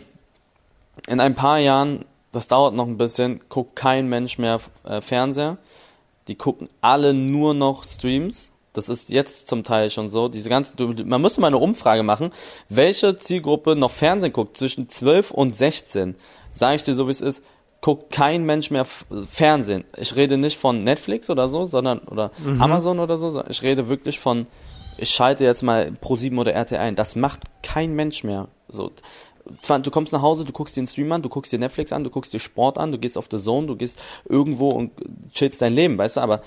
in 1.07 1.19
ein 1.19 1.35
paar 1.35 1.59
Jahren, 1.59 2.05
das 2.31 2.47
dauert 2.47 2.73
noch 2.73 2.87
ein 2.87 2.97
bisschen, 2.97 3.41
guckt 3.49 3.75
kein 3.75 4.09
Mensch 4.09 4.37
mehr 4.37 4.59
äh, 4.83 5.01
Fernseher. 5.01 5.57
Die 6.27 6.35
gucken 6.35 6.69
alle 6.81 7.13
nur 7.13 7.53
noch 7.53 7.83
Streams. 7.83 8.51
Das 8.73 8.89
ist 8.89 9.09
jetzt 9.09 9.47
zum 9.47 9.63
Teil 9.63 9.89
schon 9.89 10.07
so. 10.07 10.27
Diese 10.27 10.49
ganzen, 10.49 11.07
man 11.07 11.21
müsste 11.21 11.41
mal 11.41 11.47
eine 11.47 11.57
Umfrage 11.57 12.03
machen, 12.03 12.31
welche 12.69 13.17
Zielgruppe 13.17 13.75
noch 13.75 13.91
Fernsehen 13.91 14.33
guckt 14.33 14.57
zwischen 14.57 14.89
12 14.89 15.31
und 15.31 15.55
16 15.55 16.15
sage 16.51 16.75
ich 16.75 16.83
dir 16.83 16.95
so, 16.95 17.07
wie 17.07 17.11
es 17.11 17.21
ist, 17.21 17.43
guckt 17.81 18.11
kein 18.11 18.45
Mensch 18.45 18.71
mehr 18.71 18.85
Fernsehen. 19.29 19.83
Ich 19.97 20.15
rede 20.15 20.37
nicht 20.37 20.57
von 20.57 20.83
Netflix 20.83 21.29
oder 21.29 21.47
so, 21.47 21.65
sondern 21.65 21.99
oder 21.99 22.31
mhm. 22.43 22.61
Amazon 22.61 22.99
oder 22.99 23.17
so, 23.17 23.43
ich 23.47 23.61
rede 23.61 23.89
wirklich 23.89 24.19
von 24.19 24.47
ich 24.99 25.11
schalte 25.11 25.43
jetzt 25.43 25.61
mal 25.61 25.91
Pro7 26.01 26.39
oder 26.39 26.59
RT 26.59 26.73
ein. 26.73 26.95
Das 26.95 27.15
macht 27.15 27.41
kein 27.61 27.93
Mensch 27.93 28.23
mehr. 28.23 28.47
So 28.67 28.91
du 29.83 29.91
kommst 29.91 30.13
nach 30.13 30.21
Hause, 30.21 30.45
du 30.45 30.51
guckst 30.51 30.75
dir 30.75 30.81
den 30.81 30.87
Stream 30.87 31.11
an, 31.11 31.21
du 31.21 31.29
guckst 31.29 31.51
dir 31.51 31.59
Netflix 31.59 31.91
an, 31.91 32.03
du 32.03 32.09
guckst 32.09 32.33
dir 32.33 32.39
Sport 32.39 32.77
an, 32.77 32.91
du 32.91 32.97
gehst 32.97 33.17
auf 33.17 33.27
The 33.29 33.37
Zone, 33.37 33.67
du 33.67 33.75
gehst 33.75 34.01
irgendwo 34.27 34.69
und 34.69 34.91
chillst 35.31 35.61
dein 35.61 35.73
Leben, 35.73 35.97
weißt 35.97 36.17
du, 36.17 36.21
aber 36.21 36.41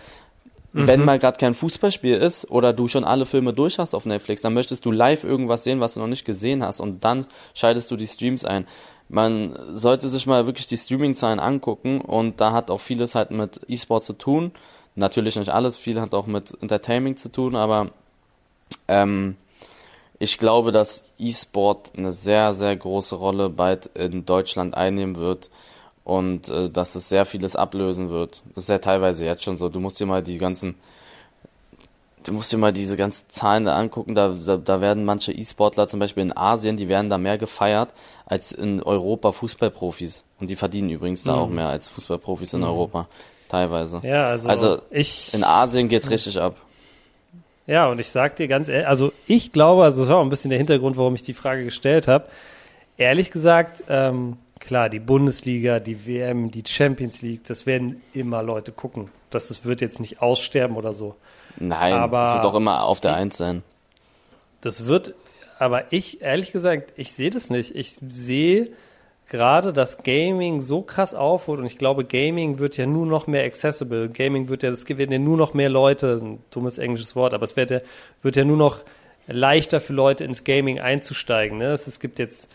mhm. 0.73 0.87
wenn 0.87 1.05
mal 1.05 1.19
gerade 1.19 1.39
kein 1.39 1.55
Fußballspiel 1.55 2.17
ist 2.17 2.51
oder 2.51 2.73
du 2.73 2.89
schon 2.89 3.05
alle 3.05 3.27
Filme 3.27 3.53
durch 3.53 3.79
hast 3.79 3.95
auf 3.95 4.07
Netflix, 4.07 4.43
dann 4.43 4.55
möchtest 4.55 4.85
du 4.85 4.91
live 4.91 5.25
irgendwas 5.25 5.65
sehen, 5.65 5.81
was 5.81 5.95
du 5.95 6.01
noch 6.01 6.07
nicht 6.07 6.25
gesehen 6.25 6.63
hast 6.63 6.81
und 6.81 7.05
dann 7.05 7.27
schaltest 7.55 7.91
du 7.91 7.97
die 7.97 8.07
Streams 8.07 8.45
ein 8.45 8.67
man 9.11 9.59
sollte 9.73 10.09
sich 10.09 10.27
mal 10.27 10.47
wirklich 10.47 10.67
die 10.67 10.77
Streaming-Zahlen 10.77 11.41
angucken 11.41 12.01
und 12.01 12.41
da 12.41 12.53
hat 12.53 12.71
auch 12.71 12.81
vieles 12.81 13.15
halt 13.15 13.33
mit 13.33 13.61
E-Sport 13.69 14.05
zu 14.05 14.13
tun. 14.13 14.53
Natürlich 14.95 15.37
nicht 15.37 15.51
alles, 15.51 15.77
viel 15.77 16.01
hat 16.01 16.15
auch 16.15 16.27
mit 16.27 16.57
Entertainment 16.63 17.19
zu 17.19 17.31
tun, 17.31 17.57
aber 17.57 17.91
ähm, 18.87 19.37
ich 20.21 20.39
glaube, 20.39 20.71
dass 20.71 21.05
E-Sport 21.19 21.93
eine 21.97 22.13
sehr, 22.13 22.55
sehr 22.55 22.77
große 22.77 23.17
Rolle 23.17 23.51
bald 23.51 23.87
in 23.95 24.25
Deutschland 24.27 24.75
einnehmen 24.75 25.17
wird 25.17 25.51
und 26.05 26.49
äh, 26.49 26.71
dass 26.71 26.95
es 26.95 27.09
sehr 27.09 27.25
vieles 27.25 27.57
ablösen 27.57 28.11
wird. 28.11 28.43
Das 28.55 28.65
ist 28.65 28.71
ja 28.71 28.79
teilweise 28.79 29.25
jetzt 29.25 29.43
schon 29.43 29.57
so. 29.57 29.69
Du 29.69 29.81
musst 29.81 29.99
dir 29.99 30.07
mal 30.07 30.23
die 30.23 30.39
ganzen 30.39 30.77
du 32.25 32.33
musst 32.33 32.53
dir 32.53 32.59
mal 32.59 32.73
diese 32.73 32.97
ganzen 32.97 33.25
Zahlen 33.29 33.65
da 33.65 33.77
angucken, 33.77 34.15
da, 34.15 34.29
da, 34.29 34.57
da 34.57 34.81
werden 34.81 35.05
manche 35.05 35.33
E-Sportler 35.33 35.89
zum 35.89 36.01
Beispiel 36.01 36.23
in 36.23 36.37
Asien, 36.37 36.77
die 36.77 36.89
werden 36.89 37.11
da 37.11 37.19
mehr 37.19 37.39
gefeiert 37.39 37.91
als 38.27 38.53
in 38.53 38.83
Europa 38.83 39.33
Fußballprofis. 39.33 40.25
Und 40.41 40.51
die 40.51 40.57
verdienen 40.57 40.91
übrigens 40.91 41.25
da 41.25 41.35
mhm. 41.37 41.39
auch 41.39 41.49
mehr 41.49 41.69
als 41.69 41.89
Fußballprofis 41.89 42.55
in 42.55 42.61
mhm. 42.61 42.67
Europa, 42.67 43.09
teilweise. 43.49 44.01
Ja, 44.05 44.29
also, 44.29 44.49
also 44.49 44.83
ich, 44.91 45.35
in 45.35 45.45
Asien 45.45 45.89
geht's 45.89 46.11
richtig 46.11 46.41
ab. 46.41 46.57
Ja, 47.67 47.89
und 47.89 47.99
ich 47.99 48.09
sag 48.09 48.37
dir 48.37 48.49
ganz 48.49 48.69
ehrlich, 48.69 48.89
also 48.89 49.13
ich 49.27 49.53
glaube, 49.53 49.85
also 49.85 50.01
das 50.01 50.11
war 50.11 50.17
auch 50.17 50.23
ein 50.23 50.31
bisschen 50.31 50.51
der 50.51 50.59
Hintergrund, 50.59 50.97
warum 50.97 51.15
ich 51.15 51.23
die 51.23 51.35
Frage 51.35 51.65
gestellt 51.65 52.09
habe. 52.09 52.27
Ehrlich 52.97 53.31
gesagt, 53.31 53.85
ähm, 53.89 54.39
klar, 54.59 54.89
die 54.89 54.99
Bundesliga, 54.99 55.79
die 55.79 56.07
WM, 56.07 56.51
die 56.51 56.65
Champions 56.67 57.23
League, 57.23 57.45
das 57.45 57.67
werden 57.67 58.03
immer 58.13 58.43
Leute 58.43 58.73
gucken. 58.73 59.11
Das, 59.31 59.49
das 59.49 59.65
wird 59.65 59.81
jetzt 59.81 60.01
nicht 60.01 60.21
aussterben 60.21 60.77
oder 60.77 60.95
so. 60.95 61.15
Nein, 61.61 61.95
aber 61.95 62.25
das 62.25 62.35
wird 62.35 62.45
doch 62.45 62.55
immer 62.55 62.85
auf 62.85 63.01
der 63.01 63.15
Eins 63.15 63.37
sein. 63.37 63.63
Das 64.61 64.87
wird, 64.87 65.15
aber 65.59 65.93
ich, 65.93 66.23
ehrlich 66.23 66.53
gesagt, 66.53 66.93
ich 66.97 67.13
sehe 67.13 67.31
das 67.31 67.51
nicht. 67.51 67.77
Ich 67.77 67.99
sehe 68.11 68.71
gerade, 69.29 69.73
dass 69.73 70.03
Gaming 70.03 70.61
so 70.61 70.83
krass 70.83 71.15
aufholt 71.15 71.61
und 71.61 71.67
ich 71.67 71.79
glaube, 71.79 72.05
Gaming 72.05 72.59
wird 72.59 72.77
ja 72.77 72.87
nur 72.87 73.07
noch 73.07 73.27
mehr 73.27 73.45
accessible. 73.45 74.09
Gaming 74.09 74.49
wird 74.49 74.63
ja, 74.63 74.71
das 74.71 74.89
werden 74.89 75.13
ja 75.13 75.19
nur 75.19 75.37
noch 75.37 75.55
mehr 75.55 75.69
Leute, 75.71 76.19
ein 76.21 76.41
dummes 76.51 76.79
englisches 76.79 77.15
Wort, 77.15 77.33
aber 77.33 77.45
es 77.45 77.57
wird 77.57 77.71
ja, 77.71 77.81
wird 78.23 78.37
ja 78.37 78.45
nur 78.45 78.57
noch 78.57 78.81
leichter 79.27 79.81
für 79.81 79.93
Leute 79.93 80.25
ins 80.25 80.45
Gaming 80.45 80.81
einzusteigen. 80.81 81.59
Ne? 81.59 81.73
Es, 81.73 82.01
gibt 82.01 82.19
jetzt 82.19 82.49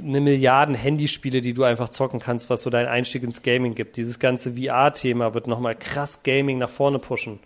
eine 0.00 0.20
Milliarden 0.20 0.74
Handyspiele, 0.74 1.40
die 1.40 1.54
du 1.54 1.64
einfach 1.64 1.88
zocken 1.88 2.20
kannst, 2.20 2.50
was 2.50 2.62
so 2.62 2.70
deinen 2.70 2.88
Einstieg 2.88 3.22
ins 3.22 3.42
Gaming 3.42 3.74
gibt. 3.74 3.96
Dieses 3.96 4.18
ganze 4.18 4.52
VR-Thema 4.52 5.34
wird 5.34 5.46
nochmal 5.48 5.74
krass 5.74 6.22
Gaming 6.22 6.58
nach 6.58 6.70
vorne 6.70 6.98
pushen. 6.98 7.40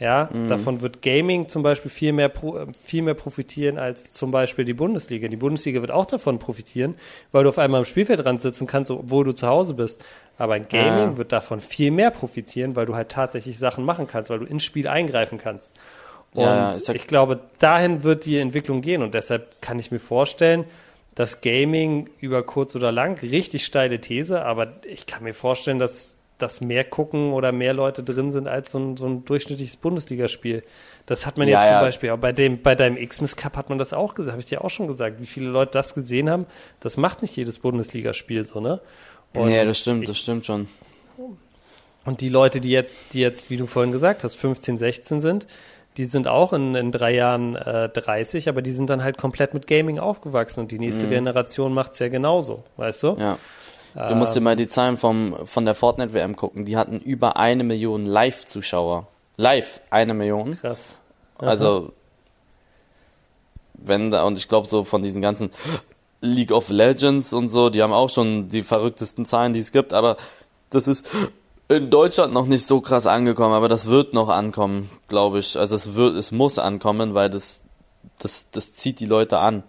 Ja, 0.00 0.30
mhm. 0.32 0.48
davon 0.48 0.80
wird 0.80 1.02
Gaming 1.02 1.48
zum 1.48 1.62
Beispiel 1.62 1.90
viel 1.90 2.14
mehr, 2.14 2.32
viel 2.82 3.02
mehr 3.02 3.12
profitieren 3.12 3.76
als 3.76 4.10
zum 4.10 4.30
Beispiel 4.30 4.64
die 4.64 4.72
Bundesliga. 4.72 5.28
Die 5.28 5.36
Bundesliga 5.36 5.82
wird 5.82 5.90
auch 5.90 6.06
davon 6.06 6.38
profitieren, 6.38 6.94
weil 7.32 7.44
du 7.44 7.50
auf 7.50 7.58
einmal 7.58 7.80
am 7.80 7.84
Spielfeldrand 7.84 8.40
sitzen 8.40 8.66
kannst, 8.66 8.90
obwohl 8.90 9.26
du 9.26 9.32
zu 9.32 9.46
Hause 9.46 9.74
bist. 9.74 10.02
Aber 10.38 10.58
Gaming 10.58 11.10
ja. 11.10 11.16
wird 11.18 11.32
davon 11.32 11.60
viel 11.60 11.90
mehr 11.90 12.10
profitieren, 12.10 12.76
weil 12.76 12.86
du 12.86 12.94
halt 12.94 13.10
tatsächlich 13.10 13.58
Sachen 13.58 13.84
machen 13.84 14.06
kannst, 14.06 14.30
weil 14.30 14.38
du 14.38 14.46
ins 14.46 14.64
Spiel 14.64 14.88
eingreifen 14.88 15.36
kannst. 15.36 15.76
Und 16.32 16.44
ja, 16.44 16.72
ich, 16.72 16.88
ich 16.88 17.06
glaube, 17.06 17.38
dahin 17.58 18.02
wird 18.02 18.24
die 18.24 18.38
Entwicklung 18.38 18.80
gehen. 18.80 19.02
Und 19.02 19.12
deshalb 19.12 19.60
kann 19.60 19.78
ich 19.78 19.90
mir 19.90 20.00
vorstellen, 20.00 20.64
dass 21.14 21.42
Gaming 21.42 22.08
über 22.20 22.42
kurz 22.42 22.74
oder 22.74 22.90
lang, 22.90 23.20
richtig 23.20 23.66
steile 23.66 24.00
These, 24.00 24.42
aber 24.42 24.76
ich 24.86 25.04
kann 25.04 25.24
mir 25.24 25.34
vorstellen, 25.34 25.78
dass 25.78 26.16
dass 26.42 26.60
mehr 26.60 26.84
gucken 26.84 27.32
oder 27.32 27.52
mehr 27.52 27.72
Leute 27.72 28.02
drin 28.02 28.32
sind 28.32 28.48
als 28.48 28.72
so 28.72 28.78
ein, 28.78 28.96
so 28.96 29.06
ein 29.06 29.24
durchschnittliches 29.24 29.76
Bundesligaspiel. 29.76 30.62
Das 31.06 31.26
hat 31.26 31.38
man 31.38 31.48
ja, 31.48 31.60
jetzt 31.60 31.70
ja. 31.70 31.78
zum 31.78 31.86
Beispiel 31.86 32.10
auch 32.10 32.18
bei 32.18 32.32
dem, 32.32 32.62
bei 32.62 32.74
deinem 32.74 32.96
X-Miss 32.96 33.36
Cup 33.36 33.56
hat 33.56 33.68
man 33.68 33.78
das 33.78 33.92
auch 33.92 34.14
gesagt, 34.14 34.32
habe 34.32 34.40
ich 34.40 34.46
dir 34.46 34.64
auch 34.64 34.70
schon 34.70 34.86
gesagt, 34.86 35.20
wie 35.20 35.26
viele 35.26 35.48
Leute 35.48 35.72
das 35.72 35.94
gesehen 35.94 36.30
haben. 36.30 36.46
Das 36.80 36.96
macht 36.96 37.22
nicht 37.22 37.36
jedes 37.36 37.58
Bundesligaspiel 37.58 38.44
so, 38.44 38.60
ne? 38.60 38.80
Und 39.32 39.48
nee, 39.48 39.64
das 39.64 39.78
stimmt, 39.78 40.02
ich, 40.02 40.08
das 40.08 40.18
stimmt 40.18 40.46
schon. 40.46 40.68
Und 42.04 42.20
die 42.20 42.28
Leute, 42.28 42.60
die 42.60 42.70
jetzt, 42.70 42.98
die 43.12 43.20
jetzt, 43.20 43.50
wie 43.50 43.56
du 43.56 43.66
vorhin 43.66 43.92
gesagt 43.92 44.24
hast, 44.24 44.36
15, 44.36 44.78
16 44.78 45.20
sind, 45.20 45.46
die 45.96 46.04
sind 46.04 46.28
auch 46.28 46.52
in, 46.52 46.74
in 46.74 46.92
drei 46.92 47.14
Jahren 47.14 47.56
äh, 47.56 47.88
30, 47.88 48.48
aber 48.48 48.62
die 48.62 48.72
sind 48.72 48.90
dann 48.90 49.02
halt 49.02 49.18
komplett 49.18 49.54
mit 49.54 49.66
Gaming 49.66 49.98
aufgewachsen 49.98 50.60
und 50.60 50.72
die 50.72 50.78
nächste 50.78 51.06
mhm. 51.06 51.10
Generation 51.10 51.74
macht's 51.74 51.98
ja 51.98 52.08
genauso, 52.08 52.64
weißt 52.76 53.02
du? 53.02 53.16
Ja. 53.18 53.38
Du 53.94 54.14
musst 54.14 54.36
dir 54.36 54.40
mal 54.40 54.56
die 54.56 54.68
Zahlen 54.68 54.96
vom, 54.96 55.36
von 55.44 55.64
der 55.64 55.74
Fortnite-WM 55.74 56.36
gucken. 56.36 56.64
Die 56.64 56.76
hatten 56.76 57.00
über 57.00 57.36
eine 57.36 57.64
Million 57.64 58.06
Live-Zuschauer. 58.06 59.08
Live 59.36 59.80
eine 59.90 60.14
Million. 60.14 60.58
Krass. 60.60 60.96
Aha. 61.38 61.46
Also, 61.46 61.92
wenn 63.74 64.10
da, 64.10 64.24
und 64.24 64.38
ich 64.38 64.48
glaube 64.48 64.68
so 64.68 64.84
von 64.84 65.02
diesen 65.02 65.22
ganzen 65.22 65.50
League 66.20 66.52
of 66.52 66.68
Legends 66.68 67.32
und 67.32 67.48
so, 67.48 67.70
die 67.70 67.82
haben 67.82 67.92
auch 67.92 68.10
schon 68.10 68.48
die 68.48 68.62
verrücktesten 68.62 69.24
Zahlen, 69.24 69.52
die 69.52 69.60
es 69.60 69.72
gibt, 69.72 69.92
aber 69.92 70.16
das 70.68 70.86
ist 70.86 71.08
in 71.68 71.88
Deutschland 71.88 72.34
noch 72.34 72.46
nicht 72.46 72.66
so 72.66 72.80
krass 72.80 73.06
angekommen, 73.06 73.54
aber 73.54 73.68
das 73.68 73.86
wird 73.86 74.12
noch 74.12 74.28
ankommen, 74.28 74.90
glaube 75.08 75.38
ich. 75.38 75.56
Also 75.56 75.76
es 75.76 75.94
wird, 75.94 76.16
es 76.16 76.32
muss 76.32 76.58
ankommen, 76.58 77.14
weil 77.14 77.30
das, 77.30 77.62
das, 78.18 78.50
das 78.50 78.72
zieht 78.72 79.00
die 79.00 79.06
Leute 79.06 79.38
an. 79.38 79.62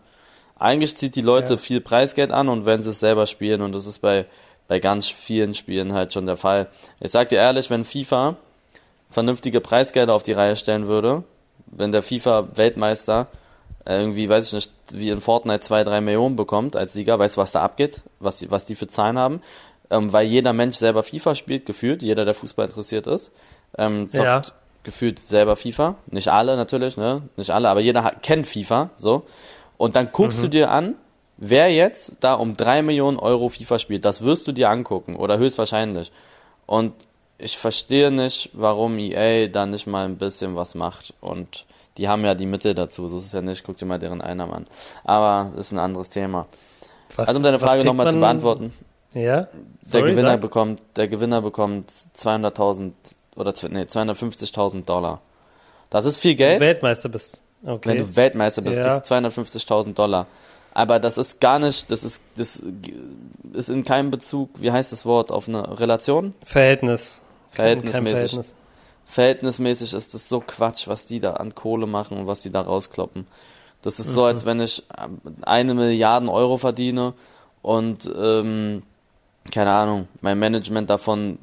Eigentlich 0.62 0.95
zieht 0.95 1.15
die 1.15 1.21
Leute 1.21 1.54
ja. 1.54 1.58
viel 1.58 1.82
Preisgeld 1.82 2.32
an 2.32 2.47
und 2.47 2.67
wenn 2.67 2.84
sie 2.84 2.91
es 2.91 3.00
selber 3.00 3.26
spielen 3.26 3.63
und 3.63 3.71
das 3.71 3.88
ist 3.88 3.97
bei, 3.97 4.28
bei 4.67 4.80
ganz 4.80 5.08
vielen 5.08 5.56
Spielen 5.56 5.93
halt 5.93 6.13
schon 6.13 6.28
der 6.28 6.38
Fall. 6.38 6.67
Ich 7.00 7.10
sag 7.10 7.30
dir 7.30 7.39
ehrlich, 7.39 7.71
wenn 7.71 7.84
FIFA 7.84 8.36
vernünftige 9.10 9.60
Preisgelder 9.60 10.13
auf 10.13 10.21
die 10.21 10.34
Reihe 10.34 10.56
stellen 10.56 10.88
würde, 10.88 11.24
wenn 11.65 11.91
der 11.91 12.04
FIFA-Weltmeister 12.04 13.26
irgendwie, 13.88 14.30
weiß 14.30 14.47
ich 14.47 14.54
nicht, 14.54 14.71
wie 14.91 15.10
in 15.10 15.19
Fortnite 15.19 15.62
zwei, 15.62 15.84
drei 15.84 16.00
Millionen 16.00 16.36
bekommt 16.36 16.76
als 16.76 16.93
Sieger, 16.93 17.17
weißt 17.17 17.38
du, 17.38 17.41
was 17.41 17.54
da 17.54 17.63
abgeht, 17.63 18.02
was 18.19 18.38
die, 18.38 18.52
was 18.52 18.67
die 18.67 18.76
für 18.76 18.88
Zahlen 18.88 19.17
haben, 19.17 19.41
ähm, 19.89 20.13
weil 20.13 20.28
jeder 20.28 20.54
Mensch 20.54 20.78
selber 20.78 21.02
FIFA 21.02 21.34
spielt, 21.34 21.65
gefühlt, 21.65 22.04
jeder, 22.04 22.24
der 22.24 22.36
Fußball 22.36 22.67
interessiert 22.67 23.08
ist, 23.08 23.32
ähm, 23.80 24.12
zockt 24.12 24.26
ja. 24.26 24.43
gefühlt 24.84 25.17
selber 25.17 25.56
FIFA, 25.56 25.95
nicht 26.06 26.28
alle 26.28 26.56
natürlich, 26.56 26.97
ne, 26.97 27.24
nicht 27.36 27.50
alle, 27.50 27.67
aber 27.67 27.80
jeder 27.80 28.04
hat, 28.04 28.21
kennt 28.21 28.45
FIFA, 28.45 28.91
so, 28.95 29.24
und 29.82 29.96
dann 29.96 30.12
guckst 30.12 30.38
mhm. 30.38 30.44
du 30.44 30.50
dir 30.50 30.70
an, 30.70 30.94
wer 31.38 31.74
jetzt 31.74 32.17
da 32.20 32.36
um 32.36 32.56
drei 32.56 32.84
Millionen 32.84 33.17
Euro 33.17 33.50
FIFA 33.50 33.80
spielt. 33.80 34.06
Das 34.06 34.22
wirst 34.22 34.46
du 34.46 34.52
dir 34.52 34.70
angucken 34.70 35.15
oder 35.15 35.39
höchstwahrscheinlich. 35.39 36.12
Und 36.67 36.94
ich 37.39 37.58
verstehe 37.58 38.12
nicht, 38.12 38.52
warum 38.54 39.00
EA 39.00 39.48
da 39.48 39.65
nicht 39.65 39.88
mal 39.88 40.06
ein 40.06 40.20
bisschen 40.20 40.56
was 40.56 40.76
macht. 40.76 41.15
Und 41.20 41.65
die 41.98 42.08
haben 42.08 42.24
ja 42.24 42.36
die 42.36 42.46
Mittel 42.46 42.76
dazu. 42.76 43.08
So 43.08 43.17
ist 43.17 43.26
es 43.26 43.32
ja 43.32 43.41
nicht. 43.41 43.63
Guck 43.63 43.78
dir 43.78 43.88
mal 43.88 43.98
deren 43.98 44.22
Einnahmen 44.22 44.54
an. 44.54 44.65
Aber 45.04 45.50
das 45.56 45.65
ist 45.65 45.72
ein 45.72 45.80
anderes 45.80 46.10
Thema. 46.10 46.46
Was, 47.15 47.30
also 47.30 47.39
um 47.39 47.44
deine 47.44 47.58
Frage 47.58 47.84
nochmal 47.84 48.12
zu 48.12 48.20
beantworten. 48.20 48.72
Ja. 49.13 49.48
Sorry, 49.82 50.04
der 50.04 50.12
Gewinner 50.12 50.30
sag. 50.34 50.41
bekommt, 50.41 50.82
der 50.96 51.08
Gewinner 51.08 51.41
bekommt 51.41 51.89
200.000 51.89 52.91
oder 53.36 53.52
nee, 53.70 53.82
250.000 53.82 54.86
Dollar. 54.86 55.22
Das 55.89 56.06
ist 56.06 56.17
viel 56.17 56.36
Geld. 56.36 56.60
Weltmeister 56.60 57.10
bist. 57.10 57.41
Okay. 57.63 57.89
Wenn 57.89 57.97
du 57.97 58.15
Weltmeister 58.15 58.62
bist, 58.62 58.80
ja. 58.80 58.88
kriegst 58.88 59.10
du 59.10 59.13
250.000 59.13 59.93
Dollar. 59.93 60.28
Aber 60.74 61.00
das 61.00 61.17
ist 61.17 61.39
gar 61.39 61.60
nicht, 61.60 61.91
das 61.91 62.04
ist, 62.04 62.21
das 62.36 62.62
ist 63.54 63.69
in 63.69 63.84
keinem 63.84 64.10
Bezug, 64.10 64.50
wie 64.56 64.71
heißt 64.71 64.91
das 64.91 65.06
Wort, 65.06 65.32
auf 65.32 65.47
eine 65.47 65.80
Relation? 65.80 66.34
Verhältnis. 66.43 67.21
Verhältnismäßig. 67.50 68.32
Verhältnis. 68.32 68.54
Verhältnismäßig 69.06 69.93
ist 69.93 70.13
das 70.13 70.30
so 70.30 70.39
Quatsch, 70.39 70.88
was 70.88 71.06
die 71.06 71.19
da 71.19 71.34
an 71.34 71.54
Kohle 71.54 71.88
machen 71.88 72.17
und 72.17 72.28
was 72.28 72.41
die 72.41 72.52
da 72.52 72.62
rauskloppen. 72.62 73.28
Das 73.82 74.00
ist 74.00 74.10
mhm. 74.10 74.13
so, 74.13 74.24
als 74.24 74.45
wenn 74.45 74.62
ich 74.62 74.84
eine 75.41 75.74
Milliarde 75.74 76.32
Euro 76.32 76.58
verdiene 76.58 77.13
und, 77.62 78.10
ähm, 78.15 78.84
keine 79.52 79.74
Ahnung, 79.74 80.08
mein 80.21 80.39
Management 80.39 80.89
davon 80.89 81.39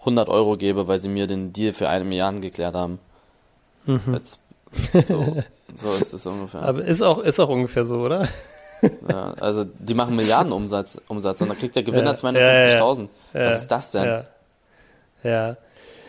100 0.00 0.28
Euro 0.28 0.56
gebe, 0.56 0.88
weil 0.88 0.98
sie 0.98 1.08
mir 1.08 1.28
den 1.28 1.52
Deal 1.52 1.72
für 1.72 1.88
eine 1.88 2.04
Milliarde 2.04 2.40
geklärt 2.40 2.74
haben. 2.74 2.98
Mhm. 3.86 4.14
Jetzt 4.14 4.38
so, 4.92 5.42
so 5.74 5.92
ist 5.92 6.12
es 6.12 6.26
ungefähr. 6.26 6.62
Aber 6.62 6.84
ist 6.84 7.02
auch, 7.02 7.18
ist 7.18 7.40
auch 7.40 7.48
ungefähr 7.48 7.84
so, 7.84 8.00
oder? 8.00 8.28
Ja, 9.08 9.34
also 9.40 9.64
die 9.64 9.94
machen 9.94 10.14
Milliarden 10.14 10.52
Umsatz, 10.52 10.98
und 11.08 11.24
dann 11.24 11.58
kriegt 11.58 11.74
der 11.74 11.82
Gewinner 11.82 12.12
ja, 12.12 12.80
250.000. 12.80 13.08
Ja, 13.32 13.46
Was 13.46 13.62
ist 13.62 13.68
das 13.68 13.90
denn? 13.92 14.24
Ja. 15.22 15.56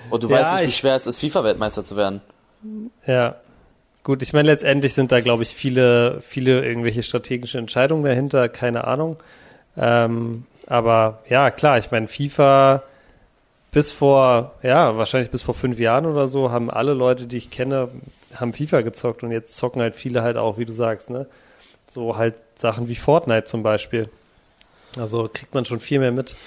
Und 0.09 0.23
du 0.23 0.29
weißt 0.29 0.61
nicht, 0.61 0.67
wie 0.67 0.71
schwer 0.71 0.95
es 0.95 1.07
ist, 1.07 1.19
FIFA-Weltmeister 1.19 1.83
zu 1.83 1.95
werden. 1.95 2.21
Ja. 3.05 3.35
Gut, 4.03 4.21
ich 4.21 4.33
meine, 4.33 4.49
letztendlich 4.49 4.93
sind 4.93 5.11
da, 5.11 5.19
glaube 5.19 5.41
ich, 5.43 5.49
viele, 5.49 6.21
viele 6.21 6.63
irgendwelche 6.63 7.01
strategische 7.01 7.57
Entscheidungen 7.57 8.03
dahinter, 8.03 8.49
keine 8.49 8.85
Ahnung. 8.85 9.17
Ähm, 9.77 10.45
aber 10.67 11.23
ja, 11.27 11.49
klar, 11.49 11.79
ich 11.79 11.89
meine, 11.89 12.07
FIFA 12.07 12.83
bis 13.75 13.91
vor, 13.91 14.53
ja, 14.63 14.95
wahrscheinlich 14.95 15.31
bis 15.31 15.43
vor 15.43 15.53
fünf 15.53 15.79
Jahren 15.79 16.05
oder 16.05 16.29
so, 16.29 16.49
haben 16.49 16.71
alle 16.71 16.93
Leute, 16.93 17.27
die 17.27 17.35
ich 17.35 17.49
kenne, 17.49 17.89
haben 18.33 18.53
FIFA 18.53 18.79
gezockt 18.79 19.21
und 19.21 19.31
jetzt 19.31 19.57
zocken 19.57 19.81
halt 19.81 19.97
viele 19.97 20.21
halt 20.21 20.37
auch, 20.37 20.57
wie 20.57 20.63
du 20.63 20.71
sagst, 20.71 21.09
ne? 21.09 21.27
So 21.85 22.15
halt 22.15 22.35
Sachen 22.55 22.87
wie 22.87 22.95
Fortnite 22.95 23.43
zum 23.43 23.63
Beispiel. 23.63 24.07
Also 24.97 25.29
kriegt 25.31 25.53
man 25.53 25.65
schon 25.65 25.81
viel 25.81 25.99
mehr 25.99 26.13
mit. 26.13 26.37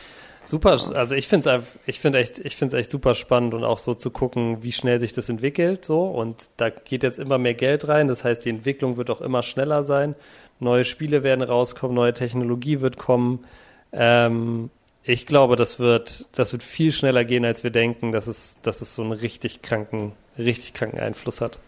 Super, 0.47 0.81
also 0.95 1.15
ich 1.15 1.29
finde 1.29 1.51
es 1.51 1.65
ich 1.85 2.01
finde 2.01 2.21
echt, 2.21 2.39
ich 2.39 2.57
finde 2.57 2.75
es 2.75 2.81
echt 2.81 2.91
super 2.91 3.13
spannend 3.13 3.53
und 3.53 3.63
auch 3.63 3.79
so 3.79 3.93
zu 3.93 4.11
gucken, 4.11 4.63
wie 4.63 4.73
schnell 4.73 4.99
sich 4.99 5.13
das 5.13 5.29
entwickelt, 5.29 5.85
so. 5.85 6.07
Und 6.07 6.47
da 6.57 6.71
geht 6.71 7.03
jetzt 7.03 7.19
immer 7.19 7.37
mehr 7.37 7.53
Geld 7.53 7.89
rein. 7.89 8.09
Das 8.09 8.25
heißt, 8.25 8.47
die 8.47 8.51
Entwicklung 8.51 8.97
wird 8.97 9.11
auch 9.11 9.21
immer 9.21 9.43
schneller 9.43 9.85
sein. 9.85 10.15
Neue 10.61 10.87
Spiele 10.87 11.23
werden 11.23 11.43
rauskommen, 11.43 11.95
neue 11.95 12.15
Technologie 12.15 12.81
wird 12.81 12.97
kommen. 12.97 13.45
Ähm, 13.93 14.71
ich 15.09 15.27
glaube, 15.27 15.57
das 15.57 15.79
wird, 15.79 16.27
das 16.33 16.53
wird 16.53 16.63
viel 16.63 16.93
schneller 16.93 17.25
gehen, 17.25 17.47
als 17.47 17.65
wir 17.65 17.71
denken, 17.71 18.13
dass 18.13 18.27
es, 18.27 18.59
dass 18.61 18.83
es 18.83 18.95
so 18.95 19.01
einen 19.01 19.13
richtig 19.13 19.63
kranken, 19.63 20.13
richtig 20.37 20.75
kranken 20.75 20.99
Einfluss 21.01 21.41
hat. 21.41 21.59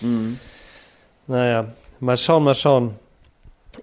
Mhm. 0.00 0.38
Naja, 1.26 1.66
mal 2.00 2.16
schauen, 2.16 2.44
mal 2.44 2.54
schauen. 2.54 2.94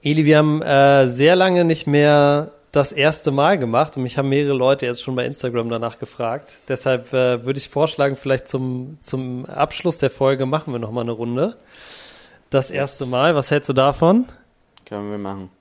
Eli, 0.01 0.25
wir 0.25 0.39
haben 0.39 0.63
äh, 0.63 1.07
sehr 1.07 1.35
lange 1.35 1.65
nicht 1.65 1.85
mehr 1.85 2.51
das 2.71 2.91
erste 2.91 3.29
Mal 3.29 3.59
gemacht 3.59 3.95
und 3.95 4.03
mich 4.03 4.17
haben 4.17 4.29
mehrere 4.29 4.53
Leute 4.53 4.87
jetzt 4.87 5.03
schon 5.03 5.15
bei 5.15 5.25
Instagram 5.25 5.69
danach 5.69 5.99
gefragt. 5.99 6.57
Deshalb 6.67 7.13
äh, 7.13 7.45
würde 7.45 7.59
ich 7.59 7.69
vorschlagen, 7.69 8.15
vielleicht 8.15 8.47
zum, 8.47 8.97
zum 9.01 9.45
Abschluss 9.45 9.99
der 9.99 10.09
Folge 10.09 10.47
machen 10.47 10.73
wir 10.73 10.79
nochmal 10.79 11.03
eine 11.03 11.11
Runde. 11.11 11.57
Das 12.49 12.71
erste 12.71 13.05
Mal, 13.05 13.35
was 13.35 13.51
hältst 13.51 13.69
du 13.69 13.73
davon? 13.73 14.25
Können 14.85 15.11
wir 15.11 15.19
machen. 15.19 15.51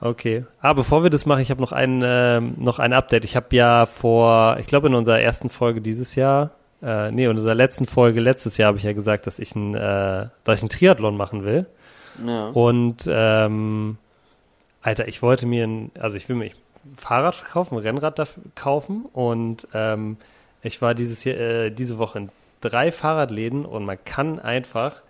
Okay. 0.00 0.44
Ah, 0.60 0.72
bevor 0.72 1.02
wir 1.02 1.10
das 1.10 1.26
machen, 1.26 1.42
ich 1.42 1.50
habe 1.50 1.60
noch 1.60 1.72
ein, 1.72 2.02
äh, 2.02 2.40
noch 2.40 2.78
ein 2.78 2.92
Update. 2.92 3.24
Ich 3.24 3.36
habe 3.36 3.54
ja 3.54 3.86
vor, 3.86 4.56
ich 4.58 4.66
glaube 4.66 4.88
in 4.88 4.94
unserer 4.94 5.20
ersten 5.20 5.50
Folge 5.50 5.80
dieses 5.82 6.14
Jahr, 6.14 6.52
äh, 6.82 7.10
nee, 7.10 7.24
in 7.24 7.30
unserer 7.30 7.54
letzten 7.54 7.84
Folge 7.84 8.20
letztes 8.20 8.56
Jahr 8.56 8.68
habe 8.68 8.78
ich 8.78 8.84
ja 8.84 8.94
gesagt, 8.94 9.26
dass 9.26 9.38
ich 9.38 9.54
ein, 9.54 9.74
äh, 9.74 10.28
dass 10.44 10.58
ich 10.58 10.62
einen 10.62 10.70
Triathlon 10.70 11.16
machen 11.16 11.44
will. 11.44 11.66
Ja. 12.26 12.48
Und 12.48 13.04
ähm, 13.08 13.98
Alter, 14.82 15.06
ich 15.08 15.20
wollte 15.20 15.46
mir 15.46 15.66
ein, 15.66 15.90
also 15.98 16.16
ich 16.16 16.28
will 16.28 16.36
mir 16.36 16.46
ein 16.46 16.96
Fahrrad 16.96 17.44
kaufen, 17.50 17.76
ein 17.76 17.82
Rennrad 17.82 18.18
dafür 18.18 18.42
kaufen 18.54 19.04
und 19.12 19.68
ähm, 19.74 20.16
ich 20.62 20.80
war 20.80 20.94
dieses 20.94 21.20
hier, 21.20 21.38
äh, 21.38 21.70
diese 21.70 21.98
Woche 21.98 22.18
in 22.18 22.28
drei 22.62 22.90
Fahrradläden 22.90 23.66
und 23.66 23.84
man 23.84 23.98
kann 24.04 24.38
einfach 24.38 25.02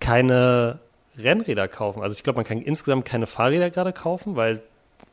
keine 0.00 0.78
Rennräder 1.18 1.68
kaufen. 1.68 2.02
Also 2.02 2.14
ich 2.16 2.22
glaube, 2.22 2.38
man 2.38 2.44
kann 2.44 2.62
insgesamt 2.62 3.04
keine 3.04 3.26
Fahrräder 3.26 3.70
gerade 3.70 3.92
kaufen, 3.92 4.36
weil 4.36 4.62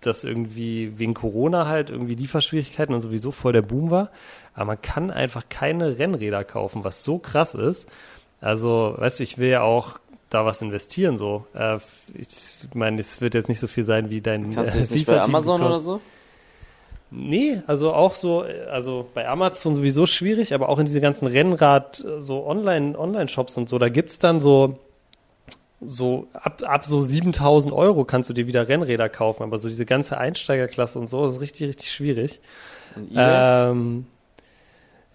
das 0.01 0.23
irgendwie 0.23 0.97
wegen 0.97 1.13
Corona 1.13 1.67
halt 1.67 1.89
irgendwie 1.89 2.15
Lieferschwierigkeiten 2.15 2.93
und 2.93 3.01
sowieso 3.01 3.31
voll 3.31 3.53
der 3.53 3.61
Boom 3.61 3.89
war. 3.89 4.11
Aber 4.53 4.65
man 4.65 4.81
kann 4.81 5.11
einfach 5.11 5.43
keine 5.49 5.97
Rennräder 5.97 6.43
kaufen, 6.43 6.83
was 6.83 7.03
so 7.03 7.17
krass 7.17 7.53
ist. 7.53 7.87
Also, 8.41 8.93
weißt 8.97 9.19
du, 9.19 9.23
ich 9.23 9.37
will 9.37 9.49
ja 9.49 9.61
auch 9.61 9.99
da 10.29 10.45
was 10.45 10.61
investieren 10.61 11.17
so. 11.17 11.45
Äh, 11.53 11.77
ich 12.13 12.27
meine, 12.73 12.99
es 12.99 13.21
wird 13.21 13.33
jetzt 13.33 13.49
nicht 13.49 13.59
so 13.59 13.67
viel 13.67 13.85
sein 13.85 14.09
wie 14.09 14.21
dein 14.21 14.53
Kannst 14.53 14.75
du 14.75 14.79
äh, 14.79 14.93
nicht 14.93 15.05
bei 15.05 15.21
Amazon 15.21 15.61
oder 15.61 15.79
so? 15.79 16.01
Nee, 17.11 17.61
also 17.67 17.93
auch 17.93 18.15
so, 18.15 18.45
also 18.69 19.07
bei 19.13 19.27
Amazon 19.27 19.75
sowieso 19.75 20.05
schwierig, 20.05 20.53
aber 20.53 20.69
auch 20.69 20.79
in 20.79 20.85
diese 20.85 21.01
ganzen 21.01 21.27
Rennrad, 21.27 22.03
so 22.19 22.45
Online, 22.45 22.97
Online-Shops 22.97 23.57
und 23.57 23.69
so, 23.69 23.77
da 23.77 23.89
gibt's 23.89 24.19
dann 24.19 24.39
so, 24.39 24.79
so 25.87 26.27
ab, 26.33 26.61
ab 26.65 26.85
so 26.85 27.01
7000 27.01 27.73
Euro 27.73 28.05
kannst 28.05 28.29
du 28.29 28.33
dir 28.33 28.47
wieder 28.47 28.67
Rennräder 28.67 29.09
kaufen, 29.09 29.43
aber 29.43 29.57
so 29.57 29.67
diese 29.67 29.85
ganze 29.85 30.17
Einsteigerklasse 30.17 30.99
und 30.99 31.07
so, 31.07 31.25
das 31.25 31.35
ist 31.35 31.41
richtig, 31.41 31.69
richtig 31.69 31.91
schwierig. 31.91 32.39
Ähm, 33.15 34.05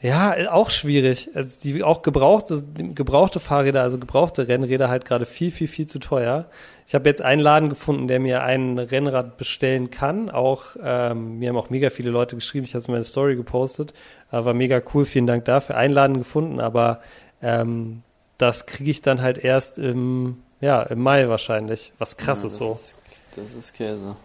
ja, 0.02 0.34
auch 0.50 0.70
schwierig. 0.70 1.30
Also 1.34 1.58
die 1.62 1.82
auch 1.82 2.00
gebrauchte, 2.00 2.64
gebrauchte 2.94 3.38
Fahrräder, 3.38 3.82
also 3.82 3.98
gebrauchte 3.98 4.48
Rennräder 4.48 4.88
halt 4.88 5.04
gerade 5.04 5.26
viel, 5.26 5.50
viel, 5.50 5.68
viel 5.68 5.86
zu 5.86 5.98
teuer. 5.98 6.46
Ich 6.86 6.94
habe 6.94 7.06
jetzt 7.08 7.20
einen 7.20 7.42
Laden 7.42 7.68
gefunden, 7.68 8.08
der 8.08 8.18
mir 8.18 8.42
ein 8.42 8.78
Rennrad 8.78 9.36
bestellen 9.36 9.90
kann. 9.90 10.30
Auch 10.30 10.76
ähm, 10.82 11.38
mir 11.38 11.50
haben 11.50 11.56
auch 11.56 11.68
mega 11.68 11.90
viele 11.90 12.10
Leute 12.10 12.34
geschrieben. 12.34 12.64
Ich 12.64 12.72
habe 12.74 12.80
es 12.80 12.88
in 12.88 12.92
meine 12.92 13.04
Story 13.04 13.36
gepostet. 13.36 13.92
Äh, 14.32 14.42
war 14.42 14.54
mega 14.54 14.80
cool. 14.94 15.04
Vielen 15.04 15.26
Dank 15.26 15.44
dafür. 15.44 15.76
Einen 15.76 15.92
Laden 15.92 16.16
gefunden, 16.16 16.60
aber 16.60 17.00
ähm, 17.42 18.02
das 18.38 18.64
kriege 18.64 18.90
ich 18.90 19.02
dann 19.02 19.20
halt 19.20 19.36
erst 19.36 19.78
im 19.78 20.38
ja 20.60 20.82
im 20.82 21.00
Mai 21.00 21.28
wahrscheinlich. 21.28 21.92
Was 21.98 22.16
krass 22.16 22.42
ja, 22.42 22.48
ist 22.48 22.56
so. 22.56 22.72
Ist, 22.72 22.94
das 23.36 23.54
ist 23.54 23.74
Käse. 23.74 24.16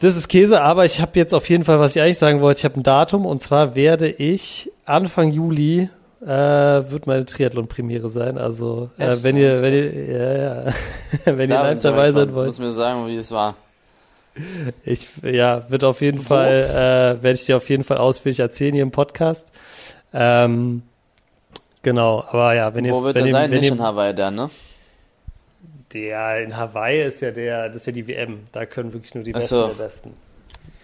Das 0.00 0.16
ist 0.16 0.28
Käse, 0.28 0.60
aber 0.60 0.84
ich 0.84 1.00
habe 1.00 1.12
jetzt 1.14 1.32
auf 1.32 1.48
jeden 1.48 1.64
Fall, 1.64 1.78
was 1.78 1.94
ich 1.94 2.02
eigentlich 2.02 2.18
sagen 2.18 2.40
wollte, 2.40 2.58
ich 2.58 2.64
habe 2.64 2.80
ein 2.80 2.82
Datum 2.82 3.24
und 3.24 3.40
zwar 3.40 3.76
werde 3.76 4.08
ich 4.08 4.70
Anfang 4.84 5.30
Juli 5.30 5.88
äh, 6.22 6.26
wird 6.26 7.06
meine 7.06 7.26
Triathlon-Premiere 7.26 8.10
sein. 8.10 8.38
Also 8.38 8.90
äh, 8.98 9.16
wenn 9.22 9.36
ihr, 9.36 9.60
wenn 9.62 9.74
ihr, 9.74 10.04
ja, 10.12 10.64
ja, 10.66 10.72
wenn 11.24 11.50
ihr 11.50 11.56
live 11.56 11.80
dabei 11.80 12.12
sein 12.12 12.32
wollt. 12.34 12.46
Du 12.46 12.46
musst 12.46 12.60
mir 12.60 12.70
sagen, 12.70 13.06
wie 13.08 13.16
es 13.16 13.30
war. 13.30 13.56
Ich, 14.84 15.08
ja, 15.22 15.68
wird 15.68 15.84
auf 15.84 16.00
jeden 16.00 16.20
Wo? 16.20 16.22
Fall, 16.22 17.18
äh, 17.18 17.22
werde 17.22 17.34
ich 17.34 17.44
dir 17.44 17.56
auf 17.56 17.68
jeden 17.68 17.84
Fall 17.84 17.98
ausführlich 17.98 18.40
erzählen 18.40 18.72
hier 18.72 18.82
im 18.82 18.90
Podcast. 18.90 19.46
Ähm, 20.14 20.82
genau, 21.82 22.24
aber 22.28 22.54
ja, 22.54 22.74
wenn 22.74 22.84
ihr, 22.84 22.92
Wo 22.92 23.02
wird 23.02 23.16
wenn 23.16 23.24
der 23.24 23.28
ihr, 23.28 23.32
sein? 23.32 23.50
Wenn 23.50 23.60
Nicht 23.60 23.70
ihr, 23.70 23.76
in 23.76 23.82
Hawaii 23.82 24.14
dann, 24.14 24.34
ne? 24.34 24.50
Der 25.92 26.42
in 26.42 26.56
Hawaii 26.56 27.02
ist 27.02 27.20
ja 27.20 27.30
der, 27.30 27.68
das 27.68 27.76
ist 27.78 27.86
ja 27.86 27.92
die 27.92 28.08
WM. 28.08 28.40
Da 28.52 28.64
können 28.66 28.92
wirklich 28.92 29.14
nur 29.14 29.24
die 29.24 29.32
Besten 29.32 29.48
so. 29.48 29.66
der 29.68 29.74
Besten. 29.74 30.14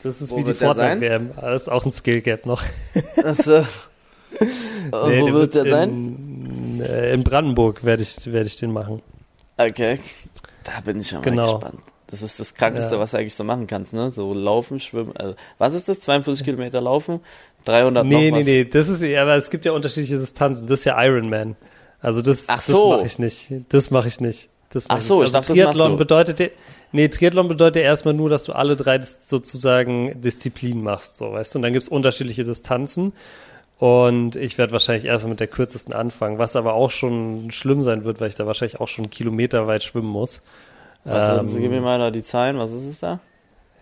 Das 0.02 0.20
ist 0.20 0.30
Wo 0.30 0.38
wie 0.38 0.44
die 0.44 0.54
Fortnite-WM. 0.54 1.30
Das 1.40 1.62
ist 1.62 1.68
auch 1.68 1.84
ein 1.84 1.90
Skill 1.90 2.20
Gap 2.20 2.46
noch. 2.46 2.62
Achso. 3.24 3.60
nee, 4.40 5.22
Wo 5.22 5.32
wird 5.32 5.54
der 5.54 5.64
in, 5.64 5.70
sein? 5.70 6.80
Äh, 6.86 7.14
in 7.14 7.24
Brandenburg 7.24 7.84
werde 7.84 8.02
ich, 8.02 8.30
werd 8.32 8.46
ich 8.46 8.56
den 8.56 8.72
machen. 8.72 9.02
Okay. 9.56 9.98
Da 10.62 10.80
bin 10.84 11.00
ich 11.00 11.10
genau. 11.22 11.46
mal 11.46 11.52
gespannt. 11.52 11.82
Das 12.10 12.22
ist 12.22 12.40
das 12.40 12.54
Krankeste, 12.54 12.94
ja. 12.94 13.00
was 13.00 13.10
du 13.10 13.18
eigentlich 13.18 13.34
so 13.34 13.44
machen 13.44 13.66
kannst, 13.66 13.92
ne? 13.92 14.10
So 14.10 14.32
laufen, 14.32 14.80
schwimmen. 14.80 15.14
Also, 15.16 15.34
was 15.58 15.74
ist 15.74 15.88
das? 15.88 16.00
42 16.00 16.44
Kilometer 16.44 16.80
laufen? 16.80 17.20
300 17.66 18.04
nee? 18.06 18.30
Nee, 18.30 18.30
nee, 18.30 18.44
nee. 18.44 18.64
Das 18.64 18.88
ist, 18.88 19.02
aber 19.02 19.36
es 19.36 19.50
gibt 19.50 19.64
ja 19.64 19.72
unterschiedliche 19.72 20.18
Distanzen. 20.18 20.66
Das 20.66 20.80
ist 20.80 20.84
ja 20.84 21.02
Ironman. 21.04 21.56
Also 22.00 22.22
das, 22.22 22.48
Ach 22.48 22.60
so. 22.60 22.92
das 22.92 22.96
mache 22.98 23.06
ich 23.06 23.18
nicht. 23.18 23.52
Das 23.68 23.90
mache 23.90 24.08
ich 24.08 24.20
nicht. 24.20 24.48
Das 24.70 24.84
Ach 24.88 25.00
so, 25.00 25.16
ich, 25.16 25.28
also 25.28 25.32
dachte, 25.32 25.52
Triathlon 25.54 25.92
das 25.92 25.98
bedeutet, 25.98 26.52
nee, 26.92 27.08
Triathlon 27.08 27.48
bedeutet 27.48 27.82
erstmal 27.82 28.14
nur, 28.14 28.28
dass 28.28 28.44
du 28.44 28.52
alle 28.52 28.76
drei 28.76 29.00
sozusagen 29.00 30.20
Disziplinen 30.20 30.82
machst, 30.82 31.16
so, 31.16 31.32
weißt 31.32 31.54
du, 31.54 31.58
und 31.58 31.62
dann 31.62 31.72
gibt's 31.72 31.88
unterschiedliche 31.88 32.44
Distanzen. 32.44 33.12
Und 33.78 34.34
ich 34.34 34.58
werde 34.58 34.72
wahrscheinlich 34.72 35.04
erstmal 35.04 35.30
mit 35.30 35.40
der 35.40 35.46
kürzesten 35.46 35.94
anfangen, 35.94 36.38
was 36.38 36.56
aber 36.56 36.74
auch 36.74 36.90
schon 36.90 37.50
schlimm 37.52 37.82
sein 37.82 38.04
wird, 38.04 38.20
weil 38.20 38.28
ich 38.28 38.34
da 38.34 38.44
wahrscheinlich 38.44 38.80
auch 38.80 38.88
schon 38.88 39.08
kilometerweit 39.08 39.84
schwimmen 39.84 40.08
muss. 40.08 40.42
Was 41.08 41.40
ähm, 41.40 41.48
Sie 41.48 41.60
geben 41.60 41.74
mir 41.74 41.80
mal 41.80 41.98
da 41.98 42.10
die 42.10 42.22
Zahlen, 42.22 42.58
was 42.58 42.70
ist 42.70 42.86
es 42.86 43.00
da? 43.00 43.20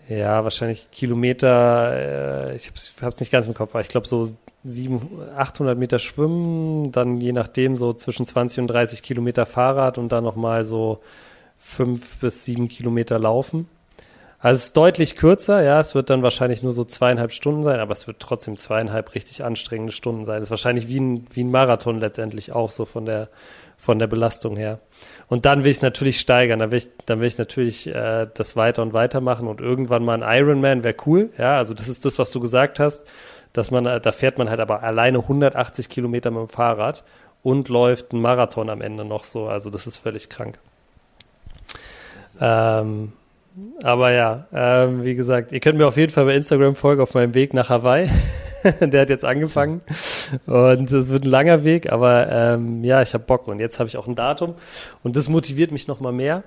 Ja, 0.09 0.45
wahrscheinlich 0.45 0.91
Kilometer, 0.93 2.51
äh, 2.53 2.57
ich 2.57 2.71
habe 3.01 3.13
es 3.13 3.21
nicht 3.21 3.33
ganz 3.33 3.47
im 3.47 3.55
Kopf, 3.55 3.71
aber 3.71 3.81
ich 3.81 3.89
glaube 3.89 4.07
so 4.07 4.29
700, 4.63 5.37
800 5.37 5.79
Meter 5.79 5.99
schwimmen, 5.99 6.93
dann 6.93 7.21
je 7.21 7.33
nachdem 7.33 7.77
so 7.77 7.93
zwischen 7.93 8.27
20 8.27 8.61
und 8.61 8.69
30 8.69 9.03
Kilometer 9.03 9.47
Fahrrad 9.47 9.99
und 9.99 10.11
dann 10.11 10.23
nochmal 10.23 10.65
so 10.65 11.01
fünf 11.59 12.19
bis 12.19 12.45
sieben 12.45 12.69
Kilometer 12.69 13.19
laufen. 13.19 13.69
Also 14.39 14.59
es 14.59 14.65
ist 14.67 14.77
deutlich 14.77 15.17
kürzer, 15.17 15.63
ja, 15.63 15.81
es 15.81 15.95
wird 15.95 16.11
dann 16.11 16.23
wahrscheinlich 16.23 16.63
nur 16.63 16.73
so 16.73 16.85
zweieinhalb 16.85 17.33
Stunden 17.33 17.63
sein, 17.63 17.81
aber 17.81 17.93
es 17.93 18.07
wird 18.07 18.21
trotzdem 18.21 18.59
zweieinhalb 18.59 19.15
richtig 19.15 19.43
anstrengende 19.43 19.93
Stunden 19.93 20.25
sein. 20.25 20.39
Es 20.39 20.49
ist 20.49 20.51
wahrscheinlich 20.51 20.89
wie 20.89 21.01
ein, 21.01 21.27
wie 21.33 21.43
ein 21.43 21.51
Marathon 21.51 21.99
letztendlich 21.99 22.53
auch 22.53 22.71
so 22.71 22.85
von 22.85 23.07
der, 23.07 23.29
von 23.77 23.99
der 23.99 24.07
Belastung 24.07 24.57
her. 24.57 24.79
Und 25.29 25.45
dann 25.45 25.65
will 25.65 25.71
ich 25.71 25.79
es 25.79 25.83
natürlich 25.83 26.21
steigern, 26.21 26.61
dann 26.61 26.71
will 26.71 26.79
ich, 26.79 26.89
dann 27.07 27.21
will 27.21 27.27
ich 27.27 27.39
natürlich 27.39 27.89
äh, 27.89 28.29
das 28.33 28.55
weiter 28.55 28.83
und 28.83 28.93
weiter 28.93 29.21
machen 29.21 29.49
und 29.49 29.61
irgendwann 29.61 30.05
mal 30.05 30.23
ein 30.23 30.39
Ironman 30.39 30.85
wäre 30.85 30.95
cool, 31.07 31.31
ja, 31.37 31.59
also 31.59 31.75
das 31.75 31.89
ist 31.89 32.05
das, 32.05 32.19
was 32.19 32.31
du 32.31 32.41
gesagt 32.41 32.79
hast 32.79 33.03
dass 33.57 33.71
man, 33.71 33.85
da 33.85 34.13
fährt 34.13 34.39
man 34.39 34.51
halt 34.51 34.61
aber 34.61 34.83
alleine 34.83 35.19
180 35.19 35.89
Kilometer 35.89 36.31
mit 36.31 36.41
dem 36.41 36.49
Fahrrad 36.49 37.05
und 37.43 37.69
läuft 37.69 38.13
einen 38.13 38.21
Marathon 38.21 38.69
am 38.69 38.81
Ende 38.81 39.05
noch 39.05 39.25
so. 39.25 39.47
Also 39.47 39.71
das 39.71 39.87
ist 39.87 39.97
völlig 39.97 40.29
krank. 40.29 40.59
Ähm, 42.41 43.13
aber 43.83 44.11
ja, 44.13 44.47
ähm, 44.53 45.05
wie 45.05 45.15
gesagt, 45.15 45.53
ihr 45.53 45.61
könnt 45.61 45.79
mir 45.79 45.87
auf 45.87 45.97
jeden 45.97 46.13
Fall 46.13 46.27
bei 46.27 46.35
Instagram 46.35 46.75
folgen 46.75 47.01
auf 47.01 47.15
meinem 47.15 47.33
Weg 47.33 47.55
nach 47.55 47.71
Hawaii. 47.71 48.11
Der 48.81 49.01
hat 49.01 49.09
jetzt 49.09 49.25
angefangen 49.25 49.81
und 50.47 50.91
es 50.91 51.09
wird 51.09 51.25
ein 51.25 51.31
langer 51.31 51.65
Weg, 51.65 51.93
aber 51.93 52.31
ähm, 52.31 52.85
ja, 52.85 53.03
ich 53.03 53.15
habe 53.15 53.25
Bock 53.25 53.49
und 53.49 53.61
jetzt 53.61 53.79
habe 53.79 53.89
ich 53.89 53.97
auch 53.97 54.07
ein 54.07 54.15
Datum 54.15 54.55
und 55.03 55.17
das 55.17 55.29
motiviert 55.29 55.73
mich 55.73 55.89
noch 55.89 56.01
mal 56.01 56.13
mehr. 56.13 56.43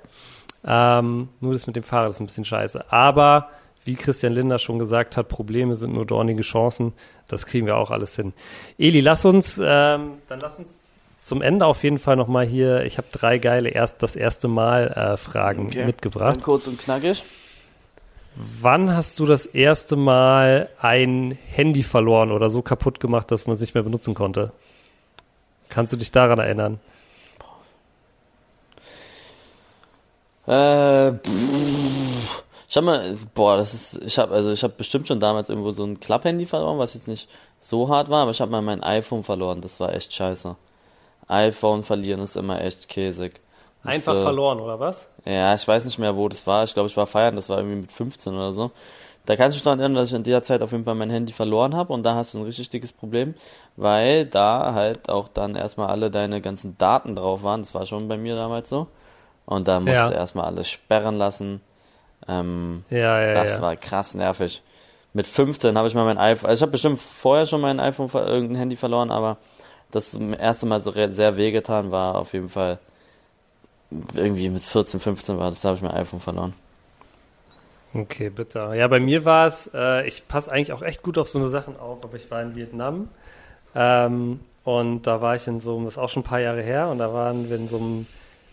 Ähm, 0.65 1.30
nur 1.39 1.53
das 1.53 1.67
mit 1.67 1.75
dem 1.75 1.84
Fahrrad 1.84 2.11
ist 2.11 2.19
ein 2.19 2.25
bisschen 2.25 2.45
scheiße, 2.45 2.91
aber 2.91 3.49
wie 3.86 3.95
Christian 3.95 4.34
Linder 4.34 4.59
schon 4.59 4.77
gesagt 4.77 5.17
hat, 5.17 5.30
Probleme 5.30 5.75
sind 5.75 5.93
nur 5.93 6.05
dornige 6.05 6.41
Chancen. 6.41 6.93
Das 7.27 7.45
kriegen 7.45 7.65
wir 7.65 7.77
auch 7.77 7.91
alles 7.91 8.15
hin. 8.15 8.34
Eli, 8.77 9.01
lass 9.01 9.25
uns, 9.25 9.57
ähm, 9.57 10.13
dann 10.27 10.39
lass 10.39 10.59
uns 10.59 10.86
zum 11.21 11.41
Ende 11.41 11.65
auf 11.65 11.84
jeden 11.84 11.97
Fall 11.97 12.15
nochmal 12.15 12.45
hier, 12.45 12.86
ich 12.86 12.97
habe 12.97 13.07
drei 13.11 13.38
geile 13.38 13.69
erst 13.69 14.01
das 14.03 14.15
erste 14.15 14.47
Mal 14.47 14.88
äh, 14.88 15.17
Fragen 15.17 15.67
okay. 15.67 15.86
mitgebracht. 15.86 16.36
Dann 16.36 16.41
kurz 16.41 16.67
und 16.67 16.80
knackig. 16.80 17.23
Wann 18.41 18.95
hast 18.95 19.19
du 19.19 19.25
das 19.25 19.45
erste 19.45 19.97
Mal 19.97 20.69
ein 20.79 21.37
Handy 21.49 21.83
verloren 21.83 22.31
oder 22.31 22.49
so 22.49 22.61
kaputt 22.61 23.01
gemacht, 23.01 23.31
dass 23.31 23.47
man 23.47 23.55
es 23.55 23.59
nicht 23.59 23.73
mehr 23.73 23.83
benutzen 23.83 24.13
konnte? 24.13 24.53
Kannst 25.67 25.91
du 25.91 25.97
dich 25.97 26.09
daran 26.09 26.39
erinnern? 26.39 26.79
Äh, 30.47 31.09
ich 32.69 32.77
hab 32.77 32.85
mal, 32.85 33.13
boah, 33.33 33.57
das 33.57 33.73
ist, 33.73 34.01
ich 34.03 34.17
habe 34.17 34.33
also 34.33 34.51
ich 34.51 34.63
habe 34.63 34.73
bestimmt 34.77 35.09
schon 35.09 35.19
damals 35.19 35.49
irgendwo 35.49 35.71
so 35.71 35.83
ein 35.83 35.99
Klapphandy 35.99 36.45
verloren, 36.45 36.79
was 36.79 36.93
jetzt 36.93 37.09
nicht 37.09 37.29
so 37.59 37.89
hart 37.89 38.09
war, 38.09 38.21
aber 38.21 38.31
ich 38.31 38.39
habe 38.39 38.51
mal 38.51 38.61
mein 38.61 38.81
iPhone 38.83 39.25
verloren, 39.25 39.59
das 39.59 39.81
war 39.81 39.93
echt 39.93 40.13
scheiße. 40.13 40.55
iPhone 41.27 41.83
verlieren 41.83 42.21
ist 42.21 42.37
immer 42.37 42.61
echt 42.61 42.87
käsig. 42.87 43.41
Einfach 43.84 44.13
das, 44.13 44.23
verloren, 44.23 44.59
oder 44.59 44.80
was? 44.80 45.07
Ja, 45.25 45.55
ich 45.55 45.67
weiß 45.67 45.86
nicht 45.86 45.99
mehr, 45.99 46.15
wo 46.15 46.27
das 46.27 46.45
war. 46.45 46.63
Ich 46.63 46.73
glaube, 46.73 46.89
ich 46.89 46.97
war 46.97 47.07
feiern, 47.07 47.36
das 47.36 47.49
war 47.49 47.57
irgendwie 47.57 47.82
mit 47.82 47.91
15 47.91 48.34
oder 48.34 48.51
so. 48.51 48.71
Da 49.25 49.36
kannst 49.36 49.55
du 49.55 49.59
dich 49.59 49.63
daran 49.63 49.80
erinnern, 49.80 49.97
dass 49.97 50.09
ich 50.09 50.15
in 50.15 50.23
der 50.23 50.43
Zeit 50.43 50.61
auf 50.61 50.71
jeden 50.71 50.86
Fall 50.86 50.95
mein 50.95 51.09
Handy 51.09 51.32
verloren 51.32 51.75
habe 51.75 51.93
und 51.93 52.03
da 52.03 52.15
hast 52.15 52.34
du 52.34 52.39
ein 52.39 52.45
richtig 52.45 52.69
dickes 52.69 52.91
Problem, 52.91 53.36
weil 53.77 54.25
da 54.25 54.73
halt 54.73 55.07
auch 55.09 55.27
dann 55.27 55.55
erstmal 55.55 55.88
alle 55.88 56.09
deine 56.09 56.41
ganzen 56.41 56.77
Daten 56.77 57.15
drauf 57.15 57.43
waren. 57.43 57.61
Das 57.61 57.73
war 57.73 57.86
schon 57.86 58.07
bei 58.07 58.17
mir 58.17 58.36
damals 58.36 58.69
so. 58.69 58.88
Und 59.45 59.67
da 59.67 59.80
musst 59.80 59.93
ja. 59.93 60.09
du 60.09 60.15
erstmal 60.15 60.45
alles 60.45 60.67
sperren 60.69 61.17
lassen. 61.17 61.61
Ähm, 62.27 62.84
ja, 62.89 63.21
ja, 63.21 63.34
das 63.34 63.55
ja. 63.55 63.61
war 63.61 63.75
krass 63.75 64.13
nervig. 64.15 64.61
Mit 65.13 65.25
15 65.25 65.77
habe 65.77 65.88
ich 65.88 65.95
mal 65.95 66.05
mein 66.05 66.17
iPhone, 66.17 66.49
also 66.49 66.59
ich 66.59 66.61
habe 66.63 66.71
bestimmt 66.71 66.99
vorher 66.99 67.45
schon 67.45 67.61
mein 67.61 67.80
iPhone, 67.80 68.09
irgendein 68.13 68.57
Handy 68.57 68.75
verloren, 68.75 69.09
aber 69.09 69.38
das 69.91 70.13
erste 70.13 70.67
Mal 70.67 70.80
so 70.82 70.91
sehr 70.91 71.38
wehgetan 71.38 71.91
war 71.91 72.15
auf 72.15 72.34
jeden 72.34 72.49
Fall 72.49 72.80
irgendwie 74.13 74.49
mit 74.49 74.63
14, 74.63 74.99
15 74.99 75.37
war 75.37 75.49
das, 75.49 75.61
da 75.61 75.69
habe 75.69 75.77
ich 75.77 75.83
mein 75.83 75.91
iPhone 75.91 76.19
verloren. 76.19 76.53
Okay, 77.93 78.29
bitte. 78.29 78.71
Ja, 78.75 78.87
bei 78.87 78.99
mir 78.99 79.25
war 79.25 79.47
es, 79.47 79.69
äh, 79.73 80.07
ich 80.07 80.27
passe 80.27 80.51
eigentlich 80.51 80.73
auch 80.73 80.83
echt 80.83 81.01
gut 81.01 81.17
auf 81.17 81.27
so 81.27 81.39
eine 81.39 81.49
Sachen 81.49 81.79
auf, 81.79 82.03
aber 82.03 82.15
ich 82.15 82.29
war 82.29 82.41
in 82.41 82.55
Vietnam 82.55 83.09
ähm, 83.73 84.39
und 84.63 85.07
da 85.07 85.21
war 85.21 85.35
ich 85.35 85.47
in 85.47 85.59
so, 85.59 85.83
das 85.83 85.93
ist 85.93 85.97
auch 85.97 86.09
schon 86.09 86.21
ein 86.21 86.25
paar 86.25 86.39
Jahre 86.39 86.61
her, 86.61 86.89
und 86.89 86.99
da 86.99 87.13
waren 87.13 87.49
wir 87.49 87.57
in 87.57 87.67
so 87.67 87.77
einem, 87.77 88.05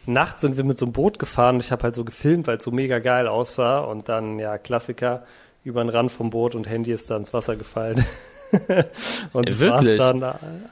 Nacht 0.07 0.39
sind 0.39 0.57
wir 0.57 0.63
mit 0.63 0.79
so 0.79 0.87
einem 0.87 0.93
Boot 0.93 1.19
gefahren 1.19 1.57
und 1.57 1.65
ich 1.65 1.73
habe 1.73 1.83
halt 1.83 1.97
so 1.97 2.05
gefilmt, 2.05 2.47
weil 2.47 2.59
es 2.59 2.65
so 2.65 2.71
mega 2.71 3.01
geil 3.01 3.27
aussah 3.27 3.81
und 3.81 4.09
dann, 4.09 4.39
ja, 4.39 4.57
Klassiker, 4.57 5.25
über 5.65 5.83
den 5.83 5.89
Rand 5.89 6.13
vom 6.13 6.31
Boot 6.31 6.55
und 6.55 6.69
Handy 6.69 6.93
ist 6.93 7.11
da 7.11 7.17
ins 7.17 7.35
Wasser 7.35 7.57
gefallen. 7.57 8.05
und 9.33 9.49
es 9.49 9.61
war 9.61 9.83
dann 9.83 10.25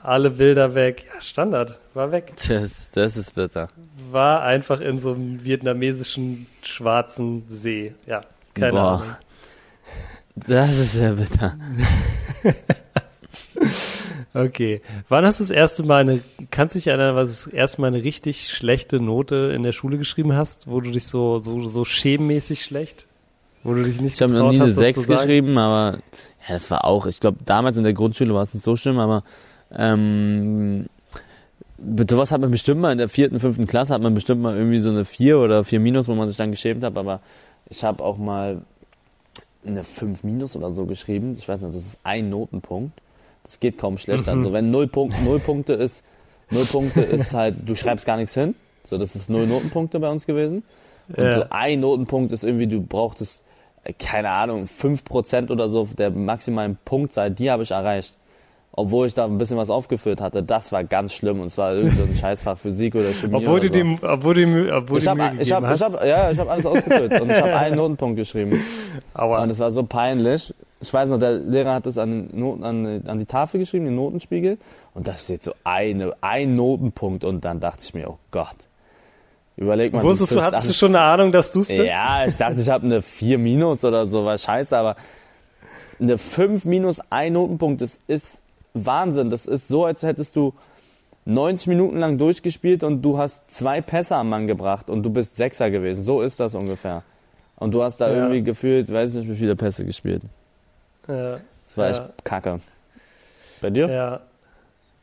alle 0.02 0.30
Bilder 0.30 0.74
weg. 0.74 1.04
Ja, 1.12 1.20
Standard, 1.20 1.80
war 1.94 2.12
weg. 2.12 2.32
Das, 2.48 2.90
das 2.90 3.16
ist 3.16 3.34
bitter. 3.34 3.68
War 4.10 4.42
einfach 4.42 4.80
in 4.80 4.98
so 4.98 5.12
einem 5.12 5.44
vietnamesischen 5.44 6.46
schwarzen 6.62 7.44
See. 7.48 7.94
Ja, 8.06 8.22
keine 8.54 8.72
Boah. 8.72 8.80
Ahnung. 8.80 9.16
Das 10.34 10.70
ist 10.78 10.92
sehr 10.94 11.12
bitter. 11.12 11.56
okay. 14.34 14.82
Wann 15.08 15.24
hast 15.24 15.38
du 15.38 15.44
das 15.44 15.50
erste 15.50 15.84
Mal 15.84 16.00
eine, 16.00 16.20
kannst 16.50 16.74
du 16.74 16.78
dich 16.78 16.88
erinnern, 16.88 17.14
was 17.14 17.44
du 17.44 17.50
das 17.50 17.54
erste 17.54 17.80
Mal 17.80 17.88
eine 17.88 18.02
richtig 18.02 18.48
schlechte 18.50 18.98
Note 19.00 19.52
in 19.54 19.62
der 19.62 19.72
Schule 19.72 19.96
geschrieben 19.96 20.34
hast, 20.34 20.66
wo 20.66 20.80
du 20.80 20.90
dich 20.90 21.06
so, 21.06 21.38
so, 21.38 21.68
so 21.68 21.84
schemenmäßig 21.84 22.64
schlecht? 22.64 23.06
Wo 23.62 23.74
du 23.74 23.82
dich 23.82 24.00
nicht 24.00 24.16
Ich 24.16 24.22
habe 24.22 24.34
noch 24.34 24.50
nie 24.50 24.60
eine 24.60 24.72
6 24.72 25.06
geschrieben, 25.06 25.56
aber 25.56 26.00
ja, 26.46 26.54
das 26.54 26.70
war 26.70 26.84
auch, 26.84 27.06
ich 27.06 27.20
glaube, 27.20 27.38
damals 27.44 27.76
in 27.76 27.84
der 27.84 27.94
Grundschule 27.94 28.34
war 28.34 28.42
es 28.42 28.54
nicht 28.54 28.64
so 28.64 28.76
schlimm, 28.76 28.98
aber 28.98 29.24
ähm, 29.74 30.86
sowas 32.08 32.32
hat 32.32 32.40
man 32.40 32.50
bestimmt 32.50 32.80
mal 32.80 32.92
in 32.92 32.98
der 32.98 33.08
vierten, 33.08 33.40
fünften 33.40 33.66
Klasse 33.66 33.94
hat 33.94 34.02
man 34.02 34.14
bestimmt 34.14 34.42
mal 34.42 34.56
irgendwie 34.56 34.80
so 34.80 34.90
eine 34.90 35.04
4 35.04 35.38
oder 35.38 35.64
4 35.64 35.80
Minus, 35.80 36.08
wo 36.08 36.14
man 36.14 36.28
sich 36.28 36.36
dann 36.36 36.50
geschämt 36.50 36.84
hat, 36.84 36.96
aber 36.96 37.20
ich 37.68 37.82
habe 37.84 38.04
auch 38.04 38.18
mal 38.18 38.62
eine 39.66 39.84
5 39.84 40.24
Minus 40.24 40.56
oder 40.56 40.74
so 40.74 40.84
geschrieben. 40.84 41.36
Ich 41.38 41.48
weiß 41.48 41.60
nicht, 41.60 41.74
das 41.74 41.84
ist 41.84 41.98
ein 42.04 42.28
Notenpunkt. 42.28 43.00
Das 43.42 43.60
geht 43.60 43.78
kaum 43.78 43.98
schlechter. 43.98 44.32
Mhm. 44.32 44.38
Also 44.38 44.52
wenn 44.52 44.70
0, 44.70 44.88
Punkt, 44.88 45.22
0 45.24 45.38
Punkte 45.40 45.72
ist, 45.74 46.04
0 46.50 46.64
Punkte 46.66 47.00
ist 47.00 47.34
halt, 47.34 47.56
du 47.64 47.74
schreibst 47.74 48.06
gar 48.06 48.16
nichts 48.16 48.34
hin. 48.34 48.54
So, 48.86 48.98
das 48.98 49.16
ist 49.16 49.30
0 49.30 49.46
Notenpunkte 49.46 49.98
bei 50.00 50.10
uns 50.10 50.26
gewesen. 50.26 50.62
Und 51.08 51.22
ja. 51.22 51.34
so 51.34 51.46
ein 51.50 51.80
Notenpunkt 51.80 52.32
ist 52.32 52.44
irgendwie, 52.44 52.66
du 52.66 52.82
brauchtest 52.82 53.44
keine 53.98 54.30
Ahnung, 54.30 54.64
5% 54.64 55.50
oder 55.50 55.68
so 55.68 55.88
der 55.96 56.10
maximalen 56.10 56.78
Punktzahl, 56.84 57.30
die 57.30 57.50
habe 57.50 57.62
ich 57.62 57.70
erreicht. 57.70 58.16
Obwohl 58.76 59.06
ich 59.06 59.14
da 59.14 59.24
ein 59.24 59.38
bisschen 59.38 59.56
was 59.56 59.70
aufgeführt 59.70 60.20
hatte, 60.20 60.42
das 60.42 60.72
war 60.72 60.82
ganz 60.82 61.12
schlimm 61.12 61.40
und 61.40 61.48
zwar 61.48 61.74
irgendein 61.74 62.16
Scheißfach 62.20 62.58
Physik 62.58 62.96
oder 62.96 63.12
Chemie. 63.12 63.36
Obwohl 63.36 63.60
oder 63.60 63.68
du 63.68 63.68
so. 63.68 63.74
die, 63.74 63.98
obwohl 64.02 64.34
die, 64.34 64.72
obwohl 64.72 64.98
ich 64.98 65.06
habe, 65.06 65.32
ich 65.38 65.52
habe, 65.52 65.72
ich 65.72 65.80
habe, 65.80 66.08
ja, 66.08 66.30
ich 66.32 66.38
habe 66.38 66.50
alles 66.50 66.66
ausgeführt 66.66 67.20
und 67.20 67.30
ich 67.30 67.40
habe 67.40 67.56
einen 67.56 67.76
Notenpunkt 67.76 68.16
geschrieben. 68.16 68.60
Aua. 69.12 69.44
Und 69.44 69.50
es 69.50 69.60
war 69.60 69.70
so 69.70 69.84
peinlich. 69.84 70.52
Ich 70.80 70.92
weiß 70.92 71.08
noch, 71.08 71.18
der 71.18 71.38
Lehrer 71.38 71.74
hat 71.74 71.86
das 71.86 71.98
an, 71.98 72.30
Noten, 72.32 72.64
an, 72.64 73.02
an 73.06 73.18
die 73.18 73.26
Tafel 73.26 73.60
geschrieben, 73.60 73.84
den 73.84 73.94
Notenspiegel, 73.94 74.58
und 74.92 75.06
da 75.06 75.14
steht 75.14 75.44
so 75.44 75.52
eine, 75.62 76.12
ein 76.20 76.54
Notenpunkt 76.54 77.22
und 77.24 77.44
dann 77.44 77.60
dachte 77.60 77.82
ich 77.84 77.94
mir, 77.94 78.10
oh 78.10 78.18
Gott. 78.32 78.56
Überleg 79.56 79.92
mal. 79.92 80.02
Wusstest 80.02 80.34
du, 80.34 80.42
hattest 80.42 80.68
du 80.68 80.72
schon 80.72 80.96
eine 80.96 81.04
Ahnung, 81.04 81.30
dass 81.30 81.52
du 81.52 81.60
es 81.60 81.68
bist? 81.68 81.84
Ja, 81.84 82.26
ich 82.26 82.36
dachte, 82.36 82.60
ich 82.60 82.68
habe 82.68 82.84
eine 82.84 83.02
4 83.02 83.38
minus 83.38 83.84
oder 83.84 84.06
so, 84.06 84.24
war 84.24 84.36
scheiße, 84.36 84.76
aber 84.76 84.96
eine 86.00 86.18
5 86.18 86.64
minus 86.64 87.00
ein 87.10 87.34
Notenpunkt, 87.34 87.80
das 87.80 88.00
ist 88.08 88.42
Wahnsinn. 88.74 89.30
Das 89.30 89.46
ist 89.46 89.68
so, 89.68 89.84
als 89.84 90.02
hättest 90.02 90.34
du 90.34 90.54
90 91.26 91.68
Minuten 91.68 91.98
lang 91.98 92.18
durchgespielt 92.18 92.82
und 92.82 93.02
du 93.02 93.16
hast 93.16 93.50
zwei 93.50 93.80
Pässe 93.80 94.16
am 94.16 94.28
Mann 94.28 94.46
gebracht 94.46 94.90
und 94.90 95.02
du 95.02 95.10
bist 95.10 95.36
Sechser 95.36 95.70
gewesen. 95.70 96.02
So 96.02 96.20
ist 96.20 96.40
das 96.40 96.54
ungefähr. 96.54 97.02
Und 97.56 97.70
du 97.72 97.82
hast 97.82 97.98
da 97.98 98.08
ja. 98.08 98.16
irgendwie 98.16 98.42
gefühlt, 98.42 98.92
weiß 98.92 99.14
nicht, 99.14 99.28
wie 99.28 99.36
viele 99.36 99.56
Pässe 99.56 99.84
gespielt. 99.84 100.22
Ja. 101.08 101.36
Das 101.64 101.76
war 101.76 101.84
ja. 101.84 101.90
echt 101.92 102.24
kacke. 102.24 102.60
Bei 103.60 103.70
dir? 103.70 103.88
Ja. 103.88 104.20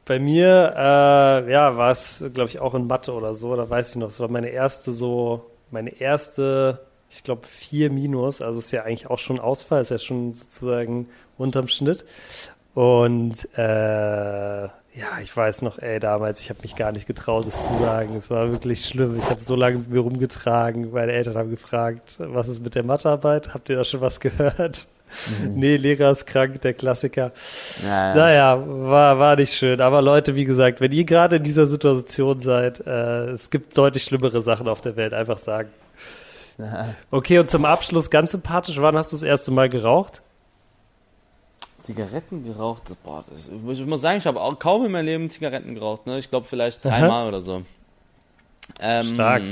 Bei 0.05 0.19
mir, 0.19 0.73
äh, 0.75 1.51
ja, 1.51 1.77
war 1.77 1.91
es, 1.91 2.23
glaube 2.33 2.49
ich, 2.49 2.59
auch 2.59 2.73
in 2.73 2.87
Mathe 2.87 3.13
oder 3.13 3.35
so. 3.35 3.55
Da 3.55 3.69
weiß 3.69 3.91
ich 3.91 3.95
noch, 3.97 4.09
es 4.09 4.19
war 4.19 4.29
meine 4.29 4.49
erste 4.49 4.91
so, 4.91 5.45
meine 5.69 5.99
erste, 5.99 6.79
ich 7.09 7.23
glaube, 7.23 7.45
vier 7.45 7.91
Minus. 7.91 8.41
Also 8.41 8.59
ist 8.59 8.71
ja 8.71 8.83
eigentlich 8.83 9.09
auch 9.09 9.19
schon 9.19 9.39
Ausfall, 9.39 9.81
ist 9.81 9.91
ja 9.91 9.97
schon 9.97 10.33
sozusagen 10.33 11.07
unterm 11.37 11.67
Schnitt. 11.67 12.05
Und 12.73 13.47
äh, 13.57 14.69
ja, 14.93 15.19
ich 15.21 15.35
weiß 15.35 15.61
noch, 15.61 15.77
ey, 15.79 15.99
damals, 15.99 16.41
ich 16.41 16.49
habe 16.49 16.59
mich 16.63 16.75
gar 16.75 16.91
nicht 16.91 17.07
getraut, 17.07 17.45
es 17.47 17.65
zu 17.65 17.77
sagen. 17.79 18.15
Es 18.15 18.29
war 18.29 18.51
wirklich 18.51 18.85
schlimm. 18.85 19.17
Ich 19.17 19.29
habe 19.29 19.41
so 19.41 19.55
lange 19.55 19.79
mit 19.79 19.89
mir 19.89 19.99
rumgetragen. 19.99 20.91
Meine 20.91 21.13
Eltern 21.13 21.37
haben 21.37 21.49
gefragt, 21.49 22.17
was 22.17 22.47
ist 22.47 22.61
mit 22.61 22.75
der 22.75 22.83
Mathearbeit? 22.83 23.53
Habt 23.53 23.69
ihr 23.69 23.77
da 23.77 23.83
schon 23.83 24.01
was 24.01 24.19
gehört? 24.19 24.87
Mhm. 25.41 25.53
Nee, 25.55 25.77
Lehrer 25.77 26.11
ist 26.11 26.25
krank, 26.25 26.61
der 26.61 26.73
Klassiker. 26.73 27.31
Naja, 27.83 28.15
naja 28.15 28.63
war, 28.65 29.19
war 29.19 29.35
nicht 29.35 29.53
schön. 29.53 29.81
Aber 29.81 30.01
Leute, 30.01 30.35
wie 30.35 30.45
gesagt, 30.45 30.81
wenn 30.81 30.91
ihr 30.91 31.05
gerade 31.05 31.37
in 31.37 31.43
dieser 31.43 31.67
Situation 31.67 32.39
seid, 32.39 32.85
äh, 32.85 33.29
es 33.31 33.49
gibt 33.49 33.77
deutlich 33.77 34.03
schlimmere 34.03 34.41
Sachen 34.41 34.67
auf 34.67 34.81
der 34.81 34.95
Welt, 34.95 35.13
einfach 35.13 35.37
sagen. 35.37 35.69
Okay, 37.09 37.39
und 37.39 37.49
zum 37.49 37.65
Abschluss 37.65 38.09
ganz 38.09 38.31
sympathisch, 38.31 38.79
wann 38.79 38.95
hast 38.95 39.11
du 39.11 39.15
das 39.15 39.23
erste 39.23 39.51
Mal 39.51 39.69
geraucht? 39.69 40.21
Zigaretten 41.79 42.43
geraucht? 42.43 42.83
Boah, 43.03 43.23
das, 43.27 43.47
ich 43.47 43.85
muss 43.85 44.01
sagen, 44.01 44.17
ich 44.17 44.27
habe 44.27 44.39
auch 44.39 44.59
kaum 44.59 44.85
in 44.85 44.91
meinem 44.91 45.05
Leben 45.05 45.29
Zigaretten 45.29 45.73
geraucht. 45.73 46.05
Ne? 46.05 46.17
Ich 46.17 46.29
glaube 46.29 46.47
vielleicht 46.47 46.85
dreimal 46.85 47.27
oder 47.27 47.41
so. 47.41 47.63
Ähm, 48.79 49.13
Stark. 49.13 49.43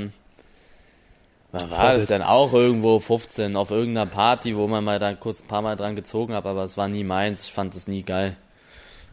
Man 1.52 1.70
war 1.70 1.94
es 1.94 2.06
dann 2.06 2.22
auch 2.22 2.52
irgendwo 2.52 3.00
15 3.00 3.56
auf 3.56 3.70
irgendeiner 3.70 4.06
Party, 4.06 4.56
wo 4.56 4.68
man 4.68 4.84
mal 4.84 4.98
dann 4.98 5.18
kurz 5.18 5.42
ein 5.42 5.48
paar 5.48 5.62
Mal 5.62 5.76
dran 5.76 5.96
gezogen 5.96 6.34
hat, 6.34 6.46
aber 6.46 6.62
es 6.64 6.76
war 6.76 6.88
nie 6.88 7.02
meins. 7.02 7.44
Ich 7.44 7.52
fand 7.52 7.74
es 7.74 7.88
nie 7.88 8.02
geil. 8.02 8.36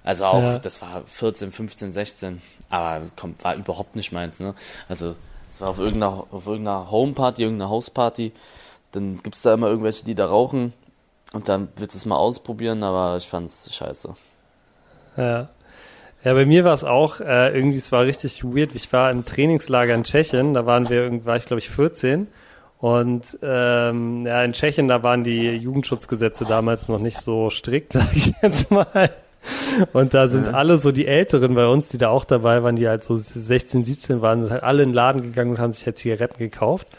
Also 0.04 0.26
auch, 0.26 0.42
ja. 0.42 0.60
das 0.60 0.82
war 0.82 1.04
14, 1.06 1.52
15, 1.52 1.94
16. 1.94 2.42
Aber 2.70 3.06
kommt, 3.16 3.44
war 3.44 3.56
überhaupt 3.56 3.96
nicht 3.96 4.12
meins, 4.12 4.40
ne? 4.40 4.54
Also, 4.88 5.16
es 5.52 5.60
war 5.60 5.70
auf 5.70 5.80
irgendeiner, 5.80 6.26
auf 6.32 6.46
irgendeiner 6.46 6.92
Homeparty, 6.92 7.42
irgendeiner 7.42 7.70
Hausparty. 7.70 8.32
Dann 8.92 9.22
gibt's 9.24 9.42
da 9.42 9.54
immer 9.54 9.68
irgendwelche, 9.68 10.06
die 10.06 10.16
da 10.16 10.28
rauchen. 10.28 10.74
Und 11.34 11.50
dann 11.50 11.70
wird 11.76 11.94
es 11.94 12.06
mal 12.06 12.16
ausprobieren, 12.16 12.84
aber 12.84 13.18
ich 13.18 13.28
fand's 13.28 13.74
scheiße. 13.74 14.14
Ja. 15.18 15.50
Ja, 16.28 16.34
bei 16.34 16.46
mir 16.46 16.66
war 16.66 16.74
es 16.74 16.84
auch, 16.84 17.22
äh, 17.22 17.56
irgendwie, 17.56 17.78
es 17.78 17.94
war 17.94 18.04
richtig 18.04 18.44
weird. 18.44 18.76
Ich 18.76 18.92
war 18.92 19.12
im 19.12 19.24
Trainingslager 19.24 19.96
in 19.96 20.04
Tschechien, 20.04 20.54
da 20.54 20.66
waren 20.66 20.90
wir, 20.90 21.26
war 21.26 21.38
ich 21.38 21.46
glaube 21.46 21.60
ich 21.60 21.70
14. 21.70 22.28
Und 22.80 23.38
ähm, 23.42 24.26
ja, 24.26 24.44
in 24.44 24.52
Tschechien, 24.52 24.90
da 24.90 25.04
waren 25.04 25.24
die 25.24 25.56
Jugendschutzgesetze 25.56 26.44
damals 26.44 26.90
noch 26.90 27.00
nicht 27.00 27.18
so 27.18 27.50
strikt, 27.50 27.94
sage 27.94 28.10
ich 28.14 28.34
jetzt 28.42 28.70
mal. 28.70 29.10
Und 29.94 30.14
da 30.14 30.28
sind 30.28 30.48
ja. 30.48 30.54
alle 30.54 30.80
so 30.80 30.92
die 30.92 31.08
Älteren 31.08 31.56
bei 31.56 31.66
uns, 31.66 31.88
die 31.88 31.98
da 31.98 32.10
auch 32.10 32.26
dabei 32.26 32.62
waren, 32.62 32.76
die 32.76 32.90
halt 32.90 33.06
so 33.06 33.16
16, 33.16 33.86
17 33.86 34.22
waren, 34.22 34.44
sind 34.44 34.52
halt 34.52 34.64
alle 34.64 34.84
in 34.84 34.90
den 34.90 34.96
Laden 34.96 35.22
gegangen 35.22 35.52
und 35.52 35.60
haben 35.60 35.72
sich 35.72 35.86
halt 35.86 35.98
Zigaretten 35.98 36.40
gekauft. 36.40 36.90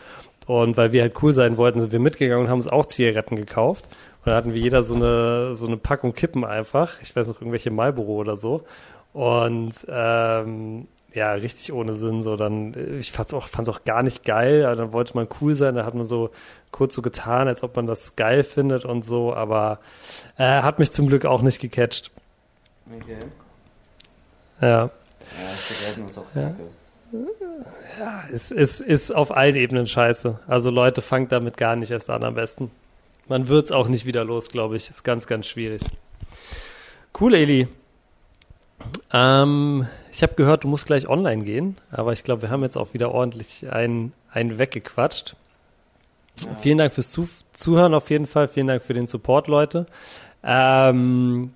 Und 0.46 0.78
weil 0.78 0.92
wir 0.92 1.02
halt 1.02 1.22
cool 1.22 1.34
sein 1.34 1.58
wollten, 1.58 1.82
sind 1.82 1.92
wir 1.92 2.00
mitgegangen 2.00 2.46
und 2.46 2.50
haben 2.50 2.60
uns 2.60 2.68
auch 2.68 2.86
Zigaretten 2.86 3.36
gekauft. 3.36 3.88
Und 4.20 4.28
dann 4.28 4.36
hatten 4.36 4.54
wir 4.54 4.60
jeder 4.62 4.82
so 4.84 4.94
eine, 4.94 5.54
so 5.54 5.66
eine 5.66 5.76
Packung 5.76 6.14
Kippen 6.14 6.46
einfach. 6.46 6.94
Ich 7.02 7.14
weiß 7.14 7.28
noch, 7.28 7.42
irgendwelche 7.42 7.70
Marlboro 7.70 8.12
oder 8.14 8.38
so. 8.38 8.64
Und 9.12 9.74
ähm, 9.88 10.86
ja, 11.14 11.32
richtig 11.32 11.72
ohne 11.72 11.94
Sinn. 11.94 12.22
So 12.22 12.36
dann, 12.36 12.74
äh, 12.74 12.98
ich 12.98 13.12
fand's 13.12 13.34
auch, 13.34 13.48
fand's 13.48 13.68
auch 13.68 13.84
gar 13.84 14.02
nicht 14.02 14.24
geil. 14.24 14.64
Also, 14.66 14.82
dann 14.82 14.92
wollte 14.92 15.14
man 15.14 15.28
cool 15.40 15.54
sein, 15.54 15.74
da 15.74 15.84
hat 15.84 15.94
man 15.94 16.06
so 16.06 16.30
kurz 16.70 16.94
so 16.94 17.02
getan, 17.02 17.48
als 17.48 17.62
ob 17.62 17.76
man 17.76 17.86
das 17.86 18.16
geil 18.16 18.44
findet 18.44 18.84
und 18.84 19.04
so, 19.04 19.34
aber 19.34 19.80
äh, 20.36 20.44
hat 20.44 20.78
mich 20.78 20.92
zum 20.92 21.08
Glück 21.08 21.24
auch 21.24 21.42
nicht 21.42 21.60
gecatcht. 21.60 22.10
Okay. 22.86 23.18
Ja. 24.60 24.68
Ja, 24.68 26.04
ist 26.06 26.18
auch 26.18 26.24
ja. 26.34 26.54
Ja, 27.98 28.24
es 28.32 28.50
ist, 28.50 28.80
ist 28.80 29.14
auf 29.14 29.34
allen 29.34 29.56
Ebenen 29.56 29.86
scheiße. 29.86 30.40
Also 30.46 30.70
Leute, 30.70 31.02
fangt 31.02 31.32
damit 31.32 31.56
gar 31.56 31.74
nicht 31.76 31.90
erst 31.90 32.10
an 32.10 32.22
am 32.22 32.34
besten. 32.34 32.70
Man 33.28 33.48
wird's 33.48 33.72
auch 33.72 33.88
nicht 33.88 34.06
wieder 34.06 34.24
los, 34.24 34.48
glaube 34.48 34.76
ich. 34.76 34.88
Ist 34.90 35.04
ganz, 35.04 35.26
ganz 35.26 35.46
schwierig. 35.46 35.82
Cool, 37.18 37.34
Eli. 37.34 37.68
Ähm, 39.12 39.86
ich 40.12 40.22
habe 40.22 40.34
gehört, 40.34 40.64
du 40.64 40.68
musst 40.68 40.86
gleich 40.86 41.08
online 41.08 41.44
gehen, 41.44 41.76
aber 41.90 42.12
ich 42.12 42.24
glaube, 42.24 42.42
wir 42.42 42.50
haben 42.50 42.62
jetzt 42.62 42.76
auch 42.76 42.94
wieder 42.94 43.12
ordentlich 43.12 43.70
einen, 43.70 44.12
einen 44.30 44.58
weggequatscht. 44.58 45.36
Ja. 46.40 46.54
Vielen 46.56 46.78
Dank 46.78 46.92
fürs 46.92 47.10
Zu 47.10 47.28
Zuhören 47.52 47.94
auf 47.94 48.10
jeden 48.10 48.26
Fall. 48.26 48.48
Vielen 48.48 48.68
Dank 48.68 48.82
für 48.82 48.94
den 48.94 49.06
Support, 49.06 49.48
Leute. 49.48 49.86
Ähm, 50.44 51.52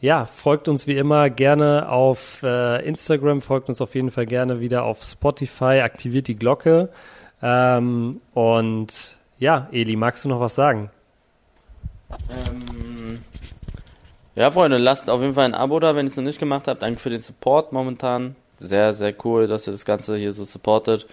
ja, 0.00 0.26
folgt 0.26 0.68
uns 0.68 0.86
wie 0.86 0.96
immer 0.96 1.30
gerne 1.30 1.88
auf 1.88 2.42
äh, 2.42 2.86
Instagram, 2.86 3.40
folgt 3.40 3.68
uns 3.68 3.80
auf 3.80 3.94
jeden 3.94 4.10
Fall 4.10 4.26
gerne 4.26 4.60
wieder 4.60 4.84
auf 4.84 5.02
Spotify, 5.02 5.80
aktiviert 5.82 6.28
die 6.28 6.36
Glocke. 6.36 6.90
Ähm, 7.42 8.20
und 8.34 9.16
ja, 9.38 9.68
Eli, 9.72 9.96
magst 9.96 10.24
du 10.24 10.28
noch 10.28 10.40
was 10.40 10.54
sagen? 10.54 10.90
Ähm, 12.30 12.85
ja, 14.36 14.50
Freunde, 14.50 14.76
lasst 14.76 15.08
auf 15.10 15.22
jeden 15.22 15.34
Fall 15.34 15.46
ein 15.46 15.54
Abo 15.54 15.80
da, 15.80 15.96
wenn 15.96 16.06
ihr 16.06 16.10
es 16.10 16.16
noch 16.16 16.24
nicht 16.24 16.38
gemacht 16.38 16.68
habt. 16.68 16.82
Danke 16.82 17.00
für 17.00 17.10
den 17.10 17.22
Support 17.22 17.72
momentan. 17.72 18.36
Sehr, 18.58 18.92
sehr 18.92 19.14
cool, 19.24 19.46
dass 19.46 19.66
ihr 19.66 19.72
das 19.72 19.84
Ganze 19.84 20.16
hier 20.16 20.32
so 20.32 20.44
supportet. 20.44 21.06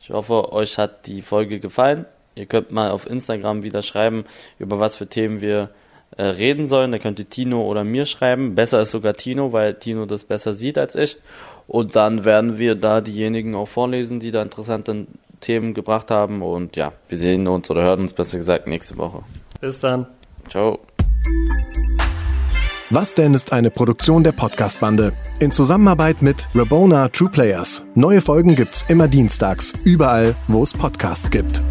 Ich 0.00 0.10
hoffe, 0.10 0.52
euch 0.52 0.78
hat 0.78 1.06
die 1.06 1.22
Folge 1.22 1.60
gefallen. 1.60 2.06
Ihr 2.34 2.46
könnt 2.46 2.72
mal 2.72 2.90
auf 2.90 3.08
Instagram 3.08 3.62
wieder 3.62 3.82
schreiben, 3.82 4.24
über 4.58 4.80
was 4.80 4.96
für 4.96 5.06
Themen 5.06 5.42
wir 5.42 5.70
äh, 6.16 6.22
reden 6.22 6.66
sollen. 6.66 6.90
Da 6.90 6.98
könnt 6.98 7.18
ihr 7.18 7.28
Tino 7.28 7.62
oder 7.62 7.84
mir 7.84 8.06
schreiben. 8.06 8.54
Besser 8.54 8.80
ist 8.80 8.92
sogar 8.92 9.14
Tino, 9.14 9.52
weil 9.52 9.74
Tino 9.74 10.06
das 10.06 10.24
besser 10.24 10.54
sieht 10.54 10.78
als 10.78 10.94
ich. 10.94 11.18
Und 11.66 11.96
dann 11.96 12.24
werden 12.24 12.58
wir 12.58 12.76
da 12.76 13.00
diejenigen 13.00 13.54
auch 13.54 13.68
vorlesen, 13.68 14.20
die 14.20 14.30
da 14.30 14.42
interessante 14.42 15.06
Themen 15.40 15.74
gebracht 15.74 16.10
haben. 16.10 16.42
Und 16.42 16.76
ja, 16.76 16.92
wir 17.08 17.18
sehen 17.18 17.46
uns 17.46 17.70
oder 17.70 17.82
hören 17.82 18.00
uns 18.00 18.12
besser 18.12 18.38
gesagt 18.38 18.66
nächste 18.66 18.96
Woche. 18.96 19.22
Bis 19.60 19.80
dann. 19.80 20.06
Ciao. 20.48 20.80
Was 22.92 23.14
denn 23.14 23.34
ist 23.34 23.52
eine 23.52 23.70
Produktion 23.70 24.24
der 24.24 24.32
Podcast-Bande 24.32 25.12
in 25.38 25.52
Zusammenarbeit 25.52 26.22
mit 26.22 26.48
Rabona 26.56 27.08
True 27.08 27.30
Players. 27.30 27.84
Neue 27.94 28.20
Folgen 28.20 28.56
gibt's 28.56 28.84
immer 28.88 29.06
dienstags, 29.06 29.72
überall, 29.84 30.34
wo 30.48 30.64
es 30.64 30.72
Podcasts 30.72 31.30
gibt. 31.30 31.62